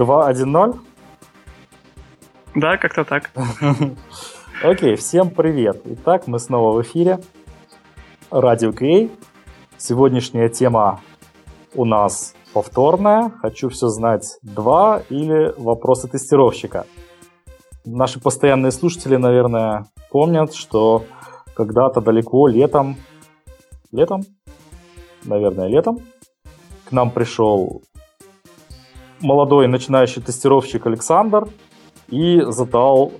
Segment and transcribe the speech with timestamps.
[0.00, 0.80] 2-1-0?
[2.54, 3.30] Да, как-то так.
[4.64, 5.82] Окей, всем привет.
[5.84, 7.20] Итак, мы снова в эфире.
[8.30, 9.12] Радио Кей.
[9.76, 11.00] Сегодняшняя тема
[11.74, 13.30] у нас повторная.
[13.42, 16.86] Хочу все знать два или вопросы тестировщика.
[17.84, 21.04] Наши постоянные слушатели, наверное, помнят, что
[21.52, 22.96] когда-то далеко летом,
[23.92, 24.22] летом,
[25.24, 25.98] наверное, летом,
[26.88, 27.82] к нам пришел
[29.20, 31.48] молодой начинающий тестировщик Александр
[32.08, 33.12] и задал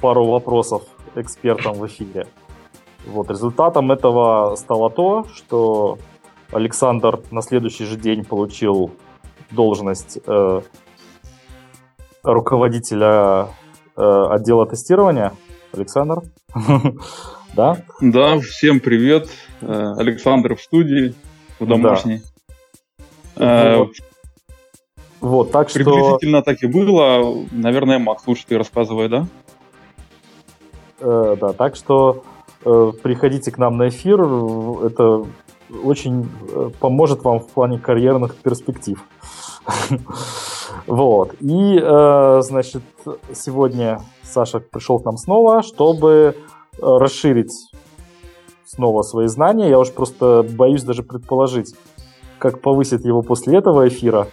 [0.00, 0.82] пару вопросов
[1.14, 2.26] экспертам в эфире.
[3.06, 5.98] Вот, результатом этого стало то, что
[6.52, 8.90] Александр на следующий же день получил
[9.50, 10.60] должность э,
[12.22, 13.48] руководителя
[13.96, 15.32] э, отдела тестирования.
[15.72, 16.22] Александр?
[17.56, 17.78] Да?
[18.00, 19.30] Да, всем привет.
[19.62, 21.14] Э, Александр в студии,
[21.58, 22.20] в домашней.
[23.36, 23.86] Э,
[25.20, 25.78] вот, так что...
[25.78, 27.44] Приблизительно так и было.
[27.50, 29.26] Наверное, Макс, лучше ты рассказывай, да?
[31.00, 32.22] Э, да, так что
[32.64, 34.20] э, приходите к нам на эфир.
[34.84, 35.24] Это
[35.82, 39.02] очень э, поможет вам в плане карьерных перспектив.
[40.86, 41.34] Вот.
[41.40, 42.82] И, э, значит,
[43.34, 46.34] сегодня Саша пришел к нам снова, чтобы э,
[46.80, 47.52] расширить
[48.64, 49.68] снова свои знания.
[49.68, 51.74] Я уж просто боюсь даже предположить,
[52.38, 54.28] как повысит его после этого эфира.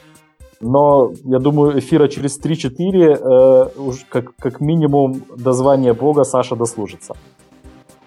[0.60, 6.56] Но я думаю, эфира через 3-4 э, уж как, как минимум до звания бога Саша
[6.56, 7.16] дослужится.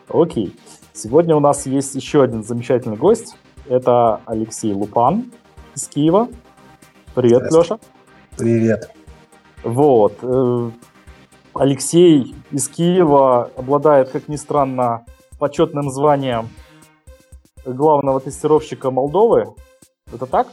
[0.09, 0.57] Окей.
[0.93, 3.37] Сегодня у нас есть еще один замечательный гость.
[3.69, 5.31] Это Алексей Лупан
[5.75, 6.29] из Киева.
[7.15, 7.79] Привет, Леша.
[8.37, 8.91] Привет.
[9.63, 10.15] Вот.
[10.23, 10.71] Э,
[11.55, 15.05] Алексей из Киева обладает, как ни странно,
[15.39, 16.49] почетным званием
[17.65, 19.55] главного тестировщика Молдовы.
[20.13, 20.49] Это так?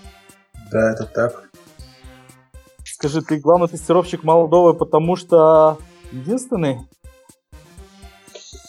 [0.71, 1.44] Да, это так.
[2.95, 5.77] Скажи, ты главный тестировщик Молдовы, потому что
[6.13, 6.87] единственный?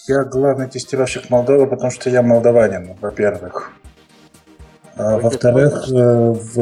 [0.08, 3.70] Я главный тестировщик Молдовы, потому что я молдаванин, во-первых.
[4.96, 6.56] А, во-вторых, э, в,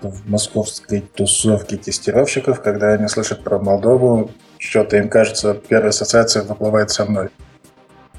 [0.00, 6.88] в московской тусовке тестировщиков, когда они слышат про Молдову, что-то им кажется, первая ассоциация выплывает
[6.88, 7.28] со мной.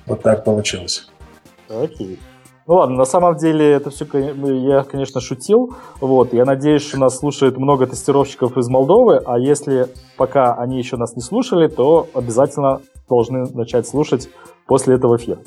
[0.06, 1.10] Вот так получилось.
[1.70, 2.20] Окей.
[2.68, 5.74] Ну ладно, на самом деле это все, я, конечно, шутил.
[6.02, 10.98] Вот, я надеюсь, что нас слушает много тестировщиков из Молдовы, а если пока они еще
[10.98, 14.30] нас не слушали, то обязательно должны начать слушать
[14.66, 15.40] после этого эфира.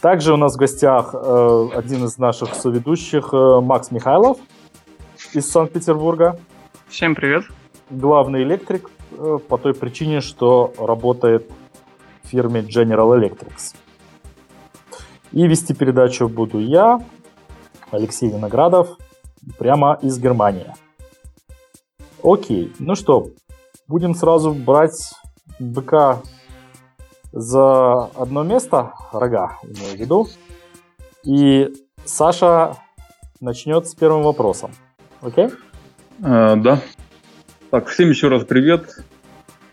[0.00, 4.38] Также у нас в гостях э, один из наших соведущих, э, Макс Михайлов
[5.34, 6.38] из Санкт-Петербурга.
[6.86, 7.42] Всем привет.
[7.90, 11.50] Главный электрик э, по той причине, что работает
[12.22, 13.74] в фирме General Electrics.
[15.32, 17.00] И вести передачу буду я,
[17.90, 18.98] Алексей Виноградов,
[19.58, 20.66] прямо из Германии.
[22.22, 23.30] Окей, ну что,
[23.88, 25.14] будем сразу брать
[25.58, 26.20] быка
[27.32, 30.28] за одно место, рога, имею в виду.
[31.24, 31.72] И
[32.04, 32.76] Саша
[33.40, 34.72] начнет с первым вопросом.
[35.22, 35.48] Окей?
[36.22, 36.80] А, да.
[37.70, 38.98] Так, всем еще раз привет.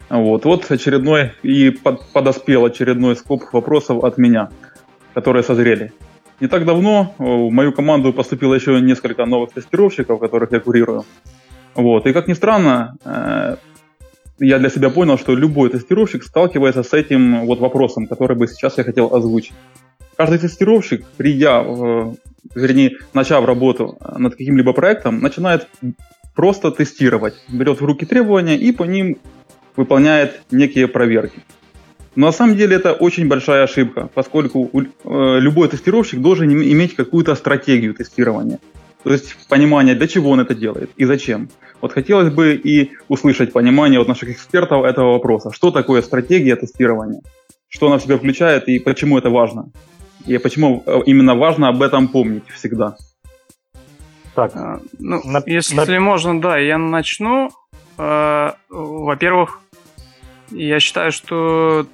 [0.10, 4.50] Вот, вот очередной и под, подоспел очередной скоп вопросов от меня
[5.20, 5.92] которые созрели.
[6.42, 11.04] Не так давно э, в мою команду поступило еще несколько новых тестировщиков, которых я курирую.
[11.76, 12.08] Вот.
[12.08, 13.58] И как ни странно, э,
[14.40, 18.78] я для себя понял, что любой тестировщик сталкивается с этим вот вопросом, который бы сейчас
[18.78, 19.54] я хотел озвучить.
[20.16, 21.64] Каждый тестировщик, придя,
[22.56, 25.68] вернее, начав работу над каким-либо проектом, начинает
[26.36, 29.18] просто тестировать, берет в руки требования и по ним
[29.76, 31.40] выполняет некие проверки.
[32.20, 37.34] Но на самом деле это очень большая ошибка, поскольку э, любой тестировщик должен иметь какую-то
[37.34, 38.60] стратегию тестирования.
[39.04, 41.48] То есть понимание, для чего он это делает и зачем.
[41.80, 45.52] Вот хотелось бы и услышать понимание от наших экспертов этого вопроса.
[45.54, 47.22] Что такое стратегия тестирования?
[47.70, 49.70] Что она в себя включает и почему это важно?
[50.26, 52.98] И почему э, именно важно об этом помнить всегда?
[54.36, 56.00] Так, а, ну, на, если на...
[56.02, 57.50] можно, да, я начну.
[57.98, 59.62] Э, во-первых,
[60.52, 61.88] я считаю, что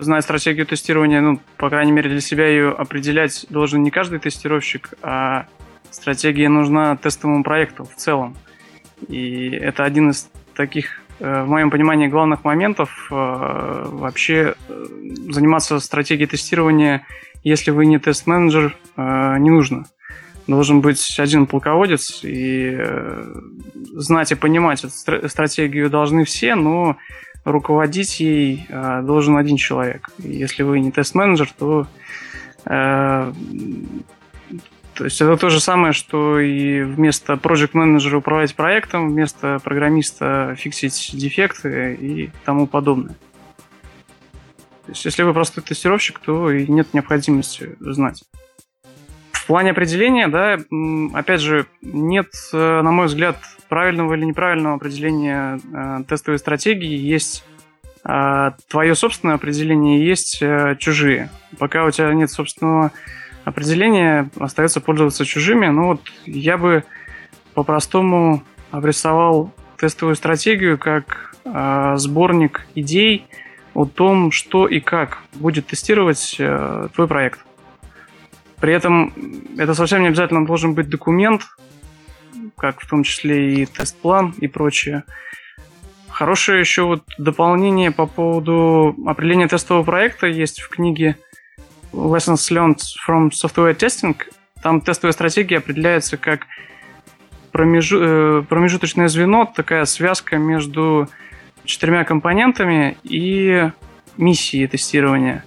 [0.00, 4.94] знать стратегию тестирования, ну, по крайней мере, для себя ее определять должен не каждый тестировщик,
[5.02, 5.46] а
[5.90, 8.36] стратегия нужна тестовому проекту в целом.
[9.08, 14.86] И это один из таких, э, в моем понимании, главных моментов э, вообще э,
[15.30, 17.06] заниматься стратегией тестирования,
[17.42, 19.86] если вы не тест-менеджер, не нужно.
[20.46, 22.78] Должен быть один полководец, и
[23.94, 26.98] знать и понимать стратегию должны все, но
[27.50, 30.08] руководить ей э, должен один человек.
[30.18, 31.86] Если вы не тест-менеджер, то
[32.66, 33.32] э,
[34.94, 40.54] То есть это то же самое, что и вместо project менеджера управлять проектом, вместо программиста
[40.58, 43.14] фиксить дефекты и тому подобное.
[44.84, 48.24] То есть если вы простой тестировщик, то и нет необходимости знать.
[49.32, 50.58] В плане определения, да,
[51.14, 53.36] опять же, нет, э, на мой взгляд,
[53.70, 56.98] правильного или неправильного определения э, тестовой стратегии.
[56.98, 57.44] Есть
[58.04, 60.42] э, твое собственное определение, есть
[60.78, 61.30] чужие.
[61.58, 62.92] Пока у тебя нет собственного
[63.44, 65.68] определения, остается пользоваться чужими.
[65.68, 66.84] Ну вот я бы
[67.54, 71.34] по-простому обрисовал тестовую стратегию как
[71.96, 73.26] сборник идей
[73.72, 77.40] о том, что и как будет тестировать твой проект.
[78.60, 79.14] При этом
[79.56, 81.42] это совсем не обязательно должен быть документ,
[82.56, 85.04] как в том числе и тест-план и прочее.
[86.08, 91.16] Хорошее еще вот дополнение по поводу определения тестового проекта есть в книге
[91.92, 94.16] Lessons Learned from Software Testing.
[94.62, 96.46] Там тестовая стратегия определяется как
[97.52, 97.98] промежу...
[98.00, 101.08] Э, промежуточное звено, такая связка между
[101.64, 103.70] четырьмя компонентами и
[104.16, 105.44] миссией тестирования.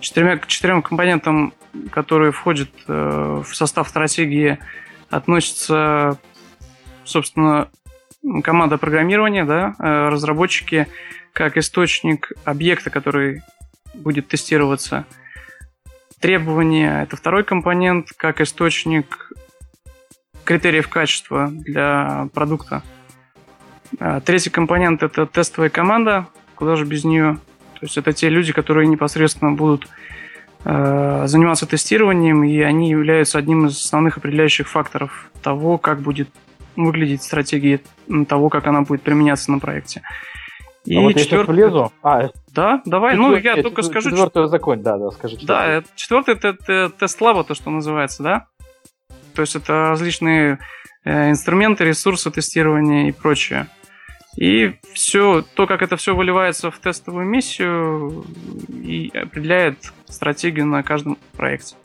[0.00, 1.52] Четырьмя, к четырем компонентам
[1.90, 4.58] которые входят э, в состав стратегии,
[5.10, 6.18] относятся,
[7.04, 7.68] собственно,
[8.42, 10.86] команда программирования, да, э, разработчики
[11.32, 13.42] как источник объекта, который
[13.92, 15.04] будет тестироваться.
[16.20, 19.32] Требования– это второй компонент, как источник
[20.44, 22.82] критериев качества для продукта.
[23.98, 27.38] А третий компонент– это тестовая команда, куда же без нее.
[27.74, 29.88] То есть это те люди, которые непосредственно будут
[30.66, 36.30] Э, заниматься тестированием, и они являются одним из основных определяющих факторов того, как будет
[36.76, 37.80] выглядеть стратегия
[38.28, 40.02] того, как она будет применяться на проекте.
[40.84, 41.56] И а вот четвертый...
[41.56, 41.92] я влезу.
[42.02, 44.10] А, да, давай, четвертый, ну я только скажу.
[44.10, 45.38] Четвертую закон, да, да, скажи.
[45.42, 48.46] Да, четвертый это, это тест лаба, то, что называется, да?
[49.34, 50.58] То есть это различные
[51.04, 53.66] э, инструменты, ресурсы тестирования и прочее.
[54.36, 58.24] И все, то, как это все выливается в тестовую миссию,
[58.68, 61.76] и определяет стратегию на каждом проекте.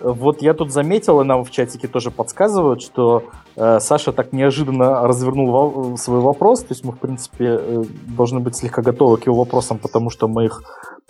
[0.00, 3.24] Вот я тут заметил, и нам в чатике тоже подсказывают, что
[3.56, 6.60] э, Саша так неожиданно развернул во- свой вопрос.
[6.60, 10.28] То есть мы, в принципе, э, должны быть слегка готовы к его вопросам, потому что
[10.28, 10.62] мы их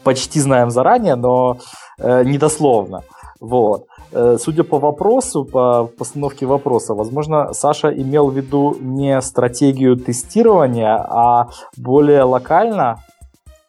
[0.03, 1.59] почти знаем заранее, но
[1.99, 3.03] э, недословно.
[3.41, 3.87] Вот.
[4.13, 10.97] Э, судя по вопросу, по постановке вопроса, возможно, Саша имел в виду не стратегию тестирования,
[10.97, 12.99] а более локально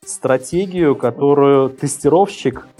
[0.06, 2.79] стратегию, которую тестировщик, э,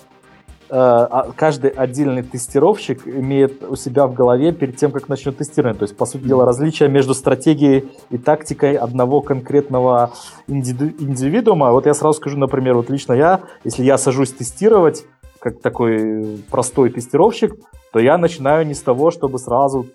[0.70, 5.78] каждый отдельный тестировщик имеет у себя в голове перед тем, как начнет тестирование.
[5.78, 10.12] То есть, по сути дела, различие между стратегией и тактикой одного конкретного
[10.48, 11.72] индивидуума.
[11.72, 15.06] Вот я сразу скажу, например, вот лично я, если я сажусь тестировать,
[15.40, 17.56] как такой простой тестировщик,
[17.92, 19.88] то я начинаю не с того, чтобы сразу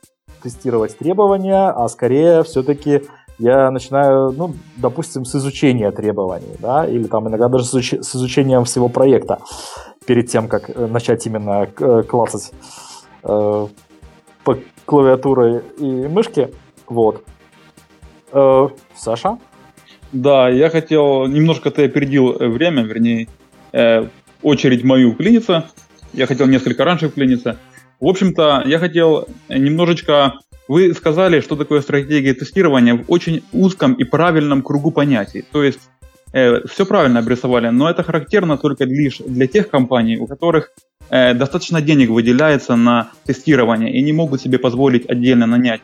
[0.43, 3.02] тестировать требования, а скорее все-таки
[3.38, 8.88] я начинаю, ну, допустим, с изучения требований, да, или там иногда даже с изучением всего
[8.88, 9.38] проекта
[10.06, 12.52] перед тем, как э, начать именно э, классать
[13.23, 13.66] э,
[14.44, 16.50] по клавиатуре и мышке.
[16.87, 17.25] Вот.
[18.32, 19.38] Э, Саша?
[20.12, 23.28] Да, я хотел, немножко ты опередил время, вернее,
[23.73, 24.08] э,
[24.42, 25.70] очередь мою вклиниться.
[26.12, 27.58] Я хотел несколько раньше вклиниться.
[28.00, 30.34] В общем-то, я хотел немножечко...
[30.66, 35.44] Вы сказали, что такое стратегия тестирования в очень узком и правильном кругу понятий.
[35.52, 35.93] То есть э,
[36.67, 40.71] все правильно обрисовали, но это характерно только лишь для тех компаний, у которых
[41.09, 45.81] э, достаточно денег выделяется на тестирование и не могут себе позволить отдельно нанять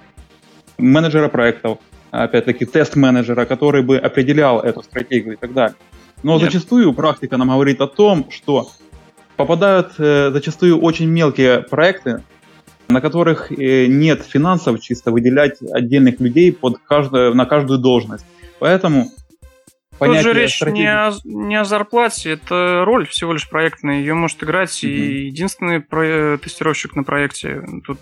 [0.77, 1.79] менеджера проектов,
[2.11, 5.77] опять-таки тест-менеджера, который бы определял эту стратегию и так далее.
[6.23, 6.43] Но Нет.
[6.43, 8.71] зачастую практика нам говорит о том, что
[9.37, 12.25] попадают э, зачастую очень мелкие проекты,
[12.89, 18.25] на которых э, нет финансов чисто выделять отдельных людей под каждую, на каждую должность.
[18.59, 19.11] Поэтому
[20.07, 20.83] Тут же речь стратегии...
[20.83, 24.01] не, о, не о зарплате, это роль всего лишь проектная.
[24.01, 24.89] Ее может играть mm-hmm.
[24.89, 27.63] и единственный про- тестировщик на проекте.
[27.87, 27.99] Тут...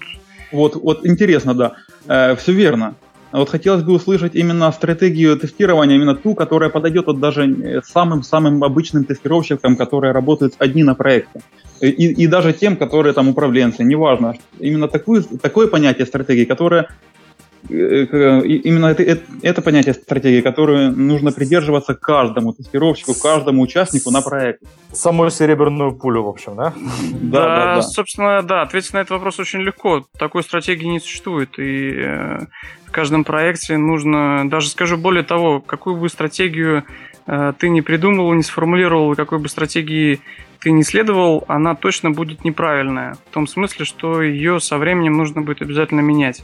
[0.52, 1.72] Вот, вот интересно, да.
[2.06, 2.94] Э, все верно.
[3.30, 9.04] Вот хотелось бы услышать именно стратегию тестирования, именно ту, которая подойдет вот даже самым-самым обычным
[9.04, 11.40] тестировщикам, которые работают одни на проекте.
[11.82, 14.34] И, и даже тем, которые там управленцы, неважно.
[14.58, 17.27] Именно такую, такое понятие стратегии, которое Э,
[17.68, 24.66] именно это, это, это понятие стратегии, которое нужно придерживаться каждому тестировщику, каждому участнику на проекте.
[24.92, 26.72] Самую серебряную пулю, в общем, да?
[27.12, 27.82] Да, да, да.
[27.82, 30.06] собственно, да, ответить на этот вопрос очень легко.
[30.18, 31.58] Такой стратегии не существует.
[31.58, 32.46] И, э,
[32.86, 36.84] в каждом проекте нужно, даже скажу более того, какую бы стратегию
[37.26, 40.20] э, ты не придумывал, не сформулировал, какой бы стратегии
[40.60, 43.16] ты не следовал, она точно будет неправильная.
[43.30, 46.42] В том смысле, что ее со временем нужно будет обязательно менять.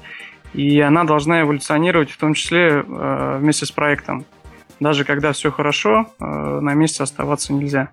[0.55, 4.25] И она должна эволюционировать, в том числе э, вместе с проектом.
[4.81, 7.91] Даже когда все хорошо, э, на месте оставаться нельзя.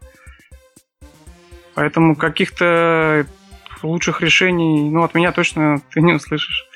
[1.74, 3.25] Поэтому каких-то
[3.82, 6.68] лучших решений, ну, от меня точно ты не услышишь.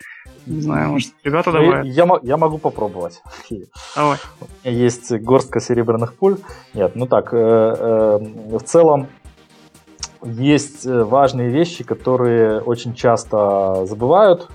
[0.48, 1.86] Не знаю, может, ребята добавят.
[1.86, 3.22] Я, я могу попробовать.
[3.96, 4.18] Давай.
[4.40, 6.38] У меня есть горстка серебряных пуль.
[6.76, 9.08] Нет, ну так, э, э, в целом
[10.22, 14.50] есть э, важные вещи, которые очень часто забывают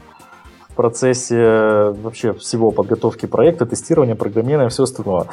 [0.83, 5.27] процессе э, вообще всего подготовки проекта, тестирования, программирования все остальное.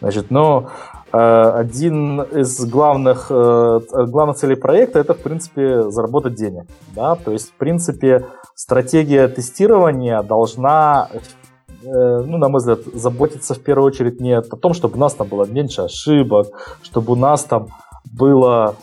[0.00, 0.70] Значит, но
[1.14, 6.64] Э, один из главных, э, главных целей проекта это, в принципе, заработать денег.
[6.96, 7.14] Да?
[7.14, 11.08] То есть, в принципе, стратегия тестирования должна,
[11.84, 15.14] э, ну, на мой взгляд, заботиться в первую очередь не о том, чтобы у нас
[15.14, 16.48] там было меньше ошибок,
[16.82, 17.68] чтобы у нас там
[18.18, 18.74] было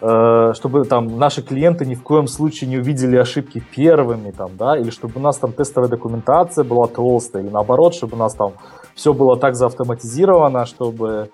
[0.00, 4.90] чтобы там наши клиенты ни в коем случае не увидели ошибки первыми, там, да, или
[4.90, 8.52] чтобы у нас там тестовая документация была толстая, или наоборот, чтобы у нас там
[8.94, 11.30] все было так заавтоматизировано, чтобы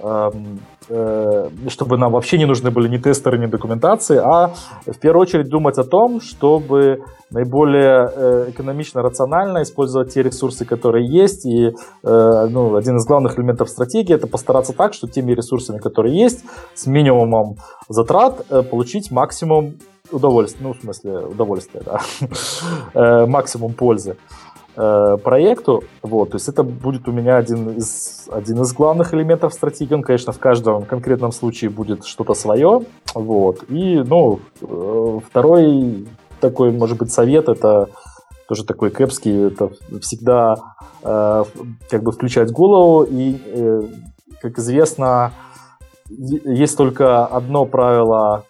[0.00, 4.54] Эм, э, чтобы нам вообще не нужны были ни тестеры, ни документации, а
[4.86, 11.06] в первую очередь думать о том, чтобы наиболее э, экономично, рационально использовать те ресурсы, которые
[11.06, 11.44] есть.
[11.44, 16.18] И э, ну, один из главных элементов стратегии это постараться так, что теми ресурсами, которые
[16.18, 17.56] есть, с минимумом
[17.88, 19.74] затрат получить максимум
[20.10, 24.16] удовольствия, ну, в смысле, удовольствия, да, максимум пользы.
[24.76, 25.82] Э, проекту.
[26.02, 29.94] Вот, то есть это будет у меня один из, один из главных элементов стратегии.
[29.94, 32.82] Он, конечно, в каждом конкретном случае будет что-то свое.
[33.14, 33.64] Вот.
[33.68, 36.06] И, ну, э, второй
[36.40, 37.88] такой, может быть, совет, это
[38.46, 39.70] тоже такой кэпский, это
[40.00, 40.56] всегда
[41.02, 41.44] э,
[41.90, 43.02] как бы включать голову.
[43.02, 43.82] И, э,
[44.40, 45.32] как известно,
[46.08, 48.44] есть только одно правило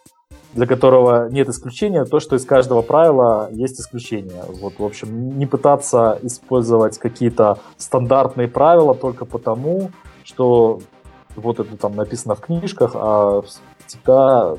[0.54, 4.44] для которого нет исключения, то, что из каждого правила есть исключение.
[4.60, 9.90] Вот, в общем, не пытаться использовать какие-то стандартные правила только потому,
[10.24, 10.80] что
[11.36, 13.42] вот это там написано в книжках, а
[13.86, 14.56] всегда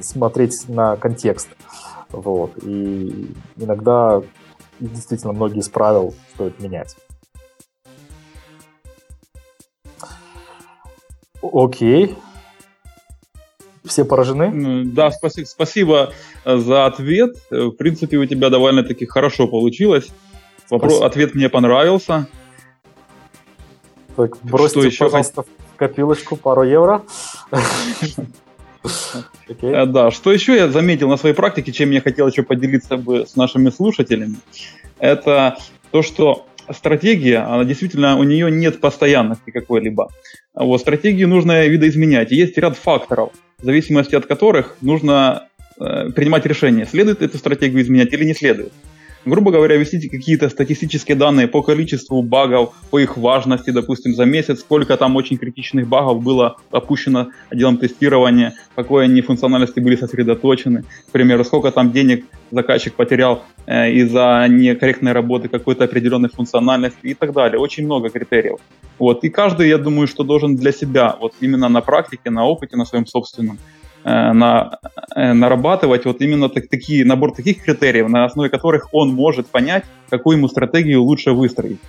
[0.00, 1.48] смотреть на контекст.
[2.10, 2.52] Вот.
[2.64, 4.22] И иногда
[4.80, 6.96] действительно многие из правил стоит менять.
[11.42, 12.16] Окей.
[13.84, 14.84] Все поражены?
[14.84, 16.12] Да, спасибо, спасибо
[16.44, 17.36] э, за ответ.
[17.50, 20.08] Э, в принципе, у тебя довольно-таки хорошо получилось.
[20.70, 22.28] Вопрос, ответ мне понравился.
[24.16, 27.02] Так, бросьте, Что еще пожалуйста, в копилочку пару евро.
[29.48, 29.74] Okay.
[29.74, 33.26] Э, да, что еще я заметил на своей практике, чем я хотел еще поделиться бы
[33.26, 34.36] с нашими слушателями,
[34.98, 35.58] это
[35.90, 40.08] то, что стратегия, она действительно, у нее нет постоянности какой-либо.
[40.54, 42.30] Вот, стратегию нужно видоизменять.
[42.30, 45.48] есть ряд факторов, в зависимости от которых нужно
[45.80, 48.72] э, принимать решение, следует эту стратегию изменять или не следует.
[49.24, 54.60] Грубо говоря, вести какие-то статистические данные по количеству багов, по их важности, допустим, за месяц,
[54.60, 61.10] сколько там очень критичных багов было опущено отделом тестирования, какой они функциональности были сосредоточены, к
[61.10, 67.32] примеру, сколько там денег заказчик потерял э, из-за некорректной работы какой-то определенной функциональности и так
[67.32, 67.60] далее.
[67.60, 68.58] Очень много критериев.
[68.98, 69.24] Вот.
[69.24, 72.84] И каждый, я думаю, что должен для себя, вот именно на практике, на опыте, на
[72.84, 73.58] своем собственном,
[74.04, 74.78] э, на,
[75.14, 79.84] э, нарабатывать вот именно так, такие, набор таких критериев, на основе которых он может понять,
[80.10, 81.80] какую ему стратегию лучше выстроить.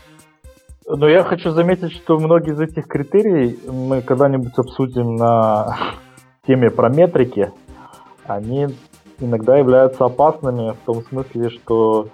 [0.92, 5.78] Но я хочу заметить, что многие из этих критерий мы когда-нибудь обсудим на
[6.48, 7.52] теме про метрики.
[8.26, 8.68] Они
[9.20, 12.08] иногда являются опасными в том смысле, что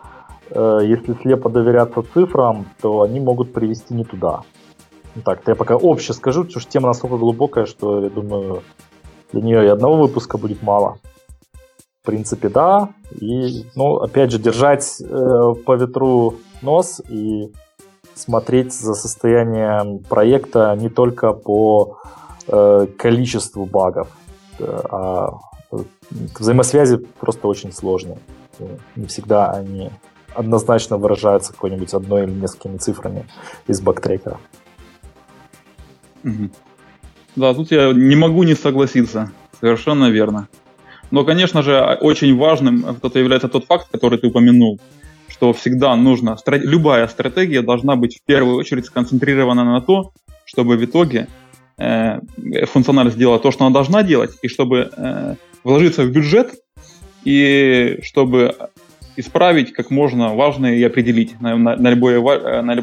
[0.50, 4.42] э, если слепо доверяться цифрам, то они могут привести не туда.
[5.16, 8.64] Ну так, я пока обще скажу, потому что тема настолько глубокая, что я думаю,
[9.32, 10.98] для нее и одного выпуска будет мало.
[12.04, 12.90] В принципе, да.
[13.20, 17.52] И, ну, опять же, держать э, по ветру нос и
[18.14, 21.98] смотреть за состоянием проекта не только по
[22.48, 24.08] э, количеству багов,
[24.60, 25.40] э, а
[26.38, 28.18] взаимосвязи просто очень сложные.
[28.96, 29.90] Не всегда они
[30.34, 33.26] однозначно выражаются какой-нибудь одной или несколькими цифрами
[33.68, 34.40] из бактрекера.
[37.36, 39.32] Да, тут я не могу не согласиться.
[39.60, 40.48] Совершенно верно.
[41.12, 44.80] Но, конечно же, очень важным это является тот факт, который ты упомянул,
[45.28, 50.12] что всегда нужно, любая стратегия должна быть в первую очередь сконцентрирована на то,
[50.46, 51.28] чтобы в итоге
[51.78, 52.20] э,
[52.66, 56.54] функциональность делала то, что она должна делать, и чтобы э, вложиться в бюджет,
[57.26, 58.56] и чтобы
[59.18, 62.22] исправить как можно важные и определить наиболее,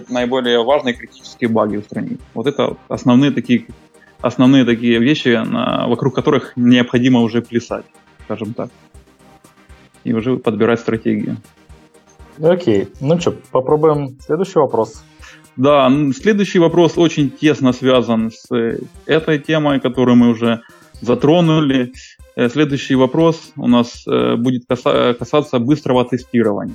[0.08, 2.20] наиболее важные критические баги устранить.
[2.34, 3.66] Вот это основные такие,
[4.20, 5.40] основные такие вещи,
[5.88, 7.84] вокруг которых необходимо уже плясать,
[8.24, 8.70] скажем так.
[10.04, 11.36] И уже подбирать стратегию.
[12.42, 12.88] Окей.
[13.00, 15.04] Ну что, попробуем следующий вопрос.
[15.56, 20.62] Да, следующий вопрос очень тесно связан с э, этой темой, которую мы уже
[21.02, 21.92] затронули.
[22.34, 26.74] Э, следующий вопрос у нас э, будет касаться быстрого тестирования.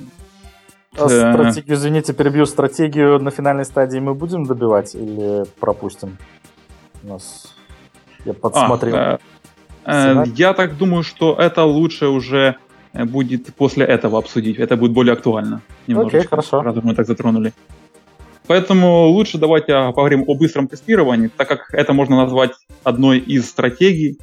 [0.96, 2.46] А стратегию, извините, перебью.
[2.46, 6.16] Стратегию на финальной стадии мы будем добивать или пропустим?
[7.04, 7.54] У нас
[8.24, 8.96] я подсмотрел.
[8.96, 9.18] А,
[9.84, 12.56] э, я так думаю, что это лучше уже
[12.92, 14.58] будет после этого обсудить.
[14.58, 15.62] Это будет более актуально.
[15.88, 16.62] Окей, хорошо.
[16.62, 17.52] Раз мы так затронули.
[18.46, 24.18] Поэтому лучше давайте поговорим о быстром тестировании, так как это можно назвать одной из стратегий.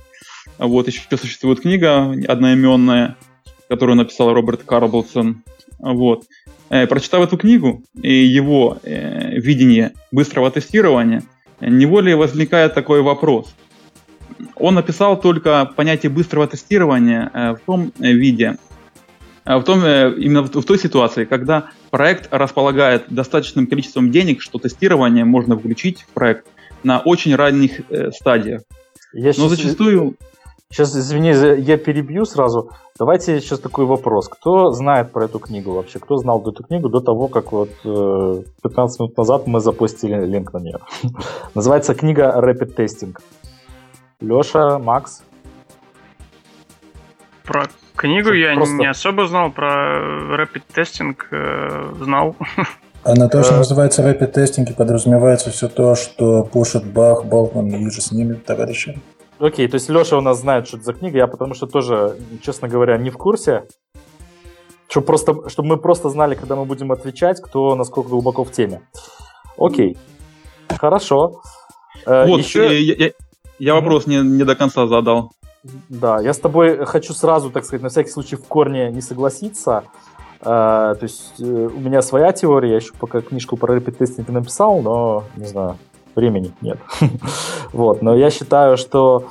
[0.57, 3.17] Вот еще существует книга одноименная,
[3.67, 5.43] которую написал Роберт Карблсон.
[5.79, 6.25] Вот.
[6.69, 11.23] Э, прочитав эту книгу и его э, видение быстрого тестирования,
[11.59, 13.53] неволей возникает такой вопрос.
[14.55, 18.57] Он написал только понятие быстрого тестирования э, в том виде,
[19.45, 25.55] в том, именно в той ситуации, когда проект располагает достаточным количеством денег, что тестирование можно
[25.55, 26.47] включить в проект
[26.85, 28.61] на очень ранних э, стадиях.
[29.13, 30.15] Я Но сейчас, зачастую...
[30.75, 32.69] Сейчас, извини, я перебью сразу.
[32.99, 34.27] Давайте сейчас такой вопрос.
[34.27, 35.99] Кто знает про эту книгу вообще?
[35.99, 40.51] Кто знал эту книгу до того, как вот э, 15 минут назад мы запустили линк
[40.51, 40.79] на нее?
[41.55, 43.17] Называется книга Rapid Testing.
[44.19, 45.23] Леша, Макс?
[47.45, 48.75] Про Книгу я просто...
[48.75, 50.01] не особо знал, про
[50.35, 52.35] Rapid Testing э, знал.
[53.05, 57.89] Она тоже э, называется Rapid Testing и подразумевается все то, что пушит Бах, Болтман и
[57.89, 58.99] же с ними товарищи.
[59.39, 62.17] Окей, то есть Леша у нас знает, что это за книга, я потому что тоже,
[62.41, 63.67] честно говоря, не в курсе.
[64.87, 68.81] Чтобы, просто, чтобы мы просто знали, когда мы будем отвечать, кто насколько глубоко в теме.
[69.57, 69.97] Окей,
[70.69, 71.41] хорошо.
[72.05, 72.81] Э, вот, Еще...
[72.81, 73.11] я, я,
[73.59, 75.31] я вопрос не, не до конца задал.
[75.89, 79.83] Да, я с тобой хочу сразу, так сказать, на всякий случай в корне не согласиться.
[80.41, 85.23] Uh, то есть у меня своя теория, я еще пока книжку про репетестинг написал, но,
[85.37, 85.77] не знаю,
[86.15, 86.77] времени нет.
[87.73, 89.25] вот, но я считаю, что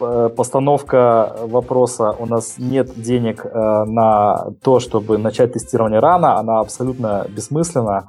[0.00, 6.60] э, постановка вопроса у нас нет денег uh, на то, чтобы начать тестирование рано, она
[6.60, 8.08] абсолютно бессмысленна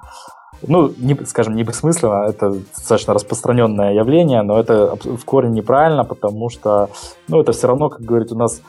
[0.68, 6.50] ну, не, скажем, не бессмысленно, это достаточно распространенное явление, но это в корне неправильно, потому
[6.50, 6.90] что,
[7.28, 8.62] ну, это все равно, как говорит, у нас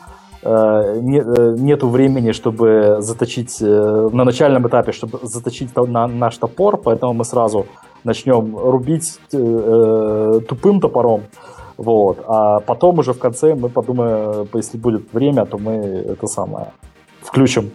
[0.42, 6.36] э, не, э, нету времени, чтобы заточить э, на начальном этапе, чтобы заточить на наш
[6.38, 7.66] топор, поэтому мы сразу
[8.04, 11.22] начнем рубить э, э, тупым топором,
[11.76, 16.72] вот, а потом уже в конце мы подумаем, если будет время, то мы это самое
[17.22, 17.70] включим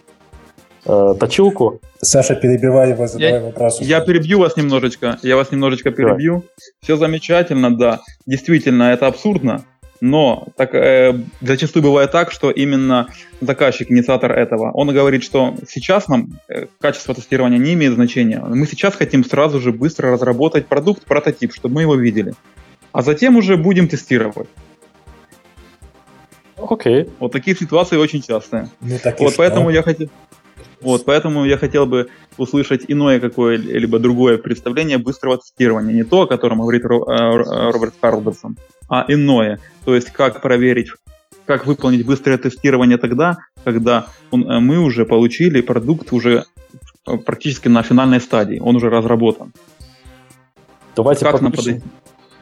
[0.86, 1.80] э, точилку.
[2.02, 3.82] Саша, перебивай его, задавай я, вопрос.
[3.82, 6.44] Я перебью вас немножечко, я вас немножечко перебью.
[6.44, 6.64] Да.
[6.82, 8.02] Все замечательно, да.
[8.26, 9.66] Действительно, это абсурдно,
[10.06, 13.08] но так, э, зачастую бывает так, что именно
[13.41, 18.39] заказчик, инициатор этого, он говорит, что сейчас нам э, качество тестирования не имеет значения.
[18.39, 22.36] Мы сейчас хотим сразу же быстро разработать продукт, прототип, чтобы мы его видели.
[22.91, 24.48] А затем уже будем тестировать.
[26.58, 27.02] Окей.
[27.02, 27.12] Okay.
[27.20, 28.70] Вот такие ситуации очень частые.
[28.82, 30.10] Ну, вот поэтому я хотел...
[30.82, 35.96] Вот, поэтому я хотел бы услышать иное какое-либо другое представление быстрого тестирования.
[35.96, 38.56] Не то, о котором говорит э, Роберт Карлберсон,
[38.89, 39.60] а иное.
[39.84, 40.89] То есть, как проверить,
[41.45, 46.45] как выполнить быстрое тестирование тогда, когда он, э, мы уже получили продукт уже
[47.08, 48.60] э, практически на финальной стадии.
[48.60, 49.54] Он уже разработан.
[50.95, 51.82] Давайте как подключим,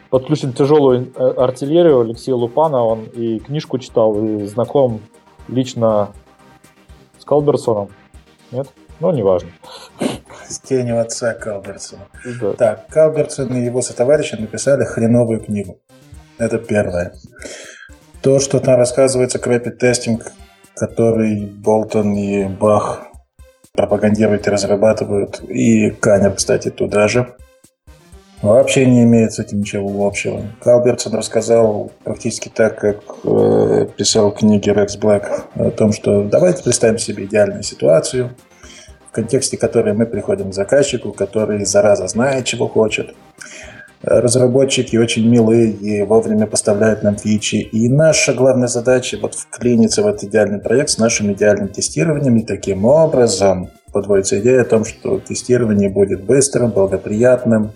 [0.10, 2.84] подключим тяжелую артиллерию Алексея Лупана.
[2.84, 5.02] Он и книжку читал, и знаком
[5.48, 6.12] лично
[7.20, 7.90] с Калберсоном.
[8.52, 8.68] Нет?
[9.00, 9.50] Ну, неважно.
[10.48, 12.04] С тенью отца Калберсона.
[12.40, 12.54] Да.
[12.54, 15.80] Так, Калберсон и его сотоварищи написали хреновую книгу.
[16.38, 17.14] Это первое.
[18.22, 20.32] То, что там рассказывается rapid testing,
[20.76, 23.08] который Болтон и Бах
[23.74, 27.36] пропагандируют и разрабатывают, и Канер, кстати, туда же,
[28.42, 30.44] вообще не имеет с этим ничего общего.
[30.62, 36.64] Калбертсон рассказал практически так, как э, писал в книге Рекс Блэк о том, что давайте
[36.64, 38.36] представим себе идеальную ситуацию,
[39.10, 43.16] в контексте которой мы приходим к заказчику, который зараза знает, чего хочет.
[44.04, 47.56] Разработчики очень милые и вовремя поставляют нам фичи.
[47.56, 52.36] И наша главная задача вот вклиниться в этот идеальный проект с нашим идеальным тестированием.
[52.36, 57.72] И таким образом подводится идея о том, что тестирование будет быстрым, благоприятным,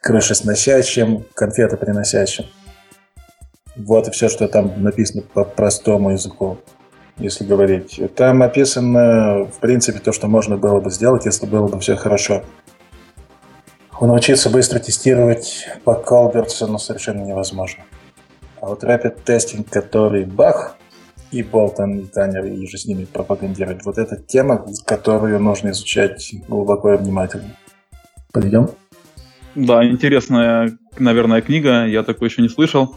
[0.00, 2.44] крышесносящим, конфетоприносящим.
[3.76, 6.58] Вот и все, что там написано по простому языку.
[7.18, 8.00] если говорить.
[8.14, 12.44] Там описано, в принципе, то, что можно было бы сделать, если было бы все хорошо.
[14.00, 17.82] Научиться быстро тестировать по Калбертсону совершенно невозможно.
[18.60, 20.76] А вот Rapid Testing, который Бах
[21.32, 26.32] и Болтон, и Танер, и же с ними пропагандируют, вот эта тема, которую нужно изучать
[26.48, 27.56] глубоко и внимательно.
[28.32, 28.70] Пойдем?
[29.54, 31.84] Да, интересная, наверное, книга.
[31.84, 32.96] Я такой еще не слышал.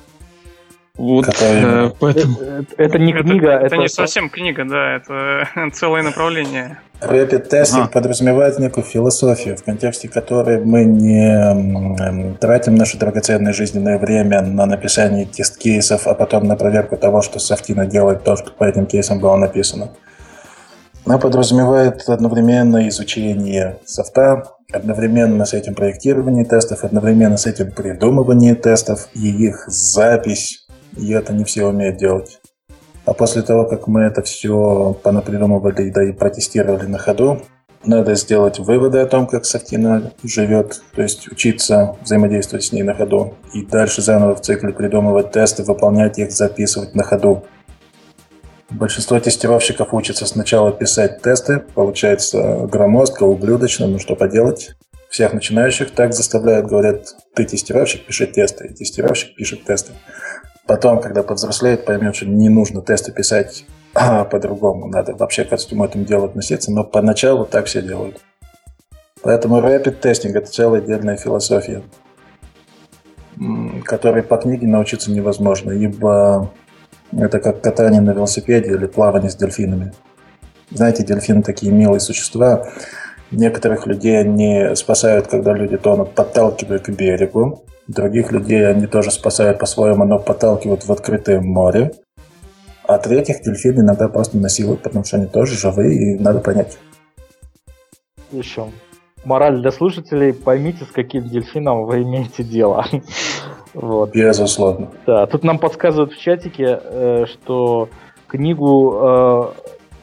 [0.98, 2.38] Вот, э, поэтому...
[2.40, 6.80] это, это не книга, это, это, это не совсем книга, да, это целое направление.
[7.02, 7.88] Rapid Testing ага.
[7.88, 15.26] подразумевает некую философию, в контексте которой мы не тратим наше драгоценное жизненное время на написание
[15.26, 19.38] тест-кейсов, а потом на проверку того, что софтина делает то, что по этим кейсам было
[19.38, 19.92] написано.
[21.06, 29.10] Она подразумевает одновременно изучение софта, одновременно с этим проектирование тестов, одновременно с этим придумывание тестов
[29.16, 30.61] и их запись.
[30.98, 32.40] И это не все умеют делать.
[33.06, 37.42] А после того, как мы это все понапридумывали да и протестировали на ходу,
[37.84, 42.94] надо сделать выводы о том, как Софтина живет, то есть учиться взаимодействовать с ней на
[42.94, 43.34] ходу.
[43.54, 47.44] И дальше заново в цикле придумывать тесты, выполнять их, записывать на ходу.
[48.70, 54.76] Большинство тестировщиков учатся сначала писать тесты, получается громоздко, ублюдочно, ну что поделать.
[55.10, 59.92] Всех начинающих так заставляют, говорят, ты тестировщик, пиши тесты, и тестировщик пишет тесты.
[60.72, 65.84] Потом, когда повзрослеет, поймет, что не нужно тесты писать а, по-другому, надо вообще ко всему
[65.84, 68.22] этому делу относиться, но поначалу так все делают.
[69.22, 71.84] Поэтому rapid testing это целая отдельная философия,
[73.84, 76.54] которой по книге научиться невозможно, ибо
[77.12, 79.92] это как катание на велосипеде или плавание с дельфинами.
[80.70, 82.70] Знаете, дельфины такие милые существа.
[83.30, 87.66] Некоторых людей они спасают, когда люди тонут, подталкивают к берегу.
[87.92, 91.92] Других людей они тоже спасают по-своему, но подталкивают в открытое море.
[92.88, 96.78] А третьих дельфины иногда просто насилуют, потому что они тоже живые, и надо понять.
[98.32, 98.68] Еще.
[99.26, 100.34] Мораль для слушателей.
[100.34, 102.86] Поймите, с каким дельфином вы имеете дело.
[103.74, 104.14] Вот.
[104.14, 104.90] Безусловно.
[105.08, 107.88] Да, тут нам подсказывают в чатике, э, что
[108.28, 109.44] книгу э,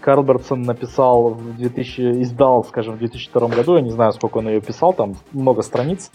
[0.09, 4.63] Карлбертсон написал в 2000, издал, скажем, в 2002 году, я не знаю, сколько он ее
[4.63, 6.11] писал, там много страниц.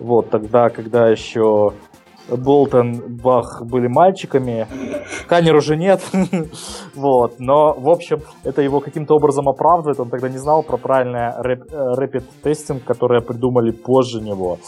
[0.00, 1.72] Вот, тогда, когда еще
[2.28, 4.66] Болтон, Бах были мальчиками,
[5.28, 6.02] Канер уже нет,
[6.96, 11.30] вот, но, в общем, это его каким-то образом оправдывает, он тогда не знал про правильный
[11.40, 14.58] rapid testing, который придумали позже него,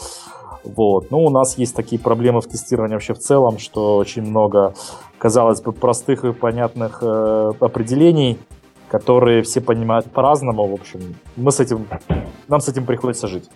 [0.63, 1.11] вот.
[1.11, 4.73] Ну, у нас есть такие проблемы в тестировании вообще в целом, что очень много,
[5.17, 8.37] казалось бы, простых и понятных э, определений,
[8.91, 10.67] которые все понимают по-разному.
[10.67, 11.87] В общем, мы с этим,
[12.49, 13.49] нам с этим приходится жить.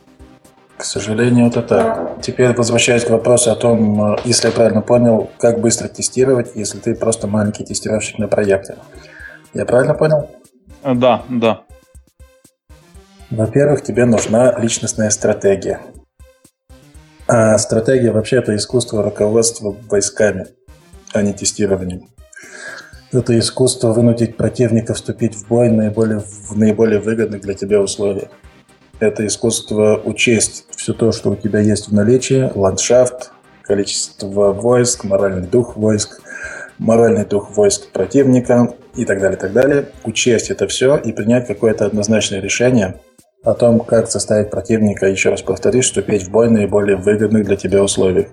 [0.77, 2.21] К сожалению, это так.
[2.21, 6.79] Теперь возвращаясь к вопросу о том, э, если я правильно понял, как быстро тестировать, если
[6.79, 8.77] ты просто маленький тестировщик на проекте.
[9.53, 10.29] Я правильно понял?
[10.83, 11.63] Да, да.
[13.29, 15.81] Во-первых, тебе нужна личностная стратегия.
[17.27, 20.47] А стратегия вообще это искусство руководства войсками,
[21.13, 22.14] а не тестированием.
[23.11, 28.29] Это искусство вынудить противника вступить в бой наиболее, в наиболее выгодных для тебя условиях.
[28.99, 35.47] Это искусство учесть все то, что у тебя есть в наличии, ландшафт, количество войск, моральный
[35.47, 36.21] дух войск,
[36.77, 39.89] моральный дух войск противника и так далее, так далее.
[40.03, 42.99] Учесть это все и принять какое-то однозначное решение,
[43.45, 47.83] о том, как заставить противника, еще раз повторюсь, вступить в бой наиболее выгодных для тебя
[47.83, 48.29] условиях.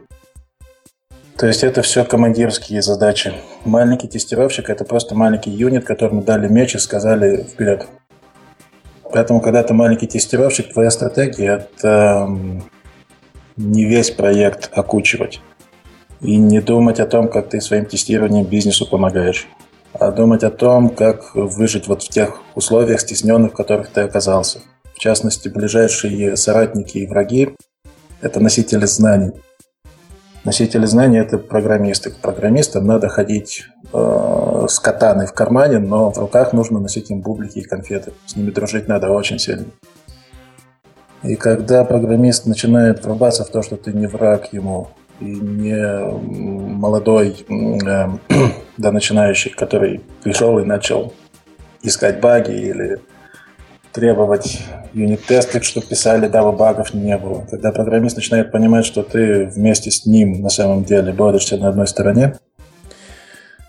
[1.36, 3.32] То есть это все командирские задачи.
[3.64, 7.86] Маленький тестировщик– это просто маленький юнит, которому дали меч и сказали «вперед».
[9.12, 12.28] Поэтому, когда ты маленький тестировщик, твоя стратегия– это
[13.56, 15.40] не весь проект окучивать.
[16.20, 19.48] И не думать о том, как ты своим тестированием бизнесу помогаешь,
[19.92, 24.60] а думать о том, как выжить вот в тех условиях стесненных, в которых ты оказался–
[25.02, 27.56] частности, ближайшие соратники и враги–
[28.20, 29.32] это носители знаний.
[30.44, 32.10] Носители знаний– это программисты.
[32.10, 37.20] К программистам надо ходить э, с катаной в кармане, но в руках нужно носить им
[37.20, 38.12] бублики и конфеты.
[38.26, 39.66] С ними дружить надо очень сильно.
[41.22, 44.88] И когда программист начинает врубаться в то, что ты не враг ему,
[45.20, 48.08] и не молодой, э,
[48.76, 51.12] да, начинающий, который пришел и начал
[51.82, 52.98] искать баги или
[53.92, 57.46] требовать юнит-тесты, чтобы писали, дабы багов не было.
[57.50, 61.86] Когда программист начинает понимать, что ты вместе с ним на самом деле борешься на одной
[61.86, 62.38] стороне,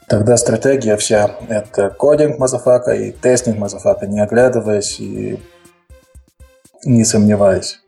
[0.07, 5.39] тогда стратегия вся— это coding motherfucker и testing motherfucker, не оглядываясь и
[6.85, 7.79] не сомневаясь.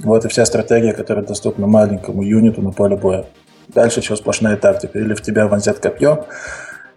[0.00, 3.24] Вот и вся стратегия, которая доступна маленькому юниту на поле боя.
[3.68, 4.98] Дальше все сплошная тактика.
[4.98, 6.26] Или в тебя вонзят копье,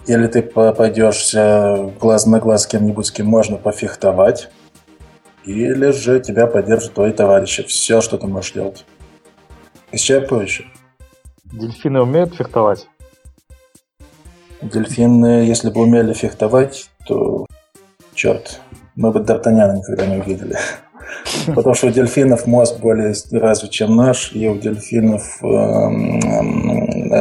[0.09, 1.35] Или ты пойдешь
[1.99, 4.49] глаз на глаз с кем-нибудь, с кем можно пофехтовать,
[5.45, 7.61] или же тебя поддержат твои товарищи.
[7.61, 8.85] Все, что ты можешь делать.
[9.91, 10.65] Исчерпывающе.
[11.45, 12.87] Дельфины умеют фехтовать?
[14.63, 17.45] Дельфины, если бы умели фехтовать, то,
[18.15, 18.61] черт,
[18.95, 20.57] мы бы Д'Артаньяна никогда не увидели.
[21.47, 26.19] Потому что у дельфинов мозг более развит, чем наш, и у дельфинов, эм,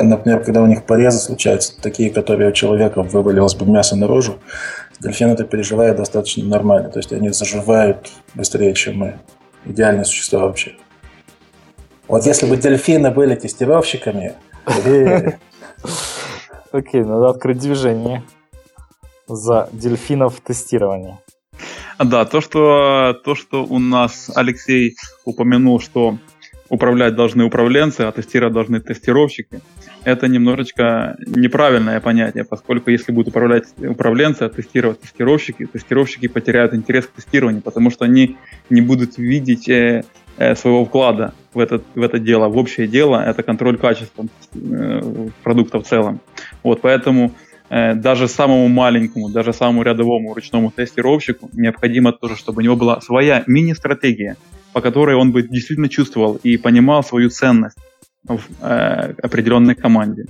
[0.09, 4.39] например, когда у них порезы случаются, такие, которые у человека вывалилось бы мясо наружу,
[5.01, 6.91] дельфины это переживают достаточно нормально.
[6.91, 9.19] То есть они заживают быстрее, чем мы.
[9.65, 10.73] Идеальные существа вообще.
[12.07, 14.35] Вот если бы дельфины были тестировщиками...
[16.73, 18.23] Окей, надо открыть движение
[19.27, 21.19] за дельфинов тестирование.
[21.99, 26.17] Да, то что, то, что у нас Алексей упомянул, что
[26.69, 29.61] управлять должны управленцы, а тестировать должны тестировщики,
[30.05, 37.07] это немножечко неправильное понятие, поскольку если будут управлять управленцы, а тестировать тестировщики, тестировщики потеряют интерес
[37.07, 38.37] к тестированию, потому что они
[38.71, 40.05] не будут видеть э,
[40.37, 45.29] э, своего вклада в, этот, в это дело, в общее дело, это контроль качества э,
[45.43, 46.21] продукта в целом.
[46.63, 47.33] Вот, поэтому
[47.71, 53.45] даже самому маленькому, даже самому рядовому ручному тестировщику необходимо тоже, чтобы у него была своя
[53.47, 54.37] мини-стратегия,
[54.73, 57.79] по которой он бы действительно чувствовал и понимал свою ценность
[58.25, 60.27] в э, определенной команде.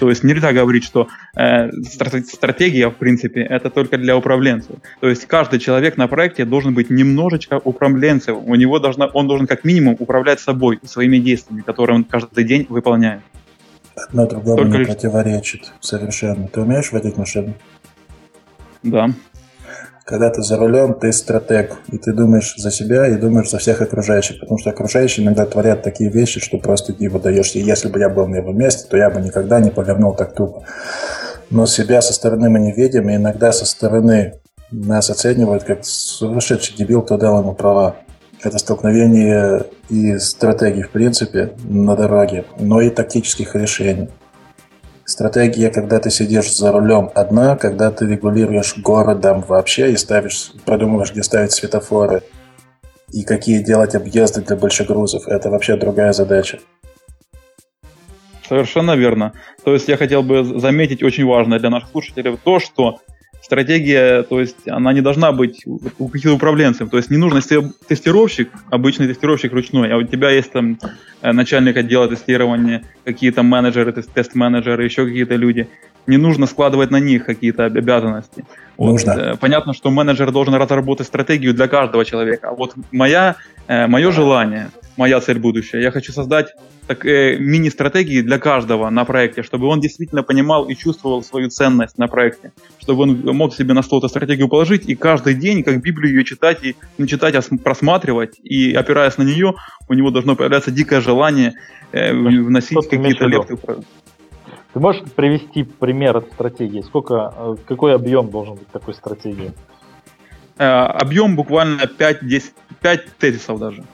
[0.00, 4.76] То есть нельзя говорить, что э, стратегия, в принципе, это только для управленцев.
[5.00, 8.36] То есть каждый человек на проекте должен быть немножечко управленцем.
[8.36, 12.66] У него должна, он должен как минимум управлять собой своими действиями, которые он каждый день
[12.68, 13.22] выполняет.
[13.96, 14.88] Одно другому Только не лишь...
[14.88, 16.48] противоречит совершенно.
[16.48, 17.54] Ты умеешь водить машину?
[18.82, 19.08] Да.
[20.04, 23.80] Когда ты за рулем, ты стратег, и ты думаешь за себя и думаешь за всех
[23.80, 27.58] окружающих, потому что окружающие иногда творят такие вещи, что просто диво даешься.
[27.58, 30.64] Если бы я был на его месте, то я бы никогда не повернул так тупо.
[31.50, 34.34] Но себя со стороны мы не видим, и иногда со стороны
[34.70, 37.96] нас оценивают как сумасшедший дебил, кто дал ему права
[38.42, 44.08] это столкновение и стратегий, в принципе, на дороге, но и тактических решений.
[45.04, 51.12] Стратегия, когда ты сидишь за рулем одна, когда ты регулируешь городом вообще и ставишь, продумываешь,
[51.12, 52.22] где ставить светофоры
[53.12, 56.58] и какие делать объезды для большегрузов, это вообще другая задача.
[58.48, 59.32] Совершенно верно.
[59.64, 63.00] То есть я хотел бы заметить очень важное для наших слушателей то, что
[63.46, 66.90] стратегия, то есть она не должна быть у каких-то управленцев.
[66.90, 70.78] То есть не нужно, если тестировщик, обычный тестировщик ручной, а у тебя есть там
[71.22, 75.68] э, начальник отдела тестирования, какие-то менеджеры, тест-менеджеры, еще какие-то люди,
[76.08, 78.44] не нужно складывать на них какие-то обязанности.
[78.76, 79.10] Вот, нужно.
[79.12, 82.48] Э, понятно, что менеджер должен разработать стратегию для каждого человека.
[82.48, 83.36] А вот моя,
[83.68, 86.54] э, мое желание, моя цель будущая, я хочу создать
[86.86, 91.98] так, э, мини-стратегии для каждого на проекте, чтобы он действительно понимал и чувствовал свою ценность
[91.98, 95.80] на проекте, чтобы он мог себе на стол эту стратегию положить и каждый день, как
[95.82, 99.54] Библию ее читать и не читать, а просматривать, и опираясь на нее,
[99.88, 101.54] у него должно появляться дикое желание
[101.92, 103.56] э, вносить какие-то лепты.
[104.72, 106.82] Ты можешь привести пример этой стратегии?
[106.82, 109.52] Сколько, э, какой объем должен быть такой стратегии?
[110.58, 113.84] Э, объем буквально 5-10, 5 тезисов даже.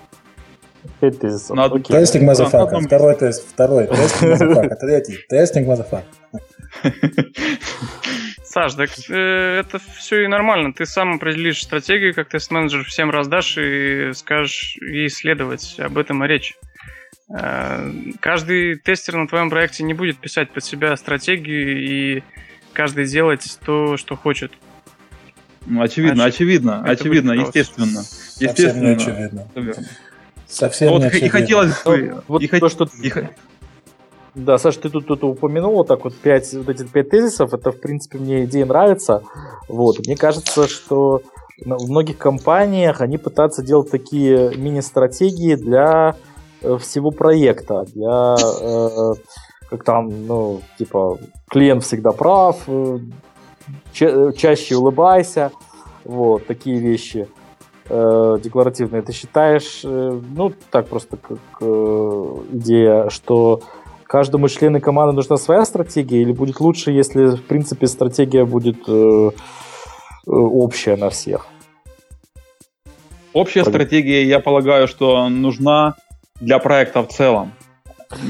[1.01, 1.57] 5 тезисов.
[1.57, 1.67] На...
[1.67, 1.93] Okay.
[1.93, 2.81] Testing motherfucker.
[2.81, 3.47] Второй тест.
[3.49, 3.87] Второй.
[3.87, 4.77] Testing motherfucker.
[4.77, 5.19] Третий.
[5.29, 6.07] Testing motherfucker.
[8.45, 10.75] Саш, так э, это все и нормально.
[10.75, 15.77] Ты сам определишь стратегию, как тест-менеджер всем раздашь и скажешь ей следовать.
[15.79, 16.55] Об этом и речь.
[17.35, 17.91] Э,
[18.21, 22.23] каждый тестер на твоем проекте не будет писать под себя стратегию и
[22.75, 24.53] каждый делать то, что хочет.
[25.65, 26.35] Ну, очевидно, Оч...
[26.35, 28.01] очевидно, очевидно, естественно.
[28.39, 28.91] Естественно.
[28.93, 29.47] Очевидно.
[30.53, 31.97] Совсем вот и хотелось бы...
[31.99, 32.87] Ну, вот и то, что...
[33.03, 33.11] И...
[34.35, 37.73] Да, Саша, ты тут, тут упомянул вот так вот пять, вот эти пять тезисов, это,
[37.73, 39.23] в принципе, мне идея нравится.
[39.69, 41.23] Вот, мне кажется, что
[41.59, 46.17] в многих компаниях они пытаются делать такие мини-стратегии для
[46.61, 49.15] э, всего проекта, для, э,
[49.71, 52.99] как там, ну, типа, клиент всегда прав, э,
[53.93, 55.51] ча- чаще улыбайся,
[56.05, 57.27] вот, такие вещи
[57.89, 63.63] э, декларативные, ты считаешь, э, ну, так просто как э, идея, что
[64.05, 69.31] каждому члену команды нужна своя стратегия, или будет лучше, если, в принципе, стратегия будет э,
[69.31, 69.31] э
[70.27, 71.47] общая на всех?
[73.33, 73.81] Общая Пойдем.
[73.81, 75.95] стратегия, я полагаю, что нужна
[76.41, 77.53] для проекта в целом.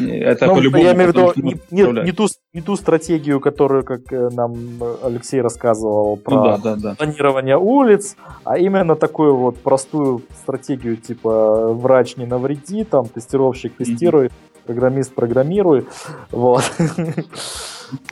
[0.08, 0.84] Это ну, по-любому.
[0.84, 4.54] Я имею в виду не, не, не, ту, не ту стратегию, которую, как э, нам
[5.02, 6.94] Алексей рассказывал, про ну, да, да, да.
[6.94, 14.32] планирование улиц, а именно такую вот простую стратегию, типа врач не навреди, там тестировщик тестирует,
[14.32, 14.66] mm-hmm.
[14.66, 15.88] программист программирует.
[16.30, 16.64] Вот.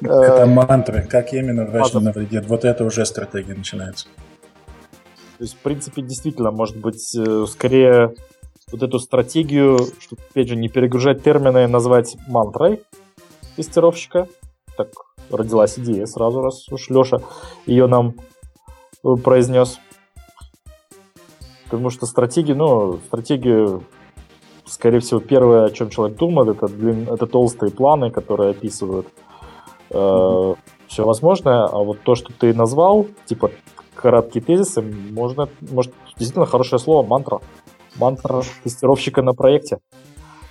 [0.02, 1.06] Это мантры.
[1.08, 2.46] Как именно врач не навредит?
[2.46, 4.08] Вот это уже стратегия начинается.
[5.38, 8.14] То есть, в принципе, действительно, может быть, э, скорее
[8.72, 12.82] вот эту стратегию, чтобы, опять же, не перегружать термины, назвать мантрой
[13.56, 14.28] тестировщика.
[14.76, 14.88] Так
[15.30, 17.18] родилась идея сразу, раз уж Леша
[17.66, 18.14] ее нам
[19.04, 19.78] э, произнес.
[21.64, 23.84] Потому что стратегия, ну, стратегию,
[24.66, 29.06] скорее всего, первое, о чем человек думает, это, длин, это толстые планы, которые описывают
[29.90, 30.58] э, mm-hmm.
[30.88, 31.64] все возможное.
[31.64, 33.50] А вот то, что ты назвал, типа
[33.94, 37.40] краткие тезисы, можно, может, действительно хорошее слово, мантра.
[38.00, 39.78] Мантра тестировщика на проекте.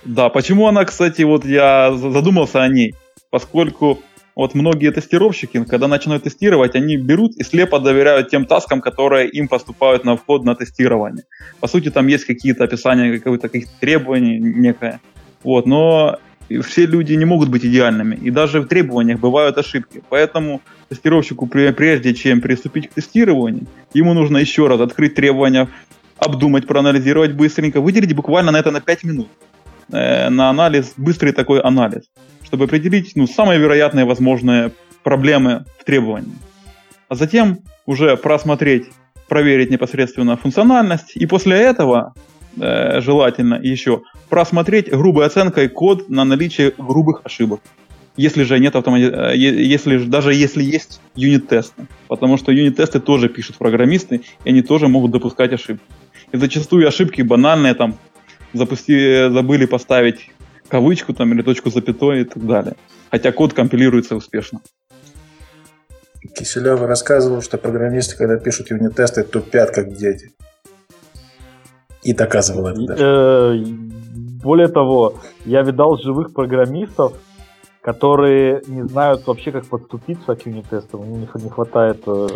[0.04, 2.94] Да, почему она, кстати, вот я задумался о ней,
[3.30, 3.98] поскольку
[4.36, 9.48] вот многие тестировщики, когда начинают тестировать, они берут и слепо доверяют тем таскам, которые им
[9.48, 11.24] поступают на вход на тестирование.
[11.60, 15.00] По сути, там есть какие-то описания, каких-то каких требований некое.
[15.42, 16.18] Вот, но
[16.62, 20.02] все люди не могут быть идеальными, и даже в требованиях бывают ошибки.
[20.08, 25.68] Поэтому тестировщику, прежде чем приступить к тестированию, ему нужно еще раз открыть требования,
[26.20, 29.28] обдумать, проанализировать быстренько, выделить буквально на это на 5 минут.
[29.92, 32.02] Э, на анализ, быстрый такой анализ,
[32.44, 36.34] чтобы определить ну, самые вероятные возможные проблемы в требовании.
[37.08, 38.86] А затем уже просмотреть,
[39.28, 42.14] проверить непосредственно функциональность, и после этого
[42.56, 47.60] э, желательно еще просмотреть грубой оценкой код на наличие грубых ошибок.
[48.16, 49.10] Если же нет автомати...
[49.12, 51.86] Э, если даже если есть юнит-тесты.
[52.06, 55.82] Потому что юнит-тесты тоже пишут программисты, и они тоже могут допускать ошибки.
[56.32, 57.96] И зачастую ошибки банальные, там,
[58.52, 59.28] запусти...
[59.30, 60.30] забыли поставить
[60.68, 62.76] кавычку там или точку запятой и так далее.
[63.10, 64.60] Хотя код компилируется успешно.
[66.36, 70.32] Киселев рассказывал, что программисты, когда пишут юнит-тесты, тупят как дети.
[72.02, 73.04] И доказывал это даже.
[73.04, 73.64] Э,
[74.42, 75.14] более того,
[75.44, 77.14] я видал живых программистов,
[77.82, 81.00] которые не знают вообще, как подступиться к юнит-тестам.
[81.00, 82.28] У них не хватает э,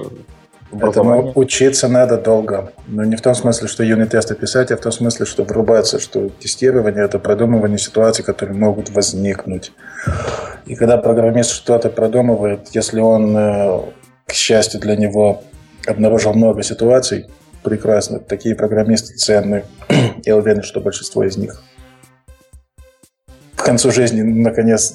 [0.80, 2.72] Этому учиться надо долго.
[2.86, 6.28] Но не в том смысле, что юнит-тесты писать, а в том смысле, что врубаться, что
[6.28, 9.72] тестирование– это продумывание ситуаций, которые могут возникнуть.
[10.66, 13.80] И когда программист что-то продумывает, если он, э,
[14.26, 15.42] к счастью для него,
[15.86, 17.26] обнаружил много ситуаций,
[17.62, 19.64] прекрасно, такие программисты ценны.
[20.24, 21.62] Я уверен, что большинство из них
[23.64, 24.92] к концу жизни наконец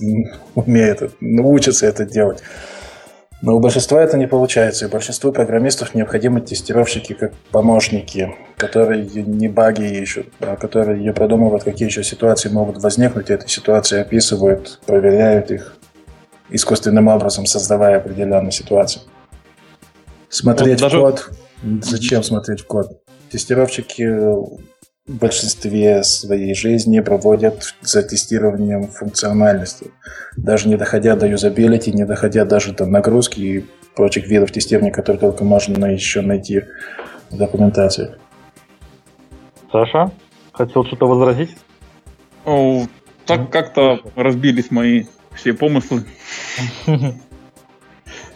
[0.54, 2.44] умеют, научатся это делать.
[3.42, 9.48] Но у большинства это не получается, и большинству программистов необходимы тестировщики как помощники, которые не
[9.48, 15.52] баги ищут, а которые продумывают, какие еще ситуации могут возникнуть, и эти ситуации описывают, проверяют
[15.52, 15.78] их
[16.50, 19.02] искусственным образом, создавая определенные ситуации.
[20.28, 20.98] Смотреть вот даже...
[20.98, 21.30] в код.
[21.84, 23.02] Зачем смотреть в код?
[23.30, 24.04] Тестировщики
[25.10, 29.92] в большинстве своей жизни проводят за тестированием функциональности.
[30.38, 35.20] Даже не доходя до юзабилити, не доходя даже до нагрузки и прочих видов тестирования, которые
[35.20, 36.62] только можно еще найти
[37.32, 38.18] в документации.
[39.72, 40.12] Саша,
[40.52, 41.58] хотел что-то возразить?
[42.46, 42.86] О,
[43.26, 46.04] так как-то разбились мои все помыслы.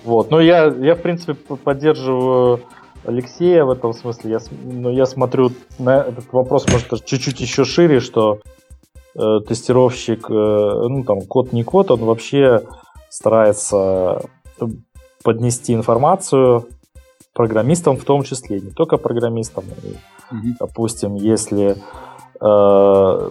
[0.03, 2.59] Вот, ну я, я в принципе поддерживаю
[3.05, 4.31] Алексея в этом смысле.
[4.31, 8.39] Я, ну, я смотрю на этот вопрос, может, чуть-чуть еще шире, что
[9.15, 12.63] э, тестировщик, э, ну, там, код не код, он вообще
[13.09, 14.21] старается
[15.23, 16.67] поднести информацию
[17.33, 19.63] программистам в том числе, не только программистам.
[19.65, 20.53] mm-hmm.
[20.59, 21.77] Допустим, если
[22.39, 23.29] э,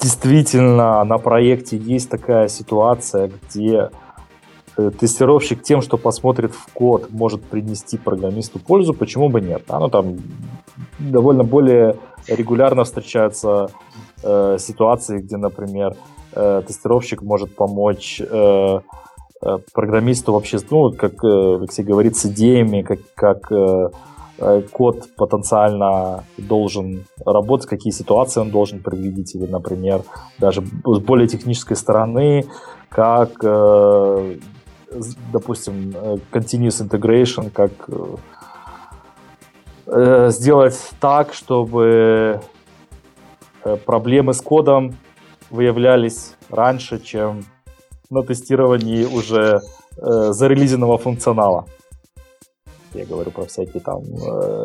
[0.00, 4.05] действительно на проекте есть такая ситуация, где Э,
[4.76, 9.64] тестировщик тем, что посмотрит в код, может принести программисту пользу, почему бы нет?
[9.68, 10.18] Ну, там
[10.98, 11.96] довольно более
[12.28, 13.70] регулярно встречаются
[14.22, 15.96] э, ситуации, где, например,
[16.34, 18.80] э, тестировщик может помочь э,
[19.42, 26.24] э программисту вообще, ну, как э, Алексей говорит, с идеями, как, как э, код потенциально
[26.36, 30.02] должен работать, какие ситуации он должен предвидеть, или, например,
[30.38, 32.44] даже с более технической стороны,
[32.90, 34.36] как э,
[35.32, 38.16] допустим, э, continuous integration, как э,
[39.86, 42.40] э, сделать так, чтобы
[43.84, 44.96] проблемы с кодом
[45.50, 47.44] выявлялись раньше, чем
[48.10, 49.60] на тестировании уже
[49.96, 51.66] э, зарелизенного функционала.
[52.94, 54.02] Я говорю про всякие там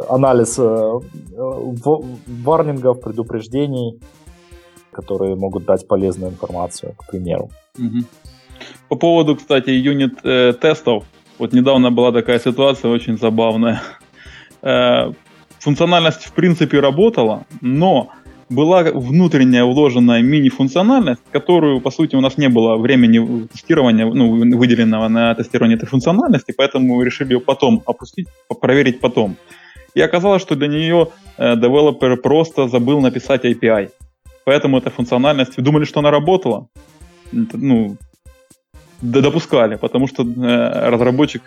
[0.08, 0.58] анализ
[2.46, 4.00] варнингов, предупреждений,
[4.92, 7.50] которые могут дать полезную информацию, к примеру.
[7.78, 8.06] Угу.
[8.92, 11.06] По поводу, кстати, юнит-тестов.
[11.40, 13.82] Вот недавно была такая ситуация очень забавная.
[14.62, 15.14] Э,
[15.60, 18.10] функциональность в принципе работала, но
[18.50, 25.08] была внутренняя вложенная мини-функциональность, которую, по сути, у нас не было времени тестирования, ну, выделенного
[25.08, 28.28] на тестирование этой функциональности, поэтому решили ее потом опустить,
[28.60, 29.38] проверить потом.
[29.96, 33.90] И оказалось, что для нее э, девелопер просто забыл написать API.
[34.44, 35.56] Поэтому эта функциональность...
[35.64, 36.68] Думали, что она работала?
[37.32, 37.96] Ну,
[39.02, 41.42] допускали, потому что э, разработчик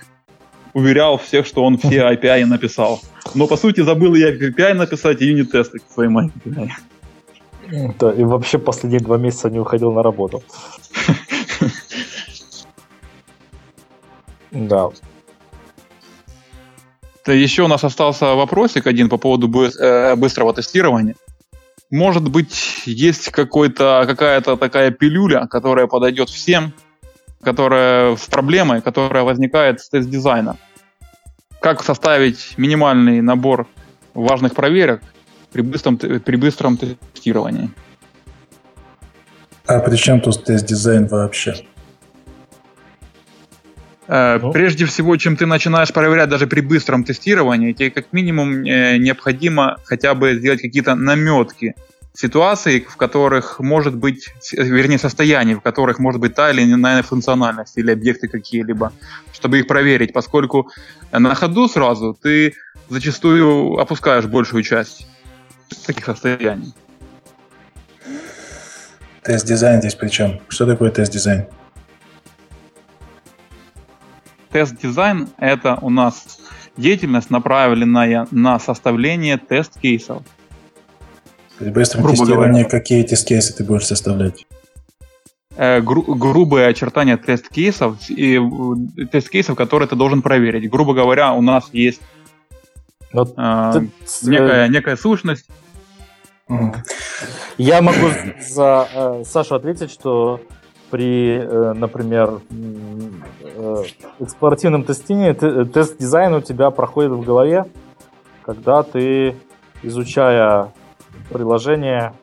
[0.72, 3.00] уверял всех, что он все API написал.
[3.34, 6.70] Но по сути забыл и API написать, и юнит-тесты к своим API.
[7.98, 10.42] Да, и вообще последние два месяца не уходил на работу.
[14.54, 14.90] Да.
[17.26, 21.16] Еще у нас остался вопросик один по поводу э, быстрого тестирования.
[21.90, 26.72] Может быть, есть какой-то, какая-то такая пилюля, которая подойдет всем,
[27.44, 30.56] которая с проблемой, которая возникает с тест-дизайна.
[31.60, 33.66] Как составить минимальный набор
[34.14, 35.02] важных проверок
[35.52, 37.70] при быстром, при быстром тестировании.
[39.66, 41.54] А при чем тут тест-дизайн вообще?
[44.06, 44.52] Э, ну.
[44.52, 49.78] Прежде всего, чем ты начинаешь проверять даже при быстром тестировании, тебе как минимум э, необходимо
[49.84, 51.74] хотя бы сделать какие-то наметки
[52.16, 57.76] ситуаций, в которых может быть, вернее, состояний, в которых может быть та или иная функциональность
[57.76, 58.92] или объекты какие-либо,
[59.32, 60.70] чтобы их проверить, поскольку
[61.10, 62.54] на ходу сразу ты
[62.88, 65.08] зачастую опускаешь большую часть
[65.86, 66.72] таких состояний.
[69.22, 70.40] Тест-дизайн здесь при чем?
[70.48, 71.46] Что такое тест-дизайн?
[74.50, 76.38] Тест-дизайн– это у нас
[76.76, 80.22] деятельность, направленная на составление тест-кейсов.
[81.64, 82.68] При быстром Грубо тестировании говоря.
[82.68, 84.46] какие тест-кейсы ты будешь составлять?
[85.56, 90.70] Э, гру- грубые очертания тест-кейсов и э, тест-кейсов, которые ты должен проверить.
[90.70, 92.00] Грубо говоря, у нас есть
[93.12, 93.90] вот э, ты...
[94.28, 95.46] некая, некая сущность,
[97.56, 98.08] я могу
[98.40, 100.40] за э, Сашу ответить, что
[100.90, 103.84] при, э, например, э,
[104.18, 107.64] эксплуативном тестинге тест дизайн у тебя проходит в голове,
[108.42, 109.36] когда ты,
[109.82, 110.72] изучая
[111.30, 112.14] приложение,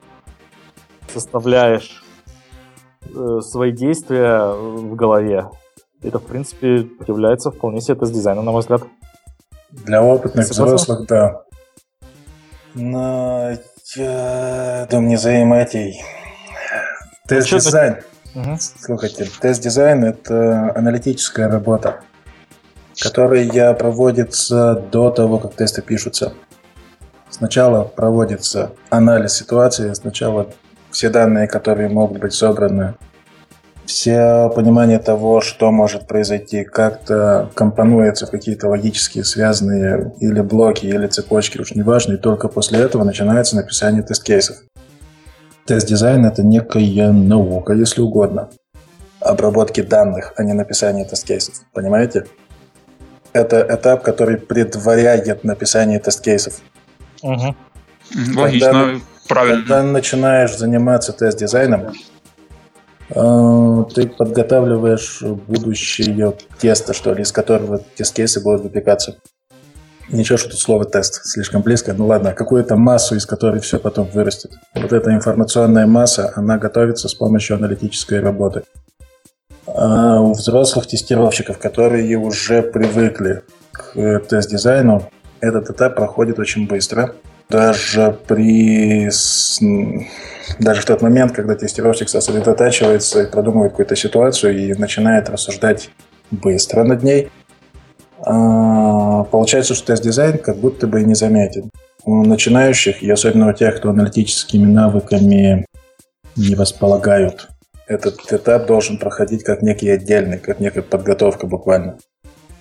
[1.14, 2.04] составляешь
[3.04, 5.50] э, свои действия в голове.
[6.02, 8.84] Это, в принципе, является вполне себе тест-дизайном, на мой взгляд.
[9.70, 11.44] Для опытных взрослых, да.
[12.74, 13.52] Но
[13.96, 16.02] я думаю, не займатей.
[17.28, 17.98] Тест-дизайн.
[18.34, 18.58] Угу.
[18.60, 22.02] Слушайте, тест-дизайн– это аналитическая работа,
[23.00, 23.44] которая
[23.74, 26.34] проводится до того, как тесты пишутся.
[27.42, 30.50] Сначала проводится анализ ситуации, сначала
[30.92, 32.94] все данные, которые могут быть собраны,
[33.88, 41.08] все понимание того, что может произойти, как-то компонуется в какие-то логические связанные или блоки, или
[41.08, 44.58] цепочки, уж неважно, и только после этого начинается написание тест-кейсов.
[45.66, 48.52] Тест-дизайн— это некая наука, если угодно,
[49.20, 51.56] обработки данных, а не написание тест-кейсов.
[51.74, 52.28] Понимаете?
[53.34, 56.62] Это этап, который предваряет написание тест-кейсов.
[57.22, 57.56] Угу.
[58.36, 59.58] Логично, когда, правильно.
[59.58, 61.94] Когда начинаешь заниматься тест-дизайном,
[63.14, 69.18] а, ты подготавливаешь будущее тесто, что ли, из которого тест-кейсы будут выпекаться.
[70.10, 71.94] Ничего, что тут слово тест слишком близко.
[71.94, 74.52] Ну ладно, какую-то массу, из которой все потом вырастет.
[74.76, 78.64] Вот эта информационная масса, она готовится с помощью аналитической работы.
[79.68, 85.10] А у взрослых тестировщиков, которые уже привыкли к тест-дизайну,
[85.42, 87.16] этот этап проходит очень быстро.
[87.50, 89.10] Даже при
[90.60, 95.90] даже в тот момент, когда тестировщик сосредотачивается и продумывает какую-то ситуацию и начинает рассуждать
[96.30, 97.30] быстро над ней,
[98.24, 101.70] а, получается, что тест-дизайн как будто бы и не заметен.
[102.06, 105.66] У начинающих, и особенно у тех, кто аналитическими навыками
[106.36, 107.50] не располагают,
[107.88, 111.98] этот этап должен проходить как некий отдельный, как некая подготовка буквально.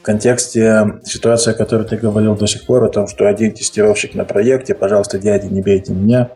[0.01, 4.15] В контексте ситуации, о которой ты говорил до сих пор, о том, что один тестировщик
[4.15, 6.31] на проекте, пожалуйста, дядя, не бейте меня,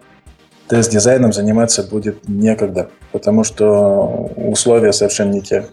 [0.69, 5.67] тест-дизайном заниматься будет некогда, потому что условия совершенно не те.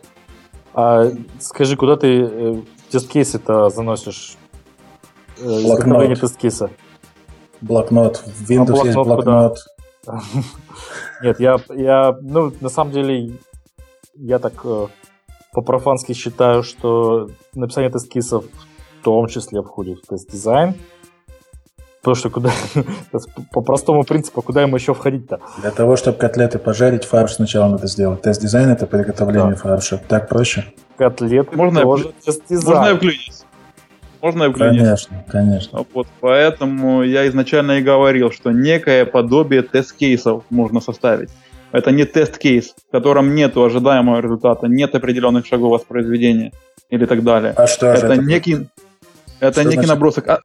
[0.73, 2.55] А скажи, куда ты э,
[2.91, 4.37] тест-кейсы-то заносишь?
[5.39, 6.19] Э, блокнот.
[6.19, 6.69] тест-кейса.
[7.59, 8.23] Блокнот.
[8.25, 9.57] В Windows а блокнот есть блокнот.
[10.05, 10.21] Куда?
[11.23, 13.33] Нет, я, я, ну, на самом деле,
[14.15, 14.87] я так э,
[15.51, 20.75] по-профански считаю, что написание тест-кейсов в том числе входит в тест-дизайн.
[22.01, 22.51] Потому что куда
[23.51, 25.39] по простому принципу, куда ему еще входить-то?
[25.61, 28.21] Для того, чтобы котлеты пожарить, фарш сначала надо сделать.
[28.21, 29.55] Тест-дизайн это приготовление да.
[29.55, 30.01] фарша.
[30.07, 30.65] Так проще?
[30.97, 32.77] Котлеты можно тоже тест-дизайн.
[32.77, 33.43] Можно я вклинюсь?
[34.21, 34.77] Можно я вклинюсь?
[34.77, 35.85] Конечно, конечно.
[35.93, 41.29] Вот, поэтому я изначально и говорил, что некое подобие тест-кейсов можно составить.
[41.71, 46.51] Это не тест-кейс, в котором нет ожидаемого результата, нет определенных шагов воспроизведения
[46.89, 47.53] или так далее.
[47.55, 48.07] А что это?
[48.07, 48.67] Это некий,
[49.39, 50.27] это некий набросок.
[50.27, 50.39] А,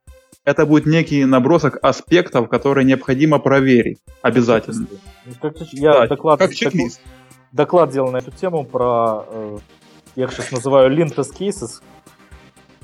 [0.45, 4.87] это будет некий набросок аспектов, которые необходимо проверить обязательно.
[5.25, 7.01] Ну, я да, доклад, как чек-лист.
[7.51, 9.59] Доклад делал на эту тему про, э,
[10.15, 11.83] я их сейчас называю lean test cases.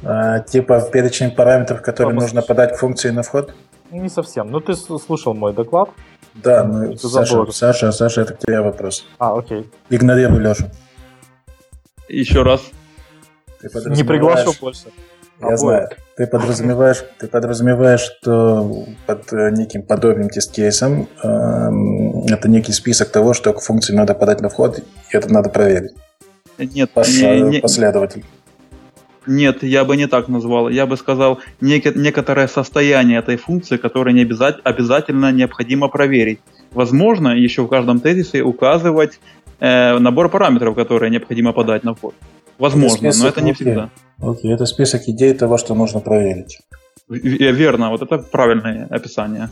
[0.03, 2.34] А, типа в перечень параметров, которые Попуск.
[2.34, 3.55] нужно подать к функции на вход?
[3.93, 4.51] Не совсем.
[4.51, 5.90] Ну, ты слушал мой доклад.
[6.34, 9.06] Да, ну, Саша, Саша, Саша, это к тебе вопрос.
[9.18, 9.70] А, окей.
[9.90, 10.70] Игнорируй Лешу.
[12.08, 12.62] Еще раз.
[13.62, 14.86] Не приглашу больше.
[15.40, 15.58] Я Обоих.
[15.58, 15.88] знаю.
[16.16, 23.32] Ты подразумеваешь, ты подразумеваешь, что под э, неким подобным тест-кейсом э, это некий список того,
[23.34, 24.82] что к функции надо подать на вход, и
[25.16, 25.94] это надо проверить.
[26.58, 28.24] Нет, Пос, не, не, последователь.
[29.26, 30.68] Нет, я бы не так назвал.
[30.68, 36.40] Я бы сказал нек- некоторое состояние этой функции, которое не обяза- обязательно необходимо проверить.
[36.72, 39.20] Возможно, еще в каждом тезисе указывать
[39.60, 42.14] э, набор параметров, которые необходимо подать на вход.
[42.58, 43.90] Возможно, это список, но это не всегда.
[44.20, 46.58] Окей, это список идей того, что нужно проверить.
[47.08, 49.48] Верно, вот это правильное описание.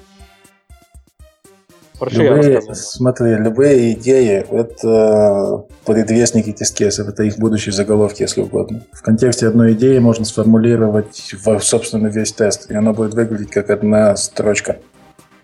[2.00, 8.82] Любые, смотри, любые идеи— это предвестники тест-кейсов, это их будущие заголовки, если угодно.
[8.92, 14.16] В контексте одной идеи можно сформулировать, собственно, весь тест, и оно будет выглядеть как одна
[14.16, 14.78] строчка,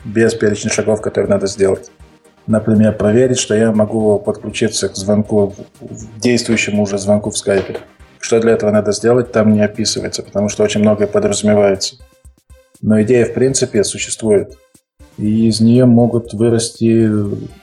[0.04, 1.90] без перечня шагов, которые надо сделать.
[2.46, 5.54] Например, проверить, что я могу подключиться к звонку,
[6.18, 7.78] действующему уже звонку в скайпе.
[8.20, 11.96] Что для этого надо сделать, там не описывается, потому что очень многое подразумевается.
[12.80, 14.56] Но идея, в принципе, существует.
[15.18, 17.10] И из нее могут вырасти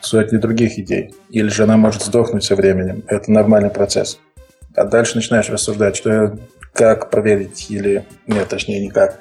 [0.02, 1.14] сотни других идей.
[1.30, 3.04] Или же она может сдохнуть со временем.
[3.08, 4.20] Это нормальный процесс.
[4.76, 6.36] А дальше начинаешь рассуждать, что
[6.74, 8.04] как проверить или...
[8.26, 9.20] Нет, точнее, никак.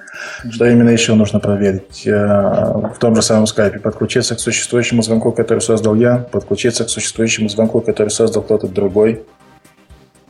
[0.51, 2.07] Что именно еще нужно проверить?
[2.07, 6.89] Э, в том же самом скайпе подключиться к существующему звонку, который создал я, подключиться к
[6.89, 9.25] существующему звонку, который создал кто-то другой,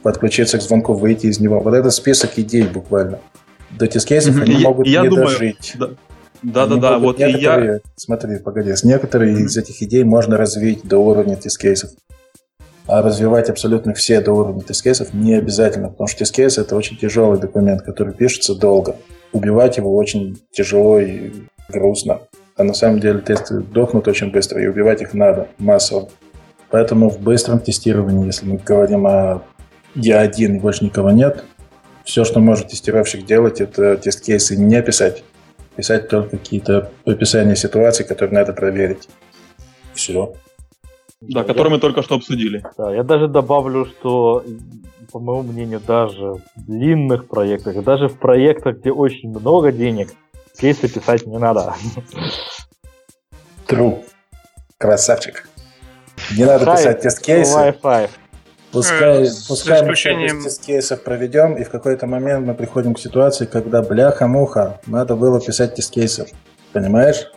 [0.02, 1.60] подключиться к звонку, выйти из него.
[1.60, 3.20] Вот это список идей буквально.
[3.70, 5.72] До тест-кейсов они я, могут я не думаю, дожить.
[5.76, 5.90] Да.
[6.42, 6.98] Да, да, да.
[6.98, 7.80] Вот и я.
[7.96, 9.44] Смотри, погоди, с некоторые mm-hmm.
[9.44, 11.90] из этих идей можно развить до уровня тест-кейсов.
[12.86, 17.38] А развивать абсолютно все до уровня тест-кейсов не обязательно, потому что тест-кейс это очень тяжелый
[17.38, 18.96] документ, который пишется долго.
[19.32, 21.32] Убивать его очень тяжело и
[21.68, 22.20] грустно.
[22.56, 26.08] А на самом деле тесты дохнут очень быстро, и убивать их надо массово.
[26.70, 29.42] Поэтому в быстром тестировании, если мы говорим о
[29.94, 31.44] я один и больше никого нет,
[32.04, 35.22] все, что может тестировщик делать, это тест-кейсы не писать,
[35.76, 39.08] писать только какие-то описания ситуаций, которые надо проверить.
[39.94, 40.34] Все.
[41.20, 42.64] Да, которые мы только что обсудили.
[42.76, 44.44] Да, я даже добавлю, что,
[45.12, 50.12] по моему мнению, даже в длинных проектах, даже в проектах, где очень много денег,
[50.58, 51.74] кейсы писать не надо.
[53.68, 54.02] True.
[54.78, 55.48] Красавчик.
[56.36, 57.74] Не надо писать тест-кейсы.
[58.72, 60.38] Пускай, э, пускай исключением...
[60.38, 65.40] мы тест-кейсов проведем, и в какой-то момент мы приходим к ситуации, когда бляха-муха, надо было
[65.40, 66.28] писать тест-кейсов.
[66.72, 67.30] Понимаешь?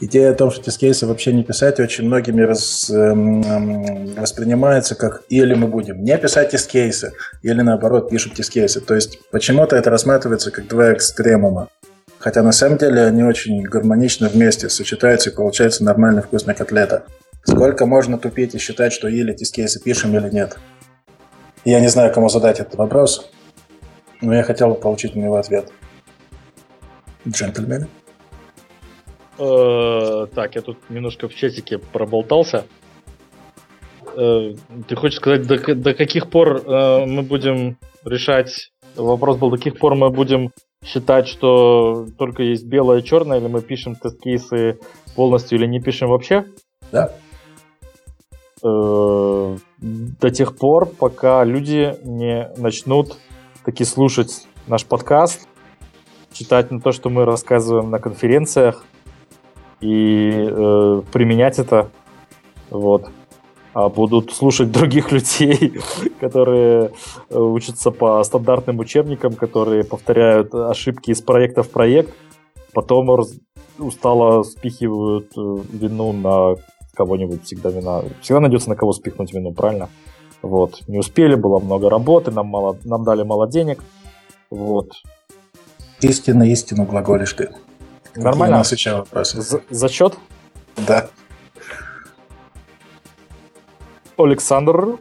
[0.00, 5.54] Идея о том, что тест-кейсы вообще не писать, очень многими раз, эм, воспринимается как или
[5.54, 7.12] мы будем не писать тест-кейсы,
[7.42, 8.80] или наоборот пишут тест-кейсы.
[8.80, 11.68] То есть почему-то это рассматривается как два экстремума.
[12.18, 17.04] Хотя на самом деле они очень гармонично вместе сочетаются и получается нормальная вкусная котлета.
[17.44, 20.58] Сколько можно тупить и считать, что или тест-кейсы пишем, или нет?
[21.64, 23.30] Я не знаю, кому задать этот вопрос,
[24.20, 25.72] но я хотел бы получить на него ответ.
[27.26, 27.88] Джентльмены?
[29.38, 32.64] Э, так, я тут немножко в чатике проболтался.
[34.16, 34.54] Э,
[34.88, 38.70] ты хочешь сказать, до, до каких пор э, мы будем решать...
[38.94, 40.50] Вопрос был, до каких пор мы будем
[40.84, 44.78] считать, что только есть белое и черное, или мы пишем тест-кейсы
[45.16, 46.44] полностью, или не пишем вообще?
[46.90, 47.14] Да.
[48.64, 53.16] Э, до тех пор, пока люди не начнут
[53.64, 55.48] таки слушать наш подкаст,
[56.32, 58.84] читать на то, что мы рассказываем на конференциях,
[59.80, 61.90] и э, применять это.
[62.70, 63.10] Вот.
[63.74, 65.80] А будут слушать других людей,
[66.20, 66.92] которые
[67.30, 72.14] э, учатся по стандартным учебникам, которые повторяют ошибки из проекта в проект,
[72.72, 73.10] потом
[73.78, 76.54] устало спихивают э, вину на
[76.94, 78.02] кого-нибудь всегда вина.
[78.20, 79.88] Всегда найдется на кого спихнуть вину, правильно?
[80.42, 80.82] Вот.
[80.88, 83.82] Не успели, было много работы, нам, мало, нам дали мало денег.
[84.50, 84.92] Вот.
[86.00, 87.50] Истинно, истину глаголишь ты.
[88.16, 88.56] Нормально?
[88.56, 89.40] У нас еще вопросы.
[89.40, 90.18] За- зачет?
[90.76, 91.08] Да.
[94.16, 94.98] Александр?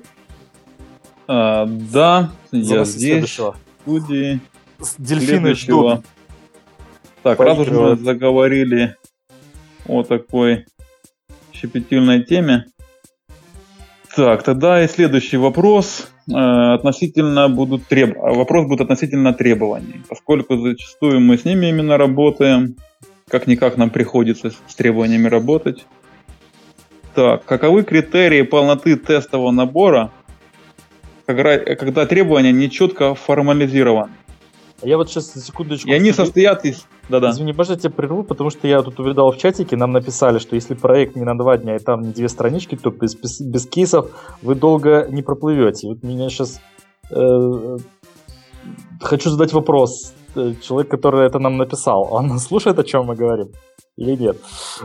[1.27, 3.11] А, да, я здесь.
[3.11, 3.55] Следующего.
[3.85, 4.39] В студии.
[4.97, 6.01] дельфины ждут.
[7.23, 8.95] Так, раз уж мы заговорили
[9.87, 10.65] о такой
[11.61, 12.65] щепетильной теме.
[14.15, 18.17] Так, тогда и следующий вопрос э, относительно будут треб...
[18.17, 22.75] вопрос будет относительно требований, поскольку зачастую мы с ними именно работаем,
[23.29, 25.85] как-никак нам приходится с требованиями работать.
[27.15, 30.11] Так, каковы критерии полноты тестового набора,
[31.25, 34.11] когда требования не четко формализированы?
[34.83, 35.89] Я вот сейчас секундочку.
[35.89, 36.85] И они состоят из...
[37.09, 37.31] Да-да.
[37.31, 40.55] Извини, можно я тебя прерву, потому что я тут увидал в чатике, нам написали, что
[40.55, 43.67] если проект не на два дня и там не две странички, то без, без, без
[43.67, 44.09] кейсов
[44.41, 45.87] вы долго не проплывете.
[45.87, 46.61] Вот меня сейчас...
[47.11, 47.77] Э,
[48.99, 50.13] хочу задать вопрос.
[50.35, 53.51] Э, человек, который это нам написал, он слушает, о чем мы говорим?
[53.97, 54.37] Или нет.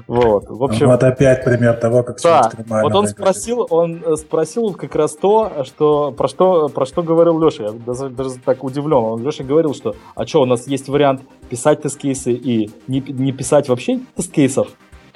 [0.06, 0.86] Вот, в общем...
[0.88, 2.50] Вот опять пример того, как да,
[2.82, 7.40] вот он спросил, он э, спросил как раз то, что, про, что, про что говорил
[7.40, 7.64] Леша.
[7.64, 8.98] Я даже, даже так удивлен.
[8.98, 13.32] Он Леша говорил, что, а что, у нас есть вариант писать тест-кейсы и не, не
[13.32, 14.68] писать вообще тест-кейсов?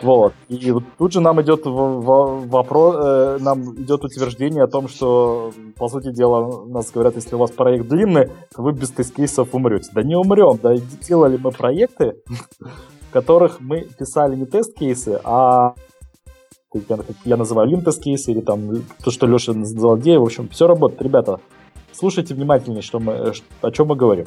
[0.03, 0.33] Вот.
[0.49, 5.89] И вот тут же нам идет вопрос, э, нам идет утверждение о том, что, по
[5.89, 9.91] сути дела, нас говорят, если у вас проект длинный, то вы без тест-кейсов умрете.
[9.93, 10.75] Да не умрем, да
[11.07, 12.15] делали мы проекты,
[13.11, 15.75] которых мы писали не тест-кейсы, а
[17.25, 20.19] я называю лин-тест-кейсы, или там то, что Леша называл идеей.
[20.19, 21.03] В общем, все работает.
[21.03, 21.41] Ребята,
[21.93, 24.27] слушайте внимательнее, что мы, о чем мы говорим.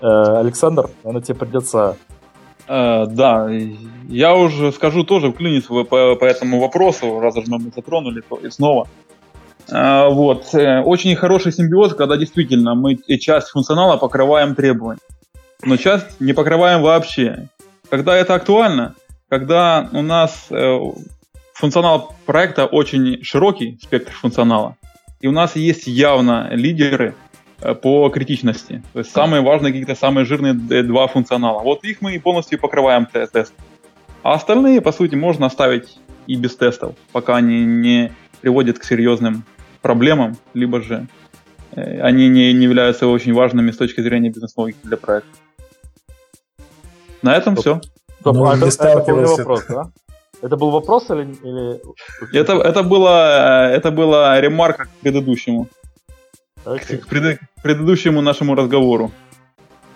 [0.00, 1.96] Э, Александр, наверное, тебе придется
[2.66, 3.50] Э, да,
[4.08, 8.50] я уже скажу тоже вклинюсь по, по этому вопросу, раз уж мы затронули то и
[8.50, 8.88] снова.
[9.70, 10.54] Э, вот.
[10.54, 15.00] Э, очень хороший симбиоз, когда действительно мы часть функционала покрываем требования,
[15.64, 17.48] но часть не покрываем вообще.
[17.90, 18.94] Когда это актуально,
[19.28, 20.48] когда у нас
[21.54, 24.76] функционал проекта очень широкий, спектр функционала,
[25.20, 27.14] и у нас есть явно лидеры,
[27.64, 28.82] Э, по критичности.
[28.92, 30.52] То есть самые важные, какие-то самые жирные
[30.82, 31.60] два функционала.
[31.62, 33.54] Вот их мы полностью покрываем тест.
[34.22, 38.12] А остальные, по сути, можно оставить и без тестов, пока они не
[38.42, 39.44] приводят к серьезным
[39.80, 41.06] проблемам, либо же
[41.72, 45.30] э, они не, не являются очень важными с точки зрения бизнес-логики для проекта.
[47.24, 47.80] На этом все.
[48.20, 49.90] Стоп, ну, а это, это был вопрос, да?
[50.42, 51.22] Это был вопрос или...
[51.42, 52.38] или...
[52.38, 55.68] Это, это, было, э, это была ремарка к предыдущему.
[56.66, 56.98] Okay.
[56.98, 59.10] К пред, предыдущему нашему разговору.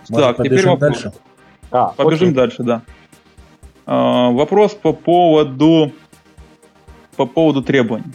[0.09, 0.79] Может, так, теперь вопрос.
[0.79, 1.13] Дальше?
[1.69, 2.35] А, побежим окей.
[2.35, 2.81] дальше, да.
[3.85, 5.91] А, вопрос по поводу
[7.15, 8.11] по поводу требований.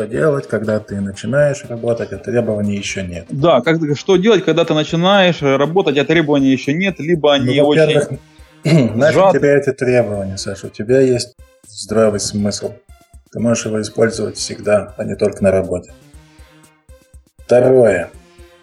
[0.00, 3.26] Что делать, когда ты начинаешь работать, а требований еще нет?
[3.28, 7.66] Да, как, что делать, когда ты начинаешь работать, а требований еще нет, либо они ну,
[7.66, 8.18] очень...
[8.64, 11.36] Знаешь, у тебя эти требования, Саша, у тебя есть
[11.68, 12.72] здравый смысл.
[13.30, 15.92] Ты можешь его использовать всегда, а не только на работе.
[17.44, 18.08] Второе.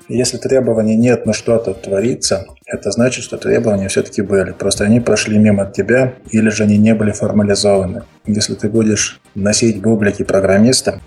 [0.10, 4.54] Если требований нет, но что-то творится, это значит, что требования все-таки были.
[4.54, 8.06] Просто они прошли мимо тебя, или же они не были формализованы.
[8.26, 11.00] Если ты будешь носить бублики программиста,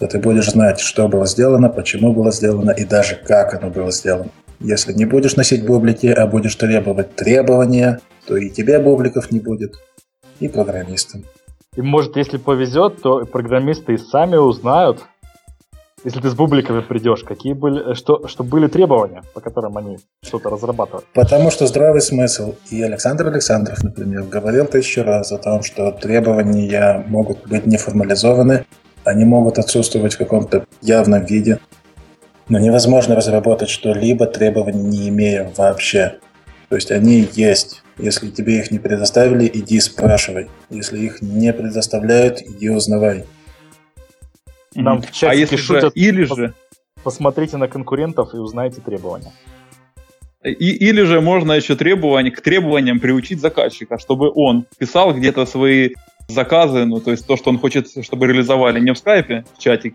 [0.00, 3.92] то ты будешь знать, что было сделано, почему было сделано и даже как оно было
[3.92, 4.30] сделано.
[4.58, 9.74] Если не будешь носить бублики, а будешь требовать требования, то и тебе бубликов не будет,
[10.40, 11.24] и программистам.
[11.76, 15.02] И может, если повезет, то программисты и сами узнают,
[16.02, 20.48] если ты с бубликами придешь, какие были, что, что были требования, по которым они что-то
[20.48, 21.04] разрабатывают?
[21.12, 22.54] Потому что здравый смысл.
[22.70, 28.64] И Александр Александров, например, говорил тысячу раз о том, что требования могут быть не формализованы,
[29.04, 31.58] они могут отсутствовать в каком-то явном виде,
[32.48, 36.18] но невозможно разработать что-либо, требований не имея вообще.
[36.68, 37.82] То есть они есть.
[37.98, 40.48] Если тебе их не предоставили, иди спрашивай.
[40.70, 43.24] Если их не предоставляют, иди узнавай.
[44.74, 46.54] Нам в чате а если шутят, же, или же...
[47.02, 49.32] Посмотрите на конкурентов и узнайте требования.
[50.42, 55.90] И, или же можно еще требования, к требованиям приучить заказчика, чтобы он писал где-то свои
[56.30, 59.94] заказы, ну, то есть то, что он хочет, чтобы реализовали не в скайпе, в чатик,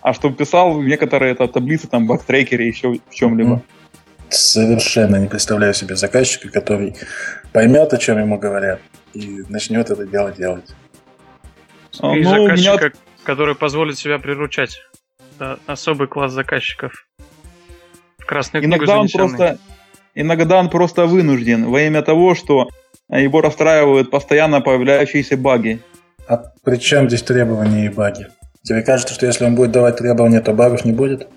[0.00, 3.62] а чтобы писал в некоторые это, таблицы, там, бактрекере, еще в чем-либо.
[4.28, 6.94] Совершенно не представляю себе заказчика, который
[7.52, 8.80] поймет, о чем ему говорят,
[9.14, 10.66] и начнет это дело делать.
[12.00, 12.92] А, ну, заказчика, меня
[13.24, 14.80] который позволит себя приручать.
[15.36, 17.06] Это особый класс заказчиков.
[18.18, 19.58] В Красную книгу иногда он просто
[20.20, 22.68] Иногда он просто вынужден во имя того, что
[23.10, 25.80] его расстраивают постоянно появляющиеся баги.
[26.26, 28.26] А при чем здесь требования и баги?
[28.62, 31.28] Тебе кажется, что если он будет давать требования, то багов не будет?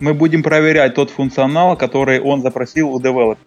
[0.00, 3.38] Мы будем проверять тот функционал, который он запросил у девелопера,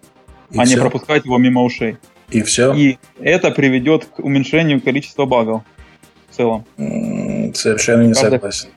[0.56, 0.76] а все?
[0.76, 1.98] не пропускать его мимо ушей.
[2.30, 2.74] И все?
[2.74, 5.64] И это приведет к уменьшению количества багов
[6.30, 6.66] в целом.
[7.54, 8.38] Совершенно не Правда?
[8.38, 8.70] согласен.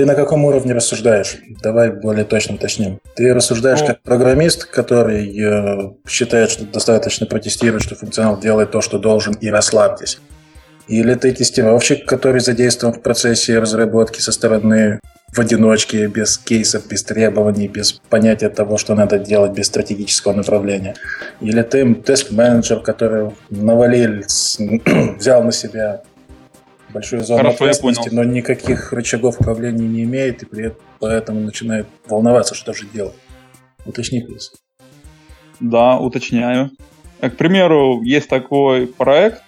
[0.00, 1.36] Ты на каком уровне рассуждаешь?
[1.62, 3.00] Давай более точно уточним.
[3.16, 8.80] Ты рассуждаешь ну, как программист, который э, считает, что достаточно протестировать, что функционал делает то,
[8.80, 10.18] что должен, и расслабьтесь.
[10.88, 15.00] Или ты тестировщик, который задействован в процессе разработки со стороны
[15.34, 20.94] в одиночке, без кейсов, без требований, без понятия того, что надо делать, без стратегического направления.
[21.42, 24.24] Или ты тест-менеджер, который навалил,
[25.18, 26.00] взял на себя
[26.92, 31.86] большую зону Хорошо, ответственности, но никаких рычагов управления не имеет, и при этом поэтому начинает
[32.06, 33.14] волноваться, что же делать.
[33.84, 34.52] Уточни, плюс.
[35.60, 36.70] Да, уточняю.
[37.20, 39.42] К примеру, есть такой проект,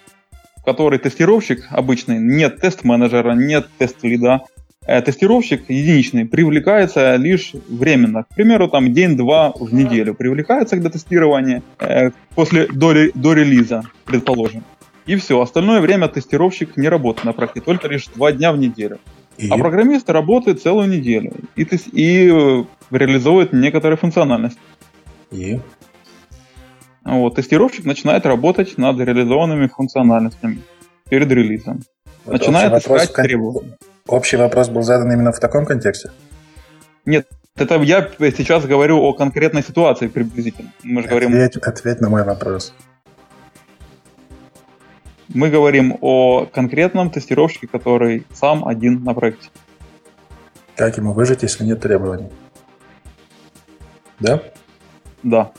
[0.57, 4.41] в который тестировщик обычный, нет тест-менеджера, нет тест-лида,
[4.85, 8.23] э, тестировщик единичный привлекается лишь временно.
[8.23, 14.63] К примеру, там день-два в неделю привлекается для тестирования э, после до, до релиза, предположим.
[15.05, 15.41] И все.
[15.41, 18.99] Остальное время тестировщик не работает на проекте, только лишь два дня в неделю.
[19.37, 19.49] И?
[19.49, 24.59] А программист работает целую неделю и, и э, реализует некоторые функциональности.
[25.31, 25.59] И?
[27.03, 30.61] Вот, тестировщик начинает работать над реализованными функциональностями
[31.09, 31.81] перед релизом.
[32.25, 33.25] Вот начинает искать кон...
[33.25, 33.77] требования.
[34.07, 36.11] Общий вопрос был задан именно в таком контексте?
[37.05, 37.27] Нет,
[37.57, 40.71] это я сейчас говорю о конкретной ситуации приблизительно.
[40.83, 41.61] Мы же ответь, говорим...
[41.61, 42.73] ответь на мой вопрос.
[45.33, 49.49] Мы говорим о конкретном тестировщике, который сам один на проекте.
[50.75, 52.29] Как ему выжить, если нет требований?
[54.19, 54.41] Да?
[55.23, 55.51] Да.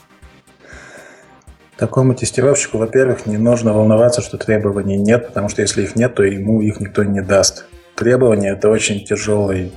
[1.77, 6.23] Такому тестировщику, во-первых, не нужно волноваться, что требований нет, потому что если их нет, то
[6.23, 7.65] ему их никто не даст.
[7.95, 9.73] Требования– это очень тяжелый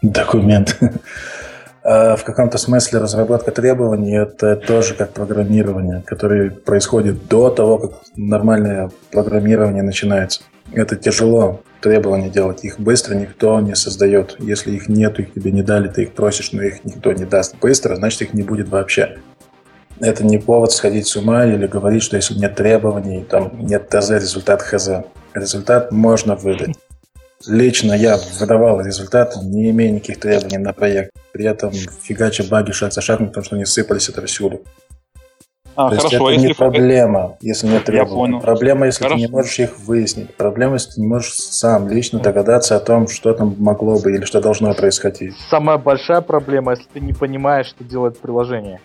[0.00, 0.78] документ.
[1.84, 7.90] А в каком-то смысле разработка требований– это тоже как программирование, которое происходит до того, как
[8.16, 10.40] нормальное программирование начинается.
[10.72, 12.64] Это тяжело, требования делать.
[12.64, 14.36] Их быстро никто не создает.
[14.38, 17.56] Если их нет, их тебе не дали, ты их просишь, но их никто не даст
[17.60, 19.18] быстро, значит их не будет вообще.
[20.00, 24.10] Это не повод сходить с ума или говорить, что если нет требований, там нет ТЗ,
[24.12, 25.04] результат ХЗ.
[25.34, 26.76] Результат можно выдать.
[27.46, 31.10] Лично я выдавал результат, не имея никаких требований на проект.
[31.32, 34.62] При этом фигача баги шаг за шагом, потому что они сыпались отовсюду.
[35.76, 38.40] А, То хорошо, есть это если не проблема, если нет требований.
[38.40, 39.16] Проблема, если хорошо.
[39.16, 40.32] ты не можешь их выяснить.
[40.36, 44.24] Проблема, если ты не можешь сам лично догадаться о том, что там могло бы или
[44.24, 45.34] что должно происходить.
[45.50, 48.80] Самая большая проблема, если ты не понимаешь, что делает приложение.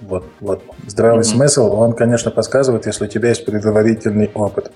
[0.00, 0.62] Вот, вот.
[0.86, 1.24] Здравый mm-hmm.
[1.24, 4.70] смысл, он, конечно, подсказывает, если у тебя есть предварительный опыт.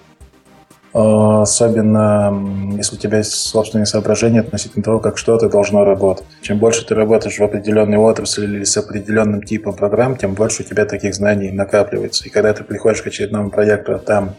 [0.93, 6.27] А, особенно, если у тебя есть собственные соображения относительно того, как что-то должно работать.
[6.43, 10.67] Чем больше ты работаешь в определенной отрасли или с определенным типом программ, тем больше у
[10.67, 12.27] тебя таких знаний накапливается.
[12.27, 14.35] И когда ты приходишь к очередному проекту, а там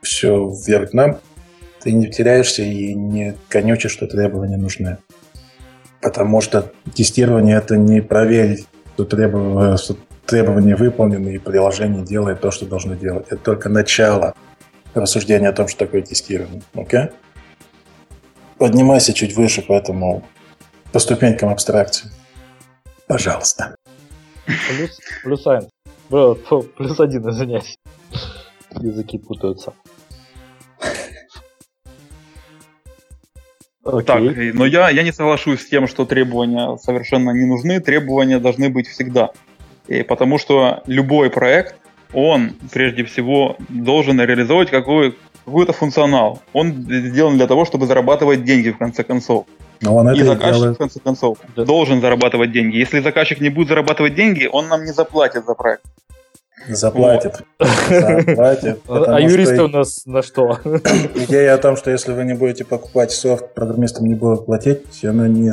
[0.00, 1.18] все вверх дном,
[1.82, 4.98] ты не теряешься и не конючишь, что требования нужны.
[6.00, 12.52] Потому что тестирование– это не проверить, что требования, что требования выполнены и приложение делает то,
[12.52, 13.26] что должно делать.
[13.28, 14.34] Это только начало–
[15.00, 16.62] рассуждение о том, что такое тестирование.
[16.74, 17.00] Окей?
[17.00, 17.12] Okay?
[18.58, 20.22] Поднимайся чуть выше, поэтому
[20.92, 22.10] по ступенькам абстракции.
[23.06, 23.76] Пожалуйста.
[24.46, 25.68] Плюс, плюс один.
[26.08, 27.76] Плюс один, извиняюсь.
[28.80, 29.74] Языки путаются.
[33.84, 34.02] Okay.
[34.02, 37.80] Так, но я, я не соглашусь с тем, что требования совершенно не нужны.
[37.80, 39.30] Требования должны быть всегда.
[39.86, 41.76] И потому что любой проект
[42.16, 45.14] он прежде всего должен реализовать какой,
[45.44, 46.40] какой-то функционал.
[46.54, 49.44] Он сделан для того, чтобы зарабатывать деньги в конце концов.
[49.82, 50.76] Но он и заказчик, делает.
[50.76, 51.66] в конце концов, да.
[51.66, 52.76] должен зарабатывать деньги.
[52.76, 55.84] Если заказчик не будет зарабатывать деньги, он нам не заплатит за проект.
[56.68, 57.42] Заплатит.
[57.90, 58.80] Заплатит.
[58.88, 60.58] А юристы у нас на что?
[61.14, 65.28] Идея о том, что если вы не будете покупать софт, программистам не будут платить, она
[65.28, 65.52] не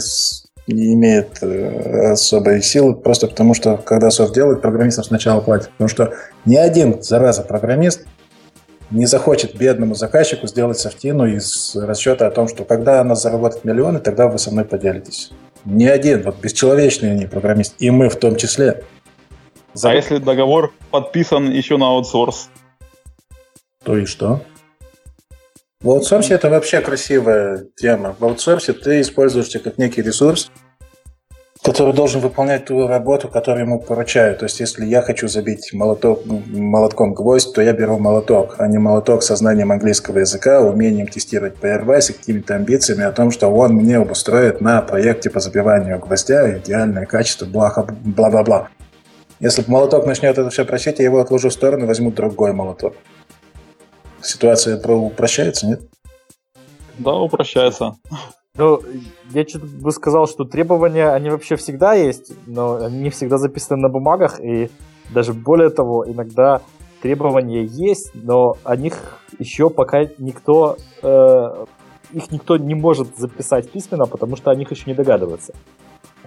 [0.67, 5.69] не имеет э, особой силы, просто потому что, когда софт делает, программистам сначала платят.
[5.71, 6.13] Потому что
[6.45, 8.05] ни один, зараза, программист
[8.91, 13.99] не захочет бедному заказчику сделать софтину из расчета о том, что когда она заработает миллионы,
[13.99, 15.31] тогда вы со мной поделитесь.
[15.65, 18.83] Ни один, вот бесчеловечный они программист, и мы в том числе.
[19.73, 19.91] За...
[19.91, 22.49] А если договор подписан еще на аутсорс?
[23.83, 24.41] То и что?
[25.83, 28.15] В аутсорсе это вообще красивая тема.
[28.17, 30.49] В аутсорсе ты используешься как некий ресурс,
[31.61, 34.39] который должен выполнять ту работу, которую ему поручают.
[34.39, 38.77] То есть, если я хочу забить молоток, молотком гвоздь, то я беру молоток, а не
[38.77, 43.73] молоток со знанием английского языка, умением тестировать Firebase и какими-то амбициями о том, что он
[43.73, 48.69] мне обустроит на проекте по забиванию гвоздя идеальное качество, бла-бла-бла.
[49.41, 52.95] Если молоток начнет это все просить, я его отложу в сторону, возьму другой молоток
[54.23, 55.81] ситуация упрощается, нет?
[56.97, 57.95] Да, упрощается.
[58.55, 58.81] Ну,
[59.31, 63.81] я что-то бы сказал, что требования, они вообще всегда есть, но они не всегда записаны
[63.81, 64.69] на бумагах, и
[65.11, 66.61] даже более того, иногда
[67.01, 71.65] требования есть, но о них еще пока никто, э,
[72.13, 75.53] их никто не может записать письменно, потому что о них еще не догадывается.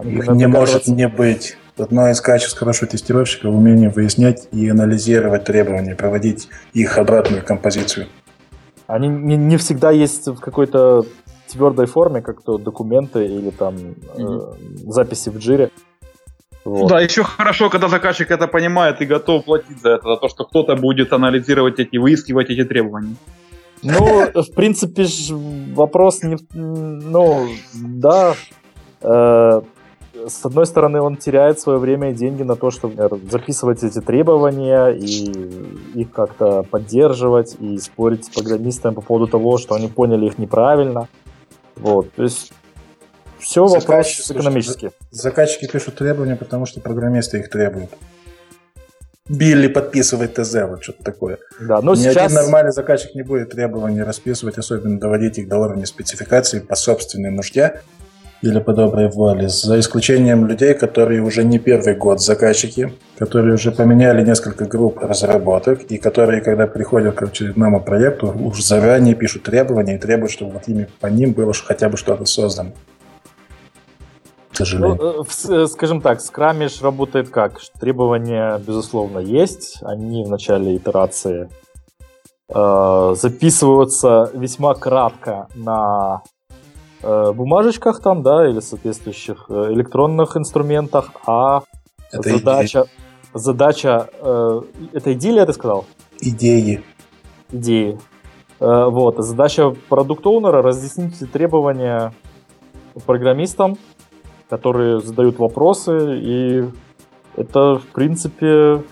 [0.03, 1.57] Их не может не быть.
[1.79, 8.07] Одно из качеств хорошего тестировщика– умение выяснять и анализировать требования, проводить их обратную композицию.
[8.87, 11.05] Они не, не всегда есть в какой-то
[11.49, 14.87] твердой форме, как то документы или там mm-hmm.
[14.87, 15.71] э, записи в джире.
[16.65, 16.89] Вот.
[16.89, 20.45] Да, еще хорошо, когда заказчик это понимает и готов платить за это, за то, что
[20.45, 23.17] кто-то будет анализировать эти, выискивать эти требования.
[23.83, 25.07] Ну, в принципе,
[25.75, 26.39] вопрос не...
[26.55, 28.35] Ну, да.
[30.27, 34.89] С одной стороны, он теряет свое время и деньги на то, чтобы записывать эти требования
[34.89, 40.39] и их как-то поддерживать и спорить с программистами по поводу того, что они поняли их
[40.39, 41.09] неправильно.
[41.77, 42.53] Вот, то есть
[43.39, 44.91] все вопрос экономический.
[45.13, 47.91] Заказчики пишут требования, потому что программисты их требуют.
[49.29, 51.39] Билли подписывает ТЗ, вот что-то такое.
[51.61, 52.17] Да, но Ни сейчас...
[52.17, 57.31] один нормальный заказчик не будет требований расписывать, особенно доводить их до уровня спецификации по собственной
[57.31, 57.83] нужде
[58.43, 63.73] или по доброй воле, за исключением людей, которые уже не первый год заказчики, которые уже
[63.73, 69.97] поменяли несколько групп разработок и которые, когда приходят к очередному проекту, уже заранее пишут требования
[69.97, 72.73] и требуют, чтобы вот ими по ним было хотя бы что-то создано.
[74.53, 74.97] К сожалению.
[74.99, 77.61] Ну, э, скажем так, Scrumish работает как?
[77.79, 79.79] Требования, безусловно, есть.
[79.83, 81.51] Они в начале итерации
[82.49, 86.36] э, записываются весьма кратко на э,
[87.03, 91.63] бумажечках там, да, или соответствующих э, электронных инструментах, а
[92.11, 92.91] это задача, идея.
[93.35, 94.61] задача, э,
[94.93, 95.85] это идея, ты сказал?
[96.21, 96.83] Идеи.
[97.53, 97.99] Идеи.
[98.61, 102.13] Э, вот, задача продукт-оунера разъяснить требования
[103.05, 103.77] программистам,
[104.49, 106.65] которые задают вопросы, и
[107.37, 108.83] это, в принципе...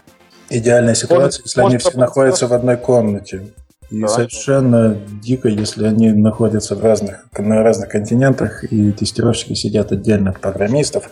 [0.51, 3.55] Идеальная ситуация, может, если может они все находятся в одной комнате.
[3.91, 4.09] И да.
[4.09, 10.41] совершенно дико, если они находятся в разных, на разных континентах, и тестировщики сидят отдельно от
[10.41, 11.11] программистов.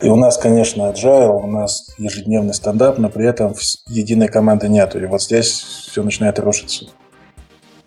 [0.00, 3.54] И у нас, конечно, agile, у нас ежедневный стендап, но при этом
[3.86, 4.98] единой команды нету.
[4.98, 6.86] И вот здесь все начинает рушиться.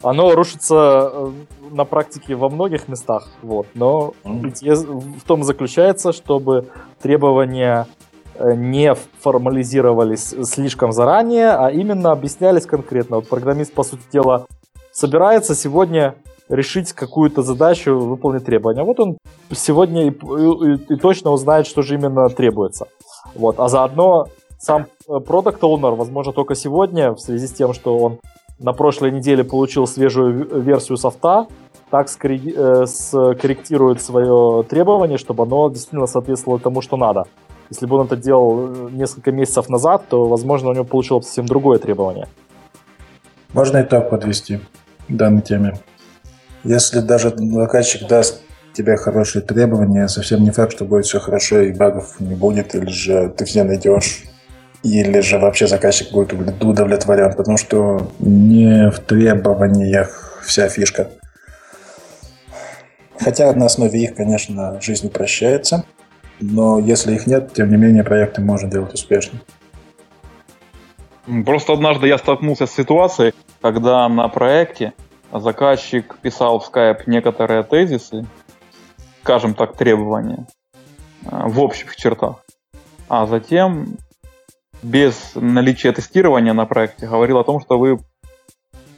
[0.04, 1.32] Оно рушится э,
[1.72, 5.18] на практике во многих местах, вот, но mm.
[5.18, 6.68] в том заключается, чтобы
[7.02, 7.88] требования
[8.40, 13.18] не формализировались слишком заранее, а именно объяснялись конкретно.
[13.18, 14.46] Вот программист, по сути дела,
[14.92, 16.16] собирается сегодня
[16.50, 18.84] решить какую-то задачу, выполнить требования.
[18.84, 19.18] Вот он
[19.52, 22.88] сегодня и, и, и точно узнает, что же именно требуется.
[23.36, 23.60] Вот.
[23.60, 24.28] А заодно
[24.60, 28.20] сам продукт Owner, возможно, только сегодня, в связи с тем, что он
[28.60, 31.48] на прошлой неделе получил свежую версию софта,
[31.90, 37.26] так э, скорректирует свое требование, чтобы оно действительно соответствовало тому, что надо.
[37.74, 41.48] Если бы он это делал э, несколько месяцев назад, то, возможно, у него получилось совсем
[41.48, 42.28] другое требование.
[43.52, 44.60] Можно и подвести
[45.08, 45.74] к данной теме.
[46.64, 48.42] Если даже заказчик даст
[48.74, 52.92] тебе хорошие требования, совсем не факт, что будет все хорошо и багов не будет, или
[52.92, 54.24] же ты все найдешь,
[54.84, 56.32] или же вообще заказчик будет
[56.64, 61.10] удовлетворен, потому что не в требованиях вся фишка.
[63.20, 65.86] Хотя на основе их, конечно, жизнь упрощается
[66.40, 69.40] но если их нет, тем не менее проекты можно делать успешно.
[71.46, 74.94] Просто однажды я столкнулся с ситуацией, когда на проекте
[75.32, 78.26] заказчик писал в Skype некоторые тезисы,
[79.22, 80.48] скажем так, требования
[81.26, 82.44] э, в общих чертах,
[83.08, 83.98] а затем
[84.82, 88.00] без наличия тестирования на проекте говорил о том, что вы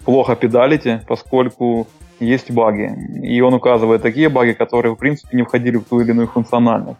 [0.03, 1.87] плохо педалите, поскольку
[2.19, 2.91] есть баги.
[3.23, 6.99] И он указывает такие баги, которые в принципе не входили в ту или иную функциональность.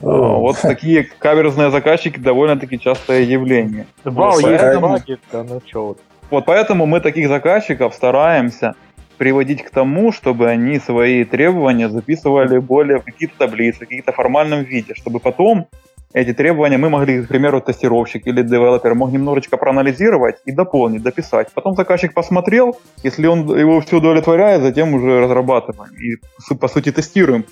[0.00, 3.86] Вот такие каверзные заказчики довольно-таки частое явление.
[4.04, 5.98] Вау, есть баги, ну что вот.
[6.30, 8.74] Вот поэтому мы таких заказчиков стараемся
[9.16, 14.62] приводить к тому, чтобы они свои требования записывали более в какие-то таблицы, в какие-то формальном
[14.62, 15.66] виде, чтобы потом
[16.14, 21.48] эти требования мы могли, к примеру, тестировщик или девелопер мог немножечко проанализировать и дополнить, дописать.
[21.52, 27.44] Потом заказчик посмотрел, если он его все удовлетворяет, затем уже разрабатываем и, по сути, тестируем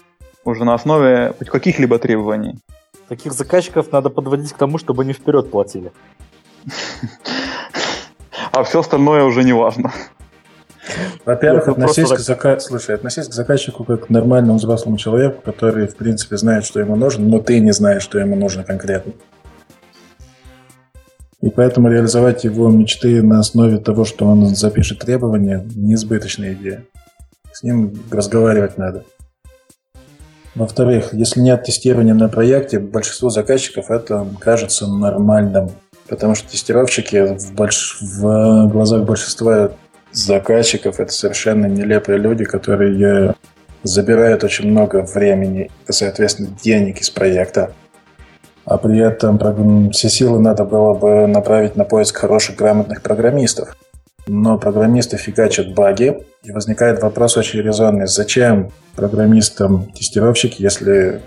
[0.50, 2.58] уже на основе хоть каких-либо требований.
[3.08, 5.92] Таких заказчиков надо подводить к тому, чтобы они вперед платили.
[8.52, 9.92] А все остальное уже не важно.
[11.24, 12.58] Во-первых, относись, к зака...
[12.60, 16.96] Слушай, относись к заказчику как к нормальному взрослому человеку, который, в принципе, знает, что ему
[16.96, 19.12] нужно, но ты не знаешь, что ему нужно конкретно.
[21.42, 26.84] И поэтому реализовать его мечты на основе того, что он запишет требования, неизбыточная идея.
[27.52, 29.04] С ним разговаривать надо.
[30.56, 35.70] Во-вторых, если нет тестирования на проекте, большинству заказчиков это кажется нормальным.
[36.08, 37.98] Потому что тестировщики в, больш...
[38.00, 39.72] в глазах большинства
[40.12, 43.34] заказчиков это совершенно нелепые люди, которые
[43.82, 47.72] забирают очень много времени и, соответственно, денег из проекта.
[48.64, 53.76] А при этом все силы надо было бы направить на поиск хороших, грамотных программистов.
[54.28, 58.06] Но программисты фигачат баги, и возникает вопрос очень резонный.
[58.06, 61.22] Зачем программистам тестировщик, если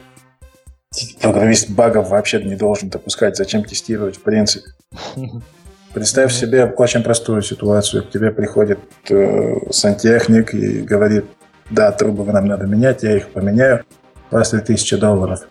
[1.21, 3.37] программист багов вообще не должен допускать?
[3.37, 4.71] Зачем тестировать в принципе?
[5.93, 8.03] Представь себе очень простую ситуацию.
[8.03, 8.79] К тебе приходит
[9.09, 11.25] э, сантехник и говорит,
[11.69, 13.83] да, трубы нам надо менять, я их поменяю,
[14.29, 15.47] вас 3000 долларов,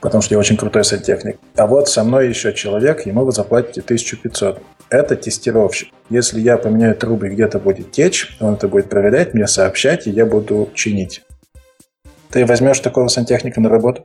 [0.00, 1.38] потому что я очень крутой сантехник.
[1.56, 4.60] А вот со мной еще человек, ему вы заплатите 1500.
[4.90, 5.88] Это тестировщик.
[6.08, 10.24] Если я поменяю трубы где-то будет течь, он это будет проверять, мне сообщать, и я
[10.24, 11.22] буду чинить.
[12.30, 14.04] Ты возьмешь такого сантехника на работу?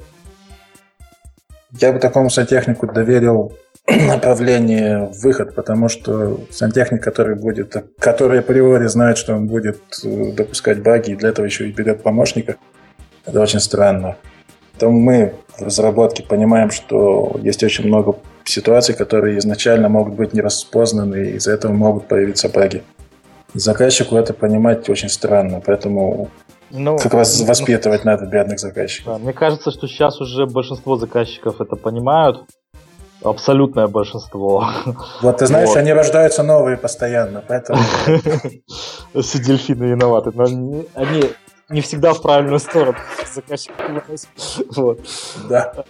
[1.80, 3.54] Я бы такому сантехнику доверил
[3.88, 10.82] направление выход, потому что сантехник, который будет, который априори знает, что он будет э, допускать
[10.82, 12.58] баги, и для этого еще и берет помощника,
[13.26, 14.18] это очень странно.
[14.74, 20.42] Поэтому мы в разработке понимаем, что есть очень много ситуаций, которые изначально могут быть не
[20.42, 22.84] распознаны, и из-за этого могут появиться баги.
[23.54, 26.30] И заказчику это понимать очень странно, поэтому
[26.72, 29.14] ну, как раз ну, воспитывать ну, надо бедных заказчиков.
[29.14, 32.46] Да, мне кажется, что сейчас уже большинство заказчиков это понимают,
[33.24, 34.68] абсолютное большинство.
[35.22, 35.78] Вот ты знаешь, вот.
[35.78, 37.80] они рождаются новые постоянно, поэтому...
[39.22, 40.46] Все дельфины виноваты, но
[40.96, 41.26] они
[41.70, 42.98] не всегда в правильную сторону
[43.34, 43.74] заказчик
[44.76, 45.00] вот.
[45.50, 45.86] Да.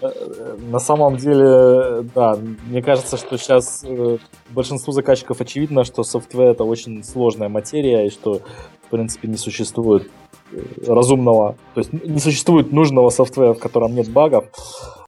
[0.58, 4.18] На самом деле, да, мне кажется, что сейчас э,
[4.50, 8.42] большинству заказчиков очевидно, что софтвер это очень сложная материя и что,
[8.86, 10.10] в принципе, не существует
[10.52, 10.58] э,
[10.88, 14.46] разумного, то есть не существует нужного софтвера, в котором нет багов.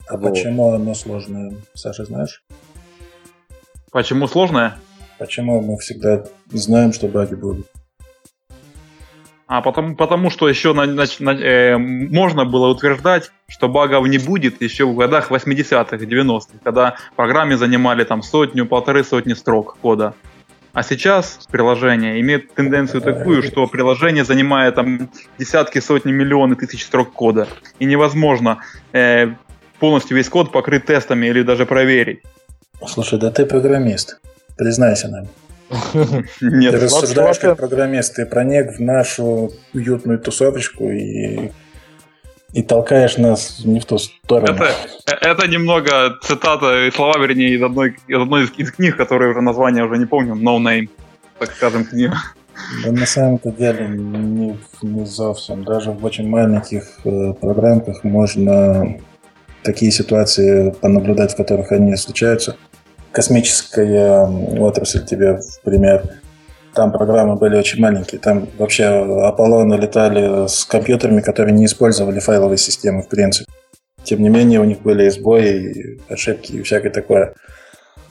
[0.08, 0.30] А вот.
[0.30, 2.44] почему оно сложное, Саша, знаешь?
[3.92, 4.78] Почему сложное?
[5.18, 7.68] Почему мы всегда знаем, что баги будут?
[9.48, 14.18] А потому, потому что еще на, на, на, э, можно было утверждать, что багов не
[14.18, 20.16] будет еще в годах 80-х, 90-х, когда программе занимали там сотню, полторы сотни строк кода.
[20.74, 27.14] А сейчас приложение имеет тенденцию такую, что приложение занимает там десятки, сотни, миллионы тысяч строк
[27.14, 27.48] кода.
[27.80, 28.58] И невозможно
[28.92, 29.28] э,
[29.80, 32.24] полностью весь код покрыть тестами или даже проверить.
[32.88, 34.20] Слушай, да ты программист.
[34.58, 35.28] Признайся нам.
[36.42, 41.52] Нет, ты рассуждаешь как программист, ты проник в нашу уютную тусовочку и
[42.56, 44.64] и толкаешь нас не в ту сторону.
[45.06, 49.32] Это, это немного цитата и слова, вернее, из одной, из одной из, из книг, которые
[49.32, 50.88] уже название уже не помню, No Name,
[51.38, 52.16] так скажем, книга.
[52.84, 55.66] Да на самом-то деле не, не совсем.
[55.66, 59.00] Даже в очень маленьких э, программках можно
[59.62, 62.56] такие ситуации понаблюдать, в которых они случаются.
[63.16, 64.28] Космическая
[64.60, 66.04] отрасль тебе в пример.
[66.74, 68.20] Там программы были очень маленькие.
[68.20, 68.88] Там вообще
[69.24, 73.50] Аполлоны летали с компьютерами, которые не использовали файловые системы в принципе.
[74.04, 77.36] Тем не менее, у них были сбои, ошибки, и всякое такое.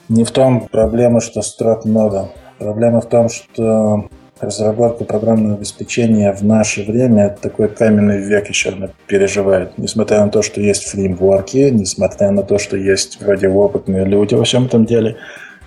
[0.09, 2.31] Не в том проблема, что строк много.
[2.59, 4.09] Проблема в том, что
[4.41, 9.78] разработка программного обеспечения в наше время такой каменный век еще переживает.
[9.78, 14.45] Несмотря на то, что есть фреймворки, несмотря на то, что есть вроде опытные люди во
[14.45, 15.16] всем этом деле,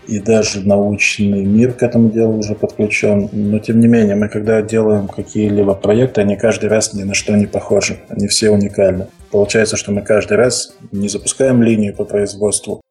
[0.07, 3.29] и даже научный мир к этому делу уже подключен.
[3.31, 7.35] Но тем не менее, мы когда делаем какие-либо проекты, они каждый раз ни на что
[7.35, 7.99] не похожи.
[8.07, 9.07] Они все уникальны.
[9.31, 12.81] Получается, что мы каждый раз не запускаем линию по производству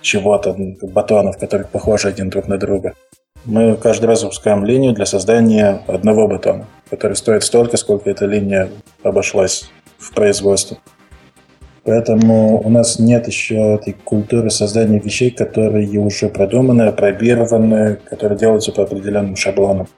[0.00, 2.94] чего-то, батонов, которые похожи один друг на друга
[3.44, 8.68] мы каждый раз запускаем линию для создания одного батона, который стоит столько, сколько эта линия
[9.02, 10.78] обошлась в производстве.
[11.84, 18.72] Поэтому у нас нет еще этой культуры создания вещей, которые уже продуманы, опробированы, которые делаются
[18.72, 19.88] по определенным шаблонам.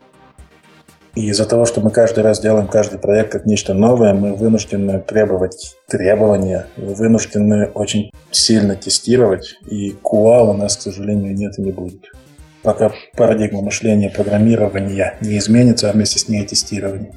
[1.17, 5.01] И из-за того, что мы каждый раз делаем каждый проект как нечто новое, мы вынуждены
[5.01, 11.73] требовать требования, вынуждены очень сильно тестировать, и QA у нас, к сожалению, нет и не
[11.73, 12.01] будет
[12.63, 17.13] пока парадигма мышления программирования не изменится, а вместе с ней тестирование.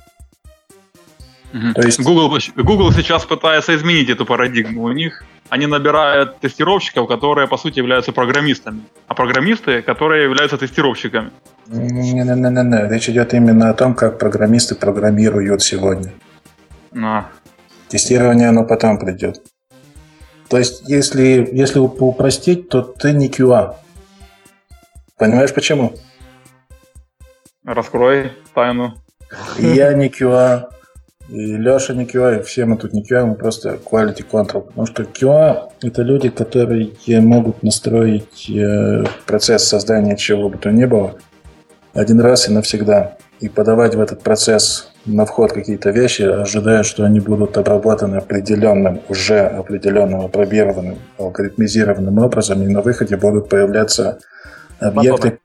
[1.54, 1.74] Угу.
[1.74, 2.00] То есть...
[2.02, 4.84] Google, Google сейчас пытается изменить эту парадигму.
[4.84, 11.32] У них они набирают тестировщиков, которые по сути являются программистами, а программисты, которые являются тестировщиками.
[11.68, 16.12] Не-не-не-не, речь идет именно о том, как программисты программируют сегодня.
[16.96, 17.30] А.
[17.88, 19.42] Тестирование оно потом придет.
[20.50, 23.76] То есть, если, если упростить, то ты не QA,
[25.18, 25.94] Понимаешь почему?
[27.64, 28.96] Раскрой тайну.
[29.58, 30.66] Я не QA.
[31.30, 34.62] И Леша не QA, и все мы тут не QA, мы просто quality control.
[34.62, 36.92] Потому что QA— это люди, которые
[37.22, 41.16] могут настроить э, процесс создания чего бы то ни было
[41.94, 43.18] один раз и навсегда.
[43.40, 49.02] И подавать в этот процесс на вход какие-то вещи, ожидая, что они будут обработаны определенным,
[49.10, 54.20] уже определенным, опробированным, алгоритмизированным образом, и на выходе будут появляться
[54.80, 55.40] объекты,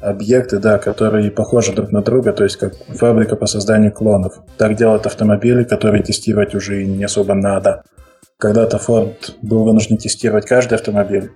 [0.00, 4.34] объекты, да, которые похожи друг на друга, то есть как фабрика по созданию клонов.
[4.56, 7.84] Так делают автомобили, которые тестировать уже не особо надо.
[8.38, 11.32] Когда-то Ford был вынужден тестировать каждый автомобиль.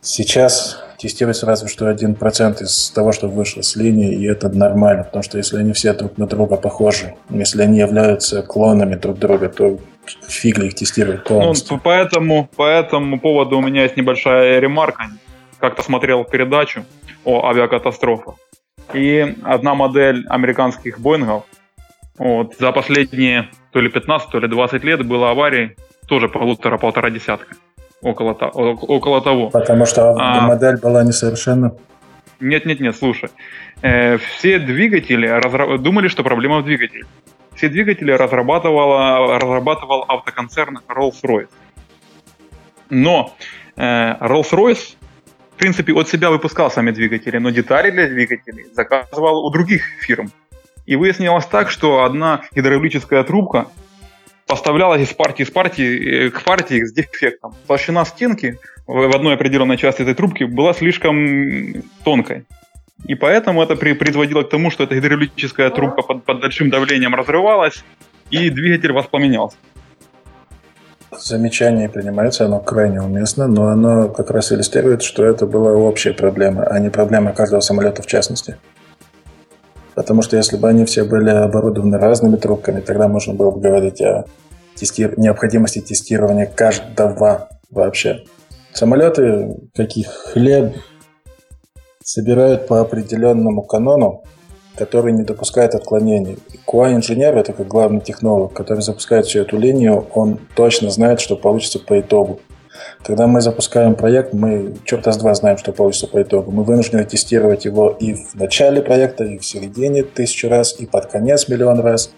[0.00, 5.22] Сейчас тестируется разве что 1% из того, что вышло с линии, и это нормально, потому
[5.22, 9.78] что если они все друг на друга похожи, если они являются клонами друг друга, то
[10.28, 11.76] фиг ли их тестировать ну, полностью.
[11.76, 15.04] Ну, по этому, по этому поводу у меня есть небольшая ремарка.
[15.64, 16.84] Как-то смотрел передачу
[17.24, 18.34] о авиакатастрофах.
[18.92, 21.44] И одна модель американских Боингов
[22.18, 25.74] вот, за последние то ли 15, то ли 20 лет было аварий
[26.06, 27.56] тоже полутора-полтора десятка.
[28.02, 29.48] Около, около того.
[29.48, 31.72] Потому что а, модель была несовершенна?
[32.40, 33.30] Нет, нет, нет, слушай.
[33.80, 35.78] Э, все двигатели разра...
[35.78, 37.06] думали, что проблема в двигателе.
[37.54, 41.48] Все двигатели разрабатывал, разрабатывал автоконцерн Rolls-Royce.
[42.90, 43.34] Но
[43.76, 44.96] э, Rolls-Royce,
[45.54, 50.30] в принципе, от себя выпускал сами двигатели, но детали для двигателей заказывал у других фирм.
[50.84, 53.68] И выяснилось так, что одна гидравлическая трубка
[54.46, 57.54] поставлялась из партии из партии э, к партии с дефектом.
[57.66, 62.44] Толщина стенки в одной определенной части этой трубки была слишком тонкой.
[63.06, 67.84] И поэтому это приводило к тому, что эта гидравлическая трубка под, под большим давлением разрывалась,
[68.30, 69.56] и двигатель воспламенялся.
[71.24, 76.64] Замечание принимается, оно крайне уместно, но оно как раз иллюстрирует, что это была общая проблема,
[76.64, 78.58] а не проблема каждого самолета в частности.
[79.94, 84.02] Потому что если бы они все были оборудованы разными трубками, тогда можно было бы говорить
[84.02, 84.26] о
[84.74, 85.14] тести...
[85.16, 88.24] необходимости тестирования каждого вообще.
[88.74, 90.74] Самолеты, каких хлеб,
[92.02, 94.24] собирают по определенному канону,
[94.76, 96.38] который не допускает отклонений.
[96.66, 101.78] QA-инженер, это как главный технолог, который запускает всю эту линию, он точно знает, что получится
[101.78, 102.40] по итогу.
[103.02, 106.50] Когда мы запускаем проект, мы черта с два знаем, что получится по итогу.
[106.50, 111.06] Мы вынуждены тестировать его и в начале проекта, и в середине тысячу раз, и под
[111.06, 112.10] конец миллион раз.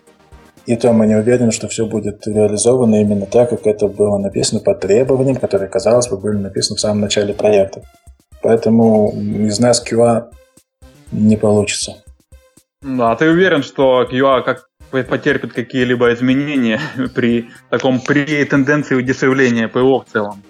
[0.64, 4.60] И то мы не уверены, что все будет реализовано именно так, как это было написано
[4.60, 7.82] по требованиям, которые, казалось бы, были написаны в самом начале проекта.
[8.42, 10.26] Поэтому из нас QA
[11.12, 12.02] не получится.
[12.86, 16.80] Да, ты уверен, что QA как потерпит какие-либо изменения
[17.14, 20.42] при таком при тенденции удешевления ПО в целом?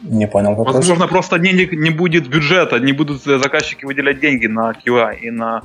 [0.00, 0.76] Не понял вопрос.
[0.76, 5.62] Возможно, просто денег не будет бюджета, не будут заказчики выделять деньги на QA и на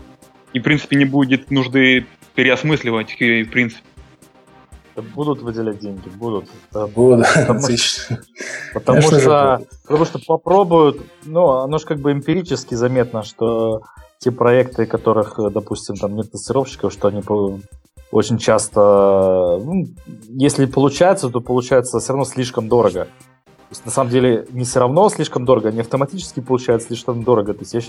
[0.54, 3.84] и в принципе не будет нужды переосмысливать QA в принципе.
[4.96, 6.50] Будут выделять деньги, будут.
[6.96, 7.28] Будут.
[7.36, 7.62] Потому,
[8.74, 13.84] потому что, потому что попробуют, ну, оно же как бы эмпирически заметно, что
[14.20, 17.22] те проекты, которых, допустим, там нет тестировщиков, что они
[18.12, 19.86] очень часто, ну,
[20.30, 23.08] если получается, то получается все равно слишком дорого.
[23.46, 27.54] То есть, на самом деле, не все равно слишком дорого, не автоматически получается слишком дорого.
[27.54, 27.82] То есть, я,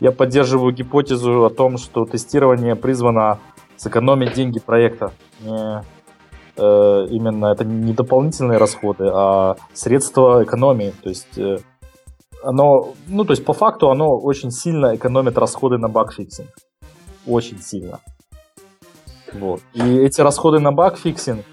[0.00, 3.38] я поддерживаю гипотезу о том, что тестирование призвано
[3.76, 5.12] сэкономить деньги проекта.
[5.40, 5.84] Не,
[6.56, 10.94] э, именно это не дополнительные расходы, а средства экономии.
[11.02, 11.58] То есть, э,
[12.42, 16.48] оно, ну, то есть, по факту, оно очень сильно экономит расходы на bugfixing.
[17.26, 18.00] Очень сильно.
[19.32, 19.60] Вот.
[19.74, 21.44] И эти расходы на bugfixing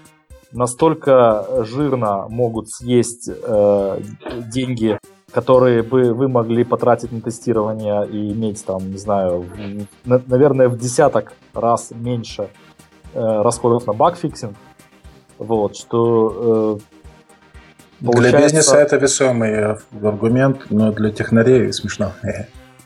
[0.52, 4.00] настолько жирно могут съесть э,
[4.52, 4.98] деньги,
[5.32, 9.44] которые бы вы могли потратить на тестирование и иметь там, не знаю,
[10.04, 12.48] в, наверное, в десяток раз меньше
[13.12, 14.56] э, расходов на bugfixing.
[15.38, 16.95] Вот, что э,
[18.00, 18.30] получается...
[18.30, 22.12] Для бизнеса это весомый аргумент, но для технарей смешно.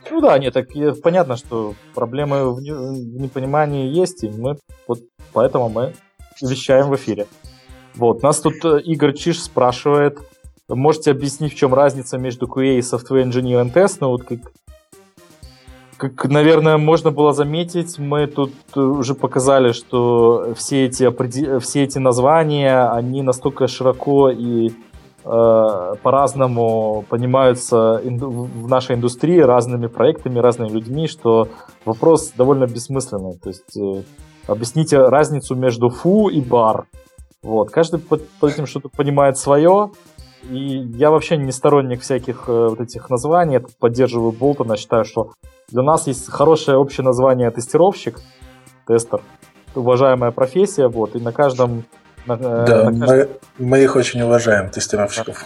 [0.09, 0.67] Ну да, нет, так
[1.01, 4.99] понятно, что проблемы в непонимании есть, и мы вот
[5.31, 5.93] поэтому мы
[6.41, 7.27] вещаем в эфире.
[7.95, 10.19] Вот, нас тут э, Игорь Чиш спрашивает,
[10.67, 13.97] можете объяснить, в чем разница между QA и Software Engineer in Test?
[13.99, 14.39] Ну вот как,
[15.97, 21.09] как, наверное, можно было заметить, мы тут э, уже показали, что все эти,
[21.59, 24.71] все эти названия, они настолько широко и э,
[25.23, 31.47] по-разному понимаются в нашей индустрии разными проектами, разными людьми, что
[31.85, 33.37] вопрос довольно бессмысленный.
[33.37, 34.03] То есть э,
[34.47, 36.85] объясните разницу между фу и бар.
[37.43, 39.91] Вот, каждый под, под этим что-то понимает свое,
[40.49, 45.33] и я вообще не сторонник всяких э, вот этих названий, я поддерживаю Болтона, считаю, что
[45.69, 48.19] для нас есть хорошее общее название тестировщик,
[48.87, 49.21] тестер,
[49.75, 51.83] уважаемая профессия, вот, и на каждом...
[52.25, 53.29] На, э, да, на каждом...
[53.57, 55.45] Мы, мы их очень уважаем, тестировщиков.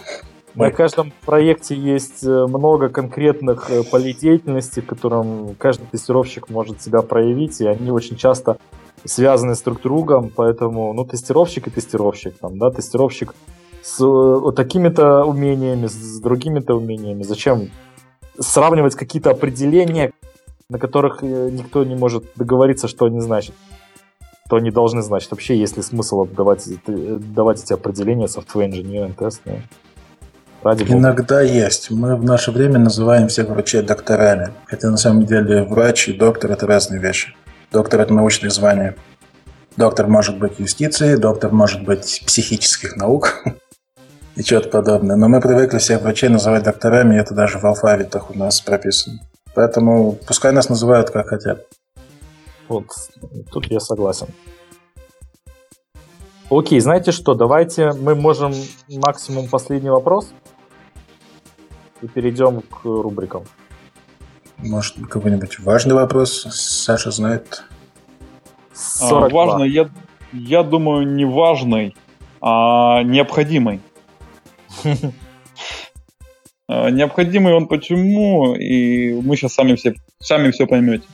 [0.54, 7.02] На каждом проекте есть э, много конкретных полей деятельности, в котором каждый тестировщик может себя
[7.02, 8.56] проявить, и они очень часто
[9.04, 13.34] связаны с друг другом, поэтому, ну, тестировщик и тестировщик, там, да, тестировщик
[13.82, 17.22] с вот такими-то умениями, с другими-то умениями.
[17.22, 17.70] Зачем
[18.38, 20.12] сравнивать какие-то определения,
[20.68, 23.54] на которых э, никто не может договориться, что они значат?
[24.46, 25.30] Что они должны значить?
[25.32, 29.40] Вообще, есть ли смысл отдавать, давать эти определения software engineering тест?
[29.44, 29.58] Ну,
[30.62, 30.98] ради бога.
[30.98, 31.90] Иногда есть.
[31.90, 34.52] Мы в наше время называем всех врачей докторами.
[34.66, 37.34] Хотя на самом деле врач и доктор это разные вещи.
[37.72, 38.94] Доктор это научное звание.
[39.76, 43.42] Доктор может быть юстиции, доктор может быть психических наук
[44.36, 45.16] и что-то подобное.
[45.16, 49.18] Но мы привыкли всех врачей называть докторами, и это даже в алфавитах у нас прописано.
[49.54, 51.66] Поэтому пускай нас называют как хотят.
[52.68, 52.86] Вот,
[53.52, 54.26] тут я согласен.
[56.50, 58.52] Окей, знаете что, давайте мы можем
[58.88, 60.32] максимум последний вопрос
[62.02, 63.44] и перейдем к рубрикам.
[64.58, 67.64] Может, какой-нибудь важный вопрос Саша знает?
[68.72, 69.26] 42.
[69.26, 69.90] А, важный, я,
[70.32, 71.96] я думаю, не важный,
[72.40, 73.80] а необходимый.
[76.68, 81.04] А, необходимый он почему, и мы сейчас сами все, сами все поймете.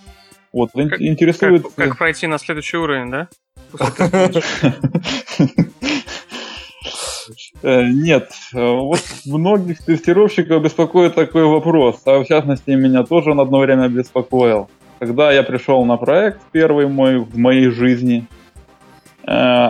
[0.52, 1.62] Вот, как, интересует...
[1.62, 3.28] Как, как пройти на следующий уровень, да?
[7.62, 13.60] Э, нет, вот многих тестировщиков беспокоит такой вопрос, а в частности меня тоже он одно
[13.60, 14.68] время беспокоил.
[14.98, 18.26] Когда я пришел на проект первый мой в моей жизни,
[19.26, 19.68] э,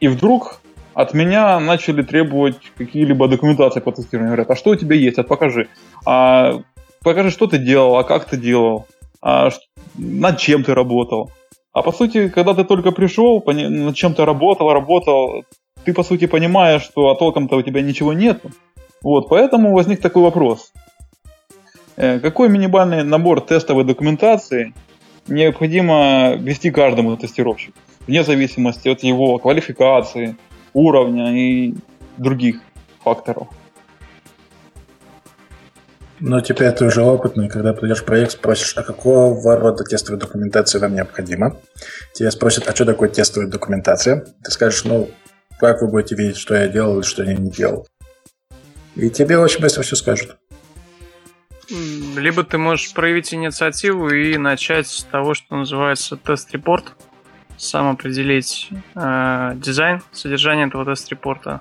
[0.00, 0.60] и вдруг
[0.94, 4.30] от меня начали требовать какие-либо документации по тестированию.
[4.30, 5.18] Говорят, а что у тебя есть?
[5.18, 5.68] А покажи.
[6.04, 6.60] А,
[7.04, 8.86] покажи, что ты делал, а как ты делал,
[9.22, 9.50] а,
[9.98, 11.30] над чем ты работал.
[11.72, 15.44] А по сути, когда ты только пришел, над чем ты работал, работал,
[15.84, 18.42] ты по сути понимаешь, что а толком-то у тебя ничего нет.
[19.02, 20.72] Вот, поэтому возник такой вопрос.
[21.96, 24.72] Э, какой минимальный набор тестовой документации
[25.28, 30.36] необходимо вести каждому тестировщику, вне зависимости от его квалификации,
[30.72, 31.74] уровня и
[32.16, 32.60] других
[33.02, 33.48] факторов.
[36.20, 40.80] Ну, теперь ты уже опытный, когда придешь в проект, спросишь, а какого рода тестовая документация
[40.80, 41.56] вам необходима?
[42.12, 44.26] Тебя спросят, а что такое тестовая документация?
[44.42, 45.08] Ты скажешь, ну,
[45.60, 47.86] как вы будете видеть, что я делал и что я не делал?
[48.96, 50.36] И тебе очень быстро все скажут.
[52.16, 56.94] Либо ты можешь проявить инициативу и начать с того, что называется тест-репорт
[57.58, 61.60] сам определить э, дизайн, содержание этого тест-репорта,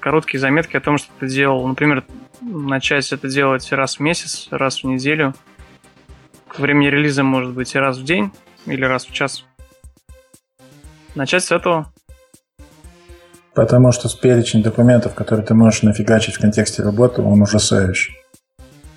[0.00, 1.66] короткие заметки о том, что ты делал.
[1.66, 2.04] Например,
[2.40, 5.34] начать это делать раз в месяц, раз в неделю.
[6.48, 8.32] К времени релиза может быть и раз в день
[8.66, 9.44] или раз в час.
[11.14, 11.92] Начать с этого.
[13.54, 18.21] Потому что перечень документов, которые ты можешь нафигачить в контексте работы, он ужасающий.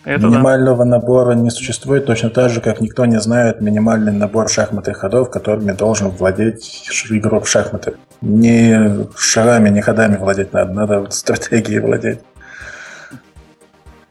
[0.06, 0.86] Это Минимального да.
[0.86, 5.72] набора не существует, точно так же, как никто не знает минимальный набор шахматных ходов, которыми
[5.72, 7.96] должен владеть игрок в шахматы.
[8.22, 12.20] Не шарами, не ходами владеть надо, надо вот стратегией владеть.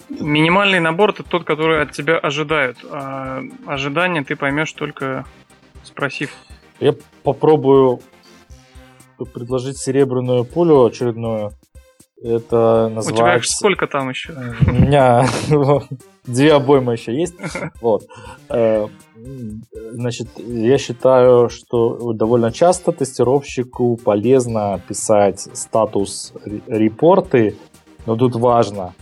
[0.08, 2.78] Минимальный набор это тот, который от тебя ожидают.
[2.90, 5.24] А ожидания ты поймешь только
[5.84, 6.30] спросив.
[6.80, 8.00] Я попробую
[9.32, 11.52] предложить серебряную пулю очередную.
[12.24, 13.12] Это называется...
[13.12, 14.32] У тебя сколько там еще?
[14.66, 15.26] У меня
[16.24, 17.34] две обоймы еще есть.
[17.82, 18.04] Вот.
[18.48, 18.86] Э,
[19.92, 26.32] значит, я считаю, что довольно часто тестировщику полезно писать статус
[26.66, 27.56] репорты,
[28.06, 28.94] но тут важно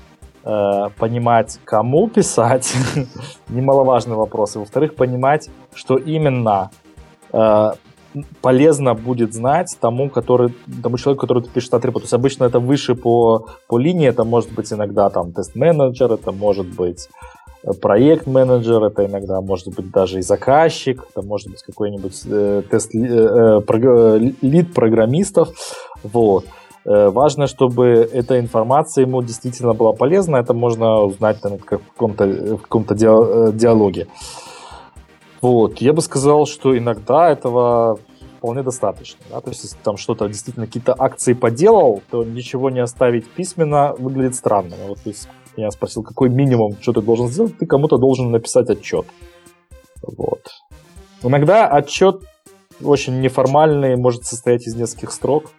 [0.44, 2.74] э, понимать, кому писать,
[3.48, 4.56] немаловажный вопрос.
[4.56, 6.72] И во-вторых, понимать, что именно
[7.32, 7.72] э,
[8.40, 12.02] полезно будет знать тому, который, тому человеку, который пишет атрибут.
[12.02, 16.32] То есть обычно это выше по, по линии, это может быть иногда там тест-менеджер, это
[16.32, 17.08] может быть
[17.64, 22.94] э, проект-менеджер, это иногда может быть даже и заказчик, это может быть какой-нибудь э, тест
[22.94, 25.48] э, э, лид программистов.
[26.02, 26.44] Вот.
[26.84, 30.36] Э, важно, чтобы эта информация ему действительно была полезна.
[30.36, 34.08] Это можно узнать там, в каком-то, в каком-то э, диалоге.
[35.42, 37.98] Вот, я бы сказал, что иногда этого
[38.38, 39.18] вполне достаточно.
[39.28, 39.40] Да?
[39.40, 44.36] То есть, если там что-то действительно какие-то акции поделал, то ничего не оставить письменно выглядит
[44.36, 44.76] странно.
[44.86, 48.70] Вот то есть, я спросил, какой минимум, что ты должен сделать, ты кому-то должен написать
[48.70, 49.06] отчет.
[50.02, 50.46] Вот.
[51.24, 52.22] Иногда отчет
[52.80, 55.50] очень неформальный, может состоять из нескольких строк.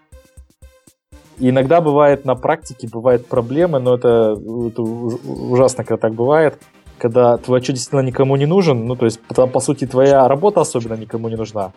[1.39, 4.38] И иногда бывает на практике, бывают проблемы, но это,
[4.68, 6.57] это ужасно, когда так бывает
[6.98, 10.61] когда твой отчет действительно никому не нужен, ну, то есть, по, по сути, твоя работа
[10.61, 11.74] особенно никому не нужна,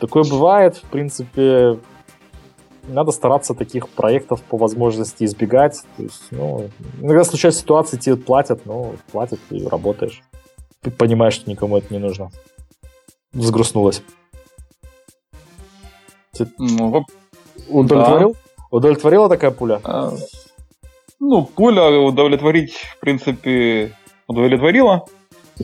[0.00, 1.78] такое бывает, в принципе,
[2.88, 5.82] надо стараться таких проектов по возможности избегать.
[5.96, 10.22] То есть, ну, иногда случаются ситуации, тебе платят, ну, платят, и работаешь.
[10.82, 12.30] Ты понимаешь, что никому это не нужно.
[13.32, 14.02] Взгрустнулась.
[16.58, 17.04] Ну,
[17.68, 18.32] Удовлетворил?
[18.32, 18.64] Да.
[18.70, 19.80] Удовлетворила такая пуля?
[19.84, 20.12] А,
[21.18, 23.94] ну, пуля удовлетворить, в принципе,
[24.30, 25.04] удовлетворила.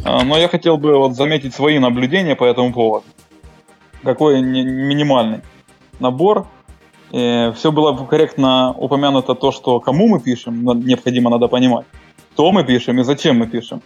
[0.04, 3.06] А, но я хотел бы вот заметить свои наблюдения по этому поводу.
[4.02, 5.40] Какой минимальный
[5.98, 6.46] набор
[7.12, 11.86] Э, все было корректно упомянуто то, что кому мы пишем, необходимо надо понимать,
[12.32, 13.80] кто мы пишем и зачем мы пишем.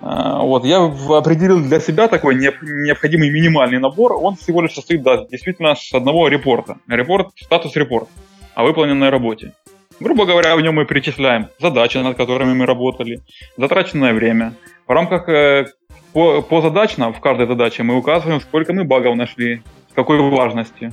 [0.00, 4.12] Э, вот, я определил для себя такой необходимый минимальный набор.
[4.12, 6.78] Он всего лишь состоит, да, действительно, с одного репорта.
[6.86, 8.08] Репорт, статус репорт
[8.54, 9.52] о выполненной работе.
[10.00, 13.20] Грубо говоря, в нем мы перечисляем задачи, над которыми мы работали,
[13.56, 14.54] затраченное время.
[14.86, 15.66] В рамках э,
[16.12, 19.62] по, по задачно в каждой задаче мы указываем, сколько мы багов нашли,
[19.94, 20.92] какой важности.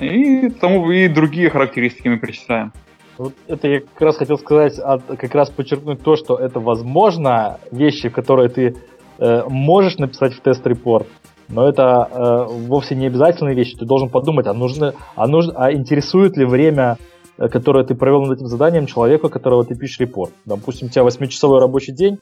[0.00, 2.72] И тому и другие характеристики мы перечисляем.
[3.16, 7.58] Вот это я как раз хотел сказать, а, как раз подчеркнуть то, что это возможно,
[7.72, 8.76] вещи, которые ты
[9.18, 11.08] э, можешь написать в тест-репорт,
[11.48, 13.76] но это э, вовсе не обязательные вещи.
[13.76, 16.98] Ты должен подумать, а нужно, а нужно, а интересует ли время,
[17.38, 20.32] которое ты провел над этим заданием, человека, которого ты пишешь репорт.
[20.44, 22.18] Допустим, у тебя 8-часовой рабочий день,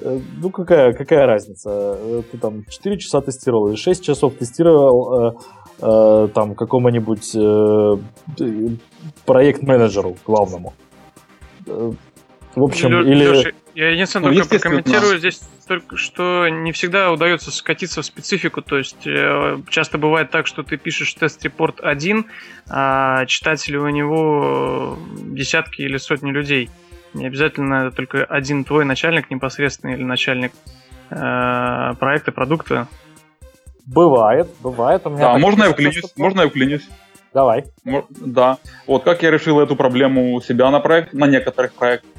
[0.00, 1.70] э, ну какая, какая разница?
[1.70, 5.32] Э, ты там 4 часа тестировал или 6 часов тестировал, э,
[5.82, 7.96] э, там какому-нибудь э,
[9.26, 10.72] проект-менеджеру главному.
[11.66, 11.92] Э,
[12.54, 13.24] в общем, Лё, или...
[13.24, 18.62] Леша, я единственное ну, только прокомментирую здесь только, что не всегда удается скатиться в специфику,
[18.62, 22.26] то есть э, часто бывает так, что ты пишешь тест-репорт один,
[22.68, 26.70] а читатели у него десятки или сотни людей.
[27.14, 30.52] Не обязательно это только один твой начальник непосредственно или начальник
[31.10, 32.88] э, проекта, продукта.
[33.86, 35.02] Бывает, бывает.
[35.06, 36.12] У меня да, можно я вклинюсь?
[36.16, 36.88] Можно я вклинюсь?
[37.32, 37.64] Давай.
[38.08, 38.58] Да.
[38.86, 42.10] Вот как я решил эту проблему у себя на проект, на некоторых проектах.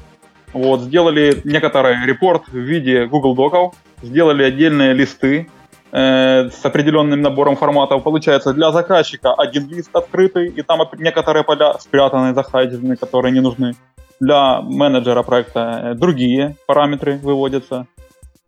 [0.52, 5.48] Вот, сделали некоторый репорт в виде Google Доков, сделали отдельные листы
[5.92, 8.02] э, с определенным набором форматов.
[8.02, 13.74] Получается, для заказчика один лист открытый, и там некоторые поля спрятаны, захайдены, которые не нужны.
[14.20, 17.86] Для менеджера проекта э, другие параметры выводятся.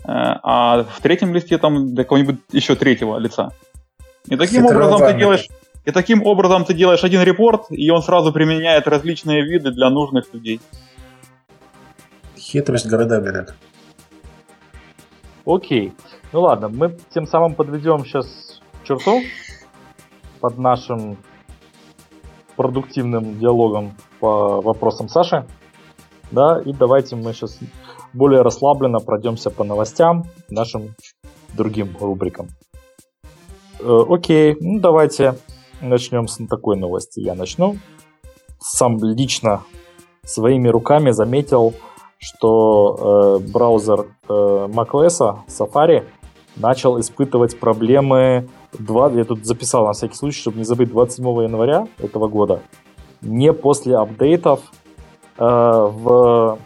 [0.04, 3.50] Э, а в третьем листе там для кого-нибудь еще третьего лица.
[4.28, 5.48] И таким образом ты делаешь
[5.86, 10.32] и таким образом ты делаешь один репорт, и он сразу применяет различные виды для нужных
[10.34, 10.60] людей.
[12.50, 13.54] Хитрость города берет.
[15.46, 15.92] Окей.
[16.32, 19.20] Ну ладно, мы тем самым подведем сейчас черту
[20.40, 21.16] под нашим
[22.56, 25.46] продуктивным диалогом по вопросам Саши.
[26.32, 27.56] Да, и давайте мы сейчас
[28.12, 30.96] более расслабленно пройдемся по новостям, нашим
[31.54, 32.48] другим рубрикам.
[33.78, 35.36] Э, окей, ну давайте
[35.80, 37.20] начнем с такой новости.
[37.20, 37.76] Я начну.
[38.58, 39.62] Сам лично
[40.24, 41.74] своими руками заметил,
[42.20, 46.04] что э, браузер э, macOS Safari
[46.56, 48.48] начал испытывать проблемы
[48.78, 52.60] 2, я тут записал на всякий случай, чтобы не забыть, 27 января этого года,
[53.22, 54.60] не после апдейтов
[55.38, 56.58] э, в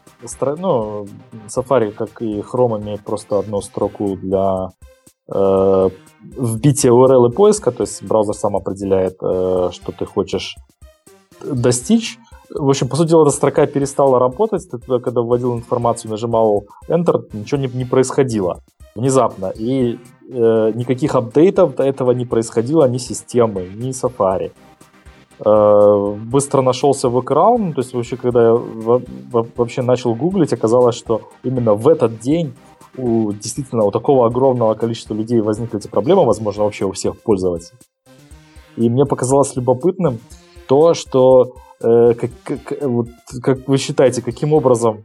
[0.59, 1.07] ну,
[1.47, 4.71] Safari, как и Chrome, имеет просто одну строку для
[5.33, 5.91] э,
[6.21, 10.57] вбития URL и поиска, то есть браузер сам определяет, э, что ты хочешь
[11.45, 12.19] достичь.
[12.55, 14.71] В общем, по сути дела, эта строка перестала работать.
[14.71, 18.61] Ты туда, когда вводил информацию, нажимал Enter, ничего не, не происходило
[18.95, 19.53] внезапно.
[19.57, 19.99] И
[20.29, 24.53] э, никаких апдейтов до этого не происходило ни системы, ни Safari.
[25.45, 31.75] Э, быстро нашелся workaround, то есть вообще, когда я вообще начал гуглить, оказалось, что именно
[31.75, 32.55] в этот день
[32.97, 37.79] у действительно у такого огромного количества людей возникли эти проблемы, возможно, вообще у всех пользователей.
[38.77, 40.21] И мне показалось любопытным
[40.67, 43.09] то, что э, как, как, вот,
[43.43, 45.05] как вы считаете, каким образом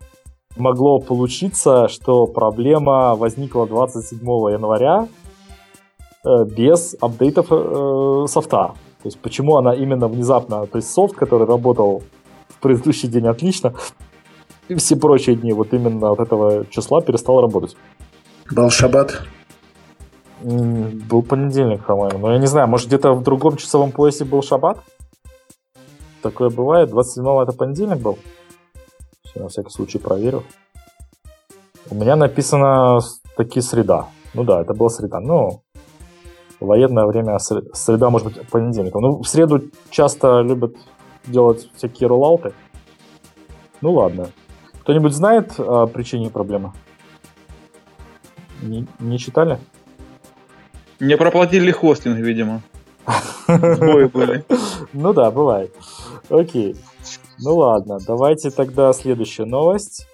[0.57, 5.07] могло получиться, что проблема возникла 27 января
[6.25, 8.73] э, без апдейтов э, софта?
[9.01, 12.03] То есть почему она именно внезапно, то есть софт, который работал
[12.49, 13.73] в предыдущий день отлично,
[14.67, 17.77] и все прочие дни вот именно от этого числа перестал работать.
[18.51, 19.21] Был шаббат?
[20.41, 22.19] Был понедельник, по-моему.
[22.19, 24.79] Но я не знаю, может где-то в другом часовом поясе был шаббат?
[26.21, 26.89] Такое бывает.
[26.89, 28.17] 27-го это понедельник был?
[29.23, 30.43] Все, на всякий случай проверю.
[31.89, 32.99] У меня написано
[33.37, 34.07] таки среда.
[34.33, 35.19] Ну да, это была среда.
[35.19, 35.63] Ну,
[36.59, 39.01] военное время, среда, может быть, понедельником.
[39.01, 40.75] Ну, в среду часто любят
[41.25, 42.53] делать всякие роллауты.
[43.81, 44.29] Ну ладно.
[44.81, 46.73] Кто-нибудь знает о причине проблемы?
[48.61, 49.59] Не, не читали?
[50.99, 52.61] Не проплатили хостинг, видимо.
[53.57, 54.45] Сбои были.
[54.93, 55.73] Ну да, бывает.
[56.29, 56.75] Окей.
[57.39, 60.07] Ну ладно, давайте тогда следующая новость.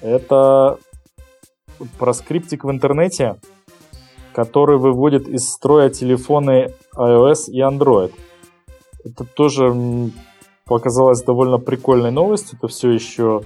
[0.00, 0.78] Это
[1.98, 3.36] про скриптик в интернете,
[4.32, 8.12] который выводит из строя телефоны iOS и Android.
[9.04, 9.74] Это тоже
[10.64, 12.58] показалось довольно прикольной новостью.
[12.58, 13.42] Это все еще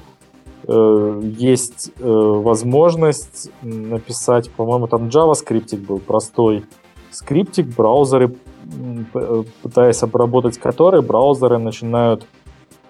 [0.67, 6.65] э, есть э, возможность написать, по-моему, там JavaScript был простой
[7.11, 8.35] скриптик, браузеры,
[9.63, 12.27] пытаясь обработать который, браузеры начинают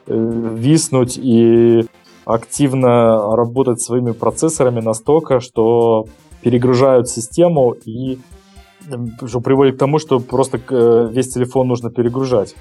[0.07, 0.15] э,
[0.55, 1.85] виснуть и
[2.25, 6.07] активно работать своими процессорами настолько, что
[6.43, 8.19] перегружают систему и
[9.27, 12.55] что приводит к тому, что просто э, весь телефон нужно перегружать.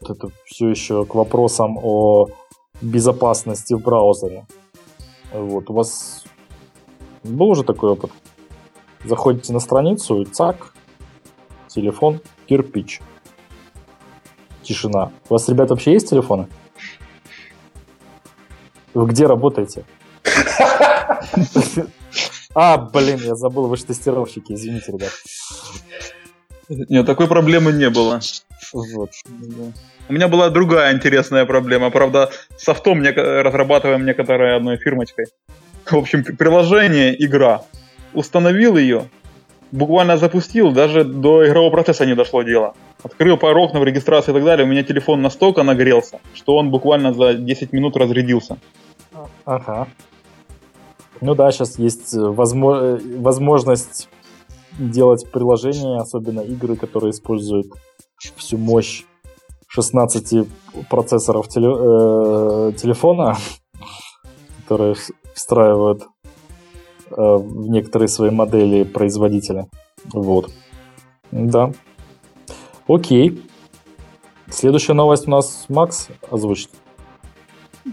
[0.00, 2.26] Это все еще к вопросам о
[2.80, 4.46] безопасности в браузере.
[5.32, 6.24] Вот, у вас
[7.22, 8.10] был уже такой опыт?
[9.04, 10.74] Заходите на страницу и цак,
[11.72, 13.00] телефон, кирпич.
[14.62, 15.10] Тишина.
[15.28, 16.48] У вас, ребят, вообще есть телефоны?
[18.94, 19.84] Вы где работаете?
[22.54, 25.12] А, блин, я забыл, вы же тестировщики, извините, ребят.
[26.68, 28.20] Нет, такой проблемы не было.
[28.72, 29.10] Вот.
[30.08, 31.90] У меня была другая интересная проблема.
[31.90, 35.26] Правда, софтом разрабатываем некоторой одной фирмочкой.
[35.86, 37.62] В общем, приложение, игра.
[38.12, 39.08] Установил ее,
[39.72, 42.74] буквально запустил, даже до игрового процесса не дошло дело.
[43.02, 46.70] Открыл пару окна в регистрации и так далее, у меня телефон настолько нагрелся, что он
[46.70, 48.58] буквально за 10 минут разрядился.
[49.44, 49.88] Ага.
[51.20, 54.08] Ну да, сейчас есть возможность
[54.78, 57.66] делать приложения, особенно игры, которые используют
[58.36, 59.04] всю мощь
[59.68, 60.46] 16
[60.90, 63.36] процессоров теле, э, телефона,
[64.62, 64.94] которые
[65.34, 66.21] встраивают э,
[67.16, 69.68] в некоторые свои модели производителя.
[70.12, 70.50] Вот.
[71.30, 71.72] Да.
[72.88, 73.42] Окей.
[74.50, 76.70] Следующая новость у нас Макс озвучит.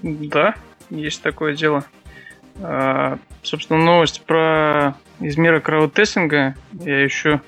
[0.01, 0.55] Да,
[0.89, 1.85] есть такое дело.
[2.61, 6.55] А, собственно, новость про из мира краудтестинга.
[6.73, 7.41] Я еще,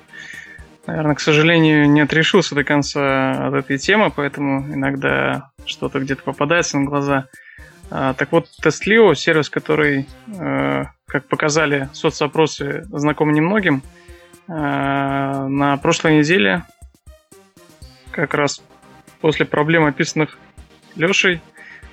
[0.86, 6.78] наверное, к сожалению, не отрешился до конца от этой темы, поэтому иногда что-то где-то попадается
[6.78, 7.26] на глаза.
[7.90, 10.08] А, так вот, Testlio, сервис, который,
[10.38, 13.82] а, как показали соцопросы, знаком немногим,
[14.48, 16.64] а, на прошлой неделе,
[18.10, 18.62] как раз
[19.20, 20.38] после проблем, описанных
[20.96, 21.40] Лешей,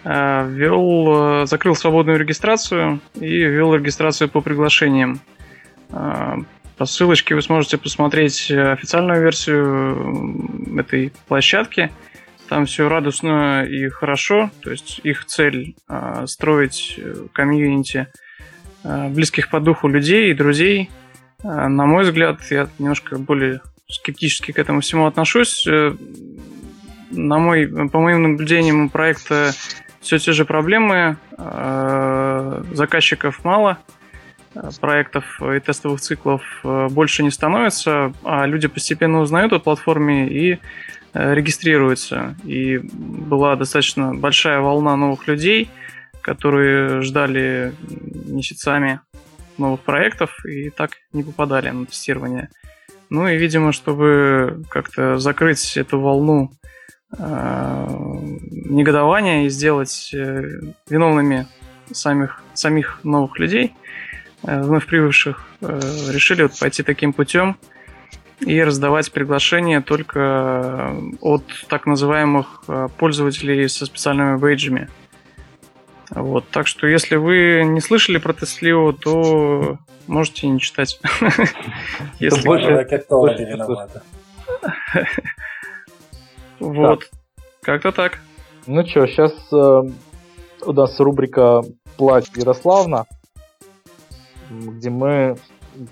[0.03, 5.19] Э, ввел, э, закрыл свободную регистрацию и ввел регистрацию по приглашениям.
[5.89, 6.37] Э,
[6.77, 11.91] по ссылочке вы сможете посмотреть официальную версию этой площадки.
[12.47, 14.49] Там все радостно и хорошо.
[14.63, 15.75] То есть их цель
[16.25, 16.97] строить
[17.33, 18.07] комьюнити
[18.83, 20.89] близких по духу людей и друзей.
[21.43, 25.65] На мой взгляд, я немножко более скептически к этому всему отношусь.
[27.11, 29.51] На мой, по моим наблюдениям, у проекта
[30.01, 33.79] все те же проблемы, э, заказчиков мало,
[34.55, 40.27] э, проектов и тестовых циклов э, больше не становится, а люди постепенно узнают о платформе
[40.29, 40.59] и
[41.13, 42.35] регистрируются.
[42.43, 45.69] И была достаточно большая волна новых людей,
[46.29, 47.73] которые ждали
[48.27, 49.01] месяцами
[49.57, 52.49] новых проектов и так не попадали на тестирование.
[53.09, 56.51] Ну и, видимо, чтобы как-то закрыть эту волну
[57.17, 57.87] Э,
[58.69, 60.43] негодования и сделать э,
[60.89, 61.47] виновными
[61.91, 63.73] самих, самих новых людей,
[64.43, 67.57] э, вновь прибывших, решили вот пойти таким путем
[68.41, 72.63] и раздавать приглашения только от так называемых
[72.97, 74.87] пользователей со специальными бейджами.
[76.11, 79.77] Вот, так что если вы не слышали про Теслио, то
[80.07, 80.99] можете не читать.
[82.19, 82.71] Если больше
[83.43, 84.03] виновата.
[86.59, 87.09] Вот.
[87.61, 88.19] Как-то так.
[88.67, 89.81] Ну что, сейчас э,
[90.65, 91.61] у нас рубрика
[91.95, 93.05] «Плач Ярославна»,
[94.49, 95.37] где мы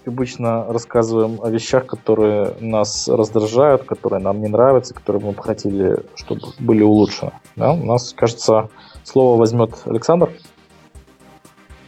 [0.06, 6.04] обычно рассказываем о вещах, которые нас раздражают, которые нам не нравятся, которые мы бы хотели,
[6.16, 7.32] чтобы были улучшены.
[7.56, 7.72] Да?
[7.72, 8.70] У нас, кажется,
[9.08, 10.32] слово возьмет Александр.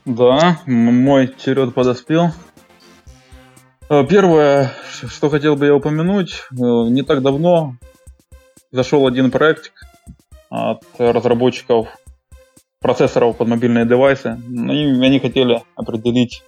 [0.06, 2.30] Да, мой черед подоспел.
[3.90, 4.72] Э, первое,
[5.08, 7.76] что хотел бы я упомянуть, э, не так давно
[8.72, 9.74] зашел один проект
[10.50, 11.90] от разработчиков
[12.80, 14.40] процессоров под мобильные девайсы.
[14.48, 16.44] Ну, и они хотели определить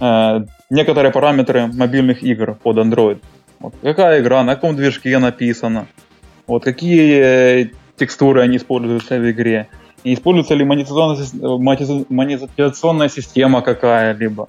[0.00, 3.22] э, некоторые параметры мобильных игр под Android.
[3.60, 5.86] Вот, какая игра, на каком движке написана,
[6.46, 9.68] вот, какие текстуры они используются в игре,
[10.04, 14.48] и используется ли монетизационная система какая-либо,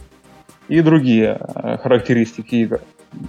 [0.68, 2.82] и другие э, характеристики игр.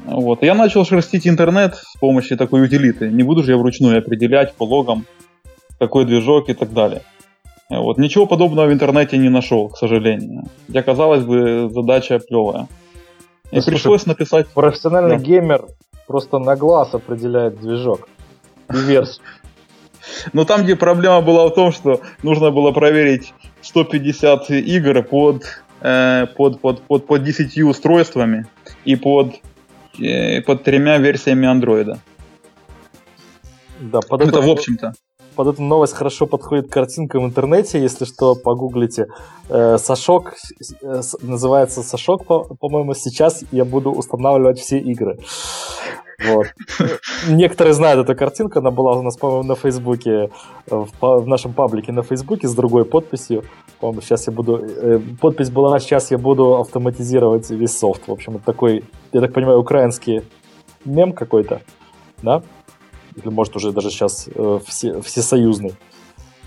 [0.05, 0.43] Вот.
[0.43, 3.09] Я начал шерстить интернет с помощью такой утилиты.
[3.09, 5.07] Не буду же я вручную определять по логам,
[5.79, 7.03] какой движок и так далее.
[7.71, 7.99] Вот.
[7.99, 10.45] Ничего подобного в интернете не нашел, к сожалению.
[10.67, 12.67] Хотя, казалось бы, задача плевая.
[13.51, 14.49] И ну, пришлось написать...
[14.49, 15.23] Профессиональный да.
[15.23, 15.67] геймер
[16.07, 18.09] просто на глаз определяет движок
[18.73, 19.25] и версию.
[20.33, 25.45] Но там, где проблема была в том, что нужно было проверить 150 игр под,
[25.81, 28.47] э, под, под, под, под 10 устройствами
[28.85, 29.35] и под,
[30.01, 31.99] э, под тремя версиями андроида.
[33.81, 34.95] Да, под это, это в общем-то
[35.39, 39.07] под эту новость хорошо подходит картинка в интернете, если что, погуглите.
[39.49, 40.35] Э, Сашок,
[40.83, 45.17] э, называется Сашок, по- по-моему, сейчас я буду устанавливать все игры.
[46.21, 46.47] Вот.
[47.29, 50.31] Некоторые знают эту картинку, она была у нас, по-моему, на Фейсбуке,
[50.67, 53.45] в, в нашем паблике на Фейсбуке с другой подписью.
[53.81, 54.57] По-моему, сейчас я буду...
[54.57, 58.09] Э, подпись была «Сейчас я буду автоматизировать весь софт».
[58.09, 60.23] В общем, это такой, я так понимаю, украинский
[60.85, 61.63] мем какой-то,
[62.23, 62.43] да?
[63.19, 65.75] или может уже даже сейчас э, все, всесоюзный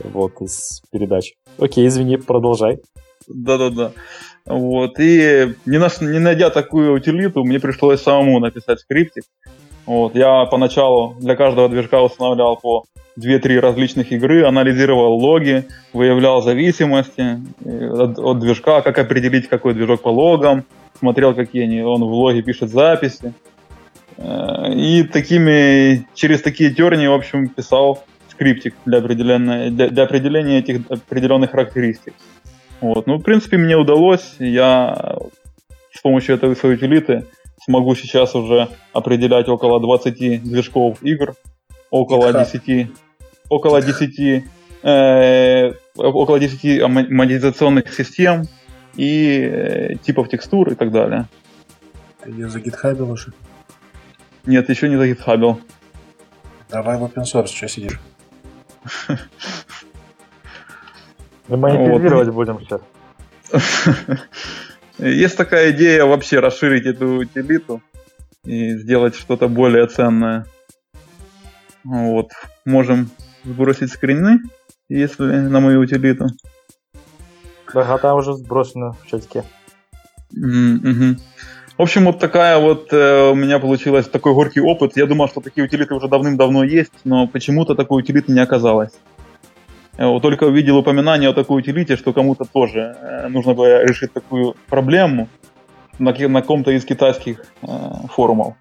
[0.04, 1.34] вот, из передач.
[1.58, 2.80] Окей, извини, продолжай.
[3.28, 3.92] Да-да-да.
[4.46, 9.24] Вот, и не, наш, не найдя такую утилиту, мне пришлось самому написать скриптик.
[9.86, 12.86] Вот, я поначалу для каждого движка устанавливал по
[13.20, 20.02] 2-3 различных игры, анализировал логи, выявлял зависимости э, от, от движка, как определить, какой движок
[20.02, 20.66] по логам,
[21.00, 23.34] смотрел, какие они, он в логе пишет записи.
[24.18, 30.60] Э, и такими, через такие терни, в общем, писал скриптик для определения, для, для определения
[30.60, 32.14] этих определенных характеристик.
[32.82, 33.06] Вот.
[33.08, 34.36] Ну, в принципе, мне удалось.
[34.40, 35.18] Я
[35.94, 37.26] с помощью этой своей утилиты
[37.64, 41.36] смогу сейчас уже определять около 20 движков игр,
[41.92, 42.90] около 10,
[43.50, 44.44] около 10,
[44.84, 48.46] э, около 10 монетизационных систем
[48.96, 51.28] и э, типов текстур и так далее.
[52.24, 53.32] Ты ее загитхабил уже?
[54.46, 55.62] Нет, еще не загитхабил.
[56.70, 58.00] Давай в open source, что сидишь?
[61.58, 62.36] Монетизировать вот.
[62.36, 62.82] будем сейчас.
[64.98, 67.82] Есть такая идея вообще расширить эту утилиту
[68.46, 70.46] и сделать что-то более ценное.
[71.84, 72.30] Вот.
[72.66, 73.10] Можем
[73.44, 74.40] сбросить скрины,
[74.90, 76.28] если на мою утилиту.
[77.74, 79.44] Да, там уже сброшено в чатике.
[80.38, 81.20] Mm-hmm.
[81.78, 84.96] В общем, вот такая вот э, у меня получилась такой горький опыт.
[84.96, 88.92] Я думал, что такие утилиты уже давным-давно есть, но почему-то такой утилиты не оказалось.
[89.98, 94.14] Я вот только увидел упоминание о такой утилите, что кому-то тоже э, нужно было решить
[94.14, 95.28] такую проблему
[96.00, 97.68] на, на каком-то из китайских э,
[98.10, 98.56] форумов.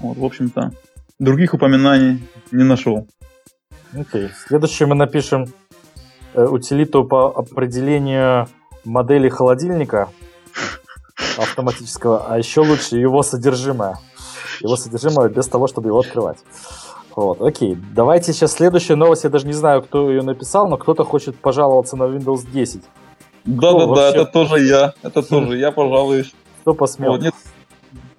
[0.00, 0.72] Вот, в общем-то,
[1.18, 3.06] других упоминаний не нашел.
[3.92, 4.26] Окей.
[4.26, 4.30] Okay.
[4.48, 5.46] Следующее мы напишем
[6.34, 8.48] э, утилиту по определению
[8.84, 10.08] модели холодильника
[11.38, 13.98] автоматического, а еще лучше его содержимое.
[14.60, 16.38] Его содержимое без того, чтобы его открывать.
[17.16, 17.76] Вот, окей.
[17.94, 19.24] Давайте сейчас следующая новость.
[19.24, 22.82] Я даже не знаю, кто ее написал, но кто-то хочет пожаловаться на Windows 10.
[23.44, 24.94] Да-да-да, это тоже я.
[25.02, 26.34] Это тоже я пожалуюсь.
[26.62, 27.12] Кто посмел?
[27.12, 27.34] Вот, нет,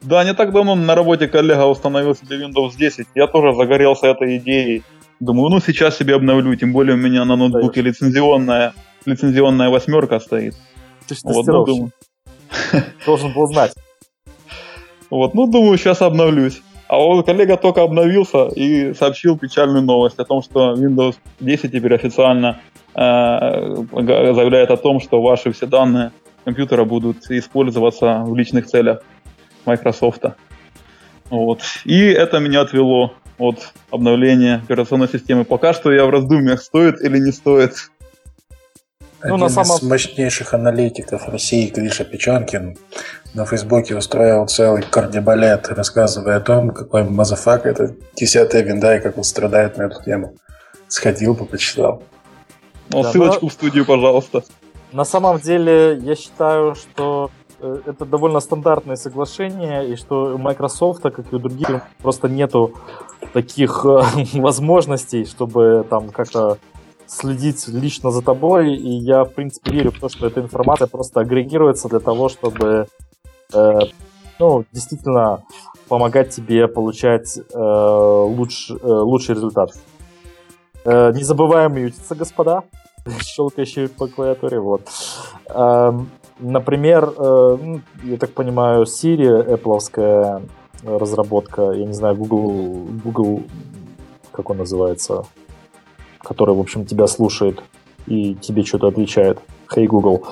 [0.02, 3.08] да, не так давно на работе коллега установил себе Windows 10.
[3.16, 4.84] Я тоже загорелся этой идеей.
[5.20, 8.74] Думаю, ну сейчас себе обновлю, тем более у меня на ноутбуке лицензионная,
[9.06, 10.56] лицензионная восьмерка стоит.
[11.08, 11.92] Ты вот, ну, думаю,
[13.06, 13.74] Должен был знать.
[15.12, 16.62] Вот, ну, думаю, сейчас обновлюсь.
[16.88, 21.96] А он, коллега только обновился и сообщил печальную новость о том, что Windows 10 теперь
[21.96, 22.60] официально
[22.94, 26.12] э, заявляет о том, что ваши все данные
[26.44, 29.02] компьютера будут использоваться в личных целях
[29.66, 30.26] Microsoft.
[31.32, 31.62] Вот.
[31.86, 35.44] И это меня отвело от обновления операционной системы.
[35.44, 37.92] Пока что я в раздумьях, стоит или не стоит
[39.24, 39.78] ну, на самом...
[39.78, 42.78] из мощнейших аналитиков России Гриша Печенкин
[43.34, 49.18] на Фейсбуке устроил целый кардебалет, рассказывая о том, какой мазафак это десятая винда и как
[49.18, 50.36] он страдает на эту тему.
[50.88, 52.04] Сходил, почитал.
[52.90, 53.50] Ну, да, ссылочку но...
[53.50, 54.44] в студию, пожалуйста.
[54.92, 61.02] На самом деле, я считаю, что э, это довольно стандартное соглашение, и что у Microsoft,
[61.02, 62.76] как и у других, просто нету
[63.34, 64.02] таких э,
[64.40, 66.60] возможностей, чтобы там как-то
[67.08, 71.22] следить лично за тобой, и я, в принципе, верю в то, что эта информация просто
[71.22, 72.88] агрегируется для того, чтобы,
[73.54, 73.80] э,
[74.40, 75.44] ну, действительно
[75.88, 79.72] помогать тебе получать э, луч, э, лучший результат.
[80.84, 82.64] Э, не забываем мьютиться, господа,
[83.22, 84.82] щелкающие по клавиатуре, вот.
[85.48, 85.92] Э,
[86.40, 90.42] например, э, ну, я так понимаю, Siri, Apple
[90.84, 93.44] разработка, я не знаю, Google, Google,
[94.32, 95.26] как он называется,
[96.26, 97.62] который, в общем, тебя слушает
[98.08, 99.40] и тебе что-то отвечает.
[99.74, 100.24] Hey Google.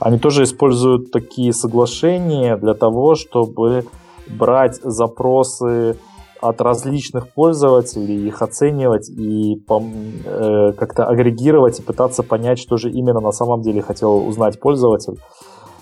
[0.00, 3.86] Они тоже используют такие соглашения для того, чтобы
[4.26, 5.96] брать запросы
[6.40, 13.20] от различных пользователей, их оценивать и э, как-то агрегировать и пытаться понять, что же именно
[13.20, 15.18] на самом деле хотел узнать пользователь.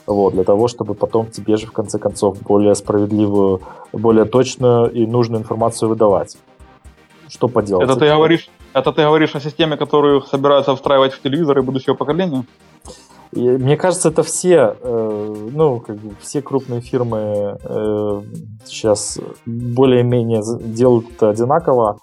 [0.07, 3.61] Вот, для того, чтобы потом тебе же в конце концов более справедливую,
[3.93, 6.37] более точную и нужную информацию выдавать.
[7.33, 7.89] Что поделать?
[7.89, 12.45] Это ты говоришь, это ты говоришь о системе, которую собираются встраивать в телевизоры будущего поколения?
[13.33, 18.23] И, мне кажется, это все, э, ну, как бы все крупные фирмы э,
[18.67, 21.99] сейчас более-менее делают это одинаково,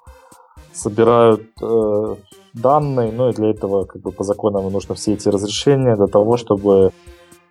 [0.73, 2.15] собирают э,
[2.53, 6.37] данные, ну и для этого как бы по законам нужно все эти разрешения для того,
[6.37, 6.91] чтобы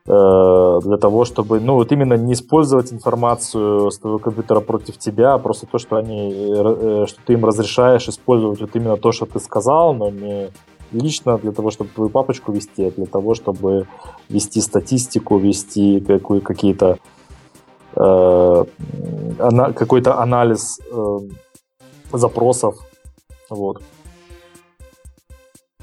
[0.08, 5.38] для того, чтобы, ну, вот именно не использовать информацию с твоего компьютера против тебя, а
[5.38, 9.38] просто то, что они, э, что ты им разрешаешь использовать вот именно то, что ты
[9.38, 10.48] сказал, но не
[10.92, 13.86] лично для того, чтобы твою папочку вести, а для того, чтобы
[14.30, 16.98] вести статистику, вести какую, какие-то
[17.94, 18.64] э,
[19.74, 21.18] какой-то анализ э,
[22.12, 22.76] запросов,
[23.50, 23.82] вот.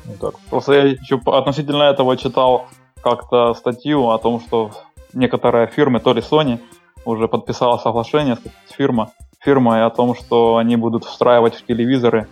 [0.05, 0.33] вот так.
[0.49, 2.65] Просто я еще относительно этого читал
[3.05, 4.71] как-то статью о том, что
[5.13, 6.59] некоторые фирмы, то ли Sony,
[7.05, 9.05] уже подписала соглашение с фирмой,
[9.39, 12.27] фирмой о том, что они будут встраивать в телевизоры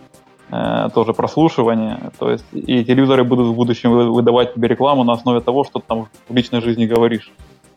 [0.49, 2.11] э, тоже прослушивание.
[2.17, 5.85] То есть и телевизоры будут в будущем выдавать тебе рекламу на основе того, что ты
[5.87, 7.31] там в личной жизни говоришь.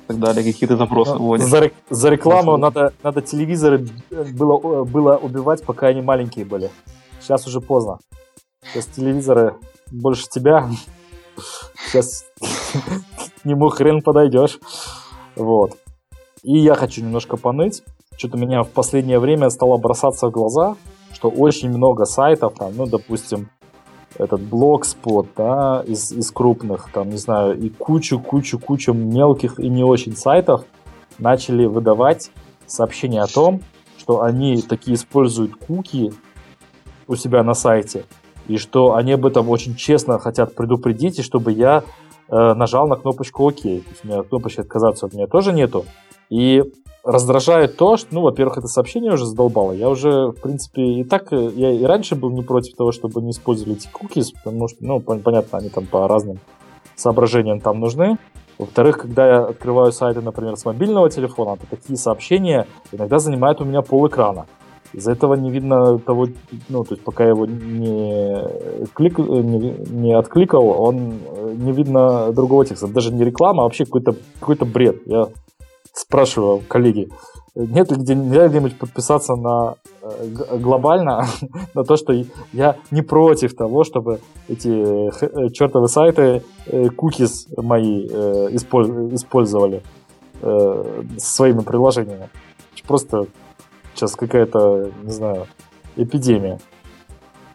[0.04, 1.46] И так далее, какие-то запросы вводишь.
[1.46, 6.70] За, за рекламу надо, надо телевизоры было, было убивать, пока они маленькие были.
[7.20, 7.98] Сейчас уже поздно.
[8.64, 9.54] Сейчас телевизоры
[9.92, 10.70] больше тебя.
[12.02, 12.26] Сейчас
[13.42, 14.58] к нему хрен подойдешь.
[15.34, 15.78] Вот.
[16.42, 17.82] И я хочу немножко поныть.
[18.18, 20.76] Что-то меня в последнее время стало бросаться в глаза,
[21.12, 23.48] что очень много сайтов, там, ну, допустим,
[24.18, 30.16] этот блогспот, да, из, из крупных, там, не знаю, и кучу-кучу-кучу мелких и не очень
[30.16, 30.64] сайтов
[31.18, 32.30] начали выдавать
[32.66, 33.62] сообщения о том,
[33.98, 36.12] что они такие используют куки
[37.06, 38.04] у себя на сайте,
[38.48, 41.84] и что они об этом очень честно хотят предупредить, и чтобы я
[42.28, 43.62] э, нажал на кнопочку ОК.
[43.62, 45.84] То есть у меня кнопочки отказаться от меня тоже нету.
[46.30, 46.62] И
[47.04, 49.72] раздражает то, что, ну, во-первых, это сообщение уже задолбало.
[49.72, 53.22] Я уже, в принципе, и так, э, я и раньше был не против того, чтобы
[53.22, 56.38] не использовали эти cookies, потому что, ну, понятно, они там по разным
[56.96, 58.18] соображениям там нужны.
[58.58, 63.64] Во-вторых, когда я открываю сайты, например, с мобильного телефона, то такие сообщения иногда занимают у
[63.64, 64.46] меня пол экрана.
[64.92, 66.28] Из-за этого не видно того,
[66.68, 71.18] ну, то есть пока его не, клик, не, не откликал, он
[71.54, 72.86] не видно другого текста.
[72.88, 75.02] Даже не реклама, а вообще какой-то какой бред.
[75.06, 75.28] Я
[75.92, 77.08] спрашиваю коллеги,
[77.56, 81.26] нет ли где, где-нибудь подписаться на э, глобально
[81.74, 82.12] на то, что
[82.52, 86.42] я не против того, чтобы эти э, чертовы сайты
[86.96, 89.82] кукис э, мои использовали
[91.16, 92.28] своими приложениями.
[92.86, 93.26] Просто
[93.96, 95.46] сейчас какая-то, не знаю,
[95.96, 96.58] эпидемия.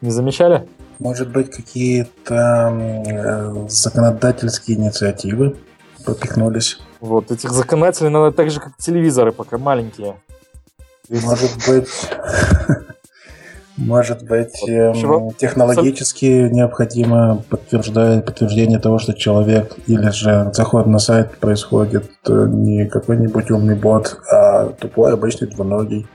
[0.02, 0.68] Не замечали?
[1.00, 5.58] Может быть, какие-то э, законодательские инициативы
[6.06, 6.80] пропихнулись?
[7.00, 10.16] Вот, этих законодателей надо так же, как телевизоры, пока маленькие.
[11.10, 11.90] Может быть...
[13.78, 21.38] Может быть, эм, технологически необходимо подтверждать, подтверждение того, что человек или же заход на сайт
[21.40, 26.06] происходит э, не какой-нибудь умный бот, а тупой обычный двуногий.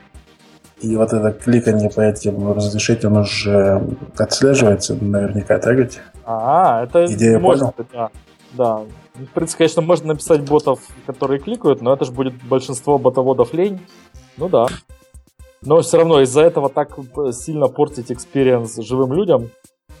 [0.81, 3.81] И вот это кликание по этим разрешителям уже
[4.15, 5.99] отслеживается наверняка, так ведь?
[6.23, 7.89] А, это Идея можно, понял?
[7.93, 8.09] да.
[8.53, 8.81] Да.
[9.15, 13.79] В принципе, конечно, можно написать ботов, которые кликают, но это же будет большинство ботоводов лень.
[14.37, 14.67] Ну да.
[15.61, 16.97] Но все равно из-за этого так
[17.31, 19.49] сильно портить experience живым людям,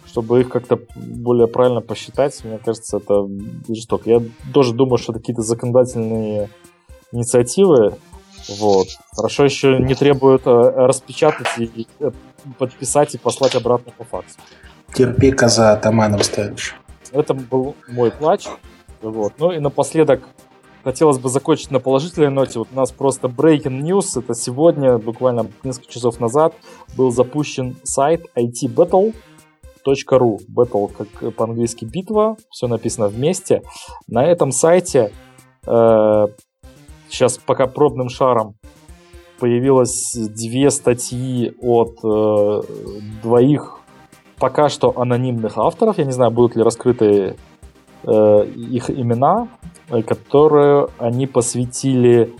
[0.05, 3.27] чтобы их как-то более правильно посчитать, мне кажется, это
[3.67, 4.09] жестоко.
[4.09, 4.21] Я
[4.53, 6.49] тоже думаю, что какие-то законодательные
[7.11, 7.95] инициативы
[8.47, 8.87] вот.
[9.15, 12.11] Хорошо еще не требуют э, распечатать и э,
[12.57, 14.37] подписать и послать обратно по факсу.
[14.93, 16.75] Терпи, коза, атаманом станешь.
[17.11, 18.47] Это был мой плач.
[19.01, 19.33] Вот.
[19.37, 20.23] Ну и напоследок
[20.83, 22.59] хотелось бы закончить на положительной ноте.
[22.59, 24.17] Вот у нас просто breaking news.
[24.17, 26.53] Это сегодня, буквально несколько часов назад,
[26.95, 29.13] был запущен сайт itbattle.ru.
[29.85, 33.61] Battle как по-английски битва, все написано вместе.
[34.07, 35.11] На этом сайте
[35.65, 36.27] э,
[37.09, 38.55] сейчас пока пробным шаром
[39.39, 42.61] появилось две статьи от э,
[43.23, 43.77] двоих
[44.39, 45.97] пока что анонимных авторов.
[45.97, 47.35] Я не знаю, будут ли раскрыты
[48.03, 49.47] э, их имена,
[49.89, 52.33] э, которые они посвятили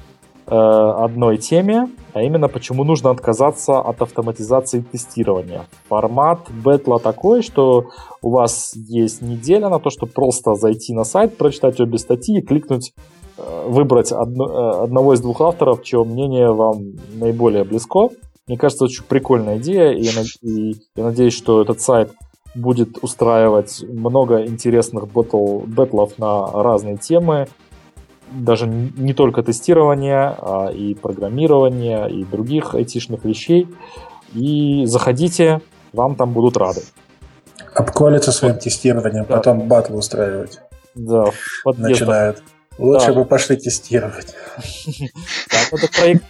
[0.45, 5.65] э, одной теме, а именно почему нужно отказаться от автоматизации тестирования.
[5.89, 7.85] Формат бетла такой, что
[8.22, 12.41] у вас есть неделя на то, чтобы просто зайти на сайт, прочитать обе статьи и
[12.41, 12.94] кликнуть
[13.38, 18.10] выбрать одно, одного из двух авторов, чье мнение вам наиболее близко.
[18.48, 22.12] Мне кажется, очень прикольная идея, и я, и я надеюсь, что этот сайт
[22.56, 27.48] будет устраивать много интересных батл, батлов на разные темы,
[28.32, 33.68] даже не только тестирование, а и программирование, и других айтишных вещей.
[34.34, 35.62] И заходите,
[35.94, 36.82] вам там будут рады.
[37.74, 39.38] Обколиться своим тестированием, да.
[39.38, 40.60] потом батл устраивать.
[40.96, 41.26] Да,
[41.66, 42.42] начинают.
[42.78, 43.14] Лучше да.
[43.14, 44.36] бы пошли тестировать.
[45.72, 46.24] Этот проект,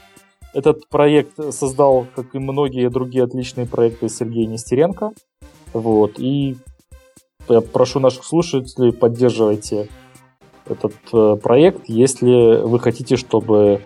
[0.54, 5.12] этот проект создал, как и многие другие отличные проекты, Сергей Нестеренко.
[5.74, 6.58] Вот, и
[7.50, 9.90] я прошу наших слушателей, поддерживайте
[10.66, 13.82] этот э, проект, если вы хотите, чтобы,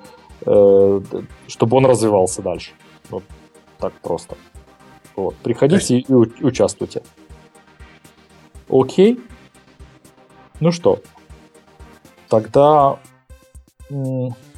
[0.46, 1.02] э,
[1.48, 2.72] чтобы он развивался дальше.
[3.10, 3.24] Вот
[3.78, 4.38] так просто.
[5.16, 5.36] Вот.
[5.36, 7.04] Приходите и участвуйте.
[8.70, 9.20] Окей.
[10.60, 11.00] Ну что,
[12.32, 12.98] тогда...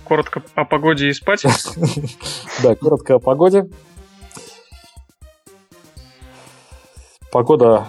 [0.05, 1.43] Коротко о погоде и спать?
[2.61, 3.67] Да, коротко о погоде.
[7.31, 7.87] Погода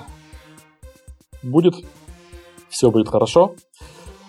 [1.43, 1.74] будет,
[2.70, 3.56] все будет хорошо.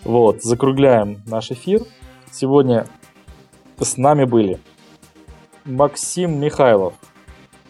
[0.03, 1.81] Вот, закругляем наш эфир.
[2.31, 2.85] Сегодня
[3.79, 4.59] с нами были
[5.63, 6.95] Максим Михайлов,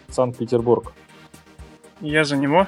[0.08, 0.92] Санкт-Петербург.
[2.00, 2.66] Я за него.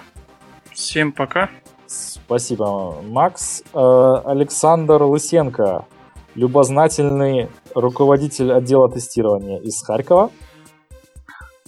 [0.70, 1.50] Всем пока.
[1.88, 3.62] Спасибо, Макс.
[3.72, 5.86] Э, Александр Лысенко,
[6.34, 10.30] любознательный руководитель отдела тестирования из Харькова.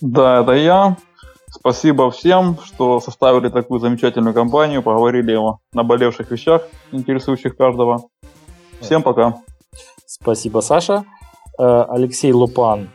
[0.03, 0.97] Да, это я.
[1.49, 8.09] Спасибо всем, что составили такую замечательную компанию, поговорили о наболевших вещах, интересующих каждого.
[8.81, 9.43] Всем пока.
[10.07, 11.05] Спасибо, Саша.
[11.59, 12.91] Э, Алексей Лупан,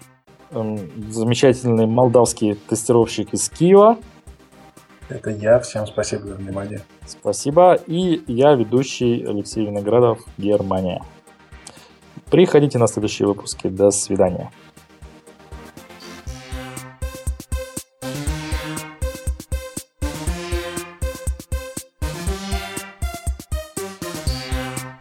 [0.52, 3.98] эм, замечательный молдавский тестировщик из Киева.
[5.10, 5.60] Это я.
[5.60, 6.82] Всем спасибо за внимание.
[7.06, 7.76] Спасибо.
[7.88, 11.02] И я, ведущий Алексей Виноградов, Германия.
[12.32, 13.68] Приходите на следующие выпуски.
[13.68, 14.52] До свидания.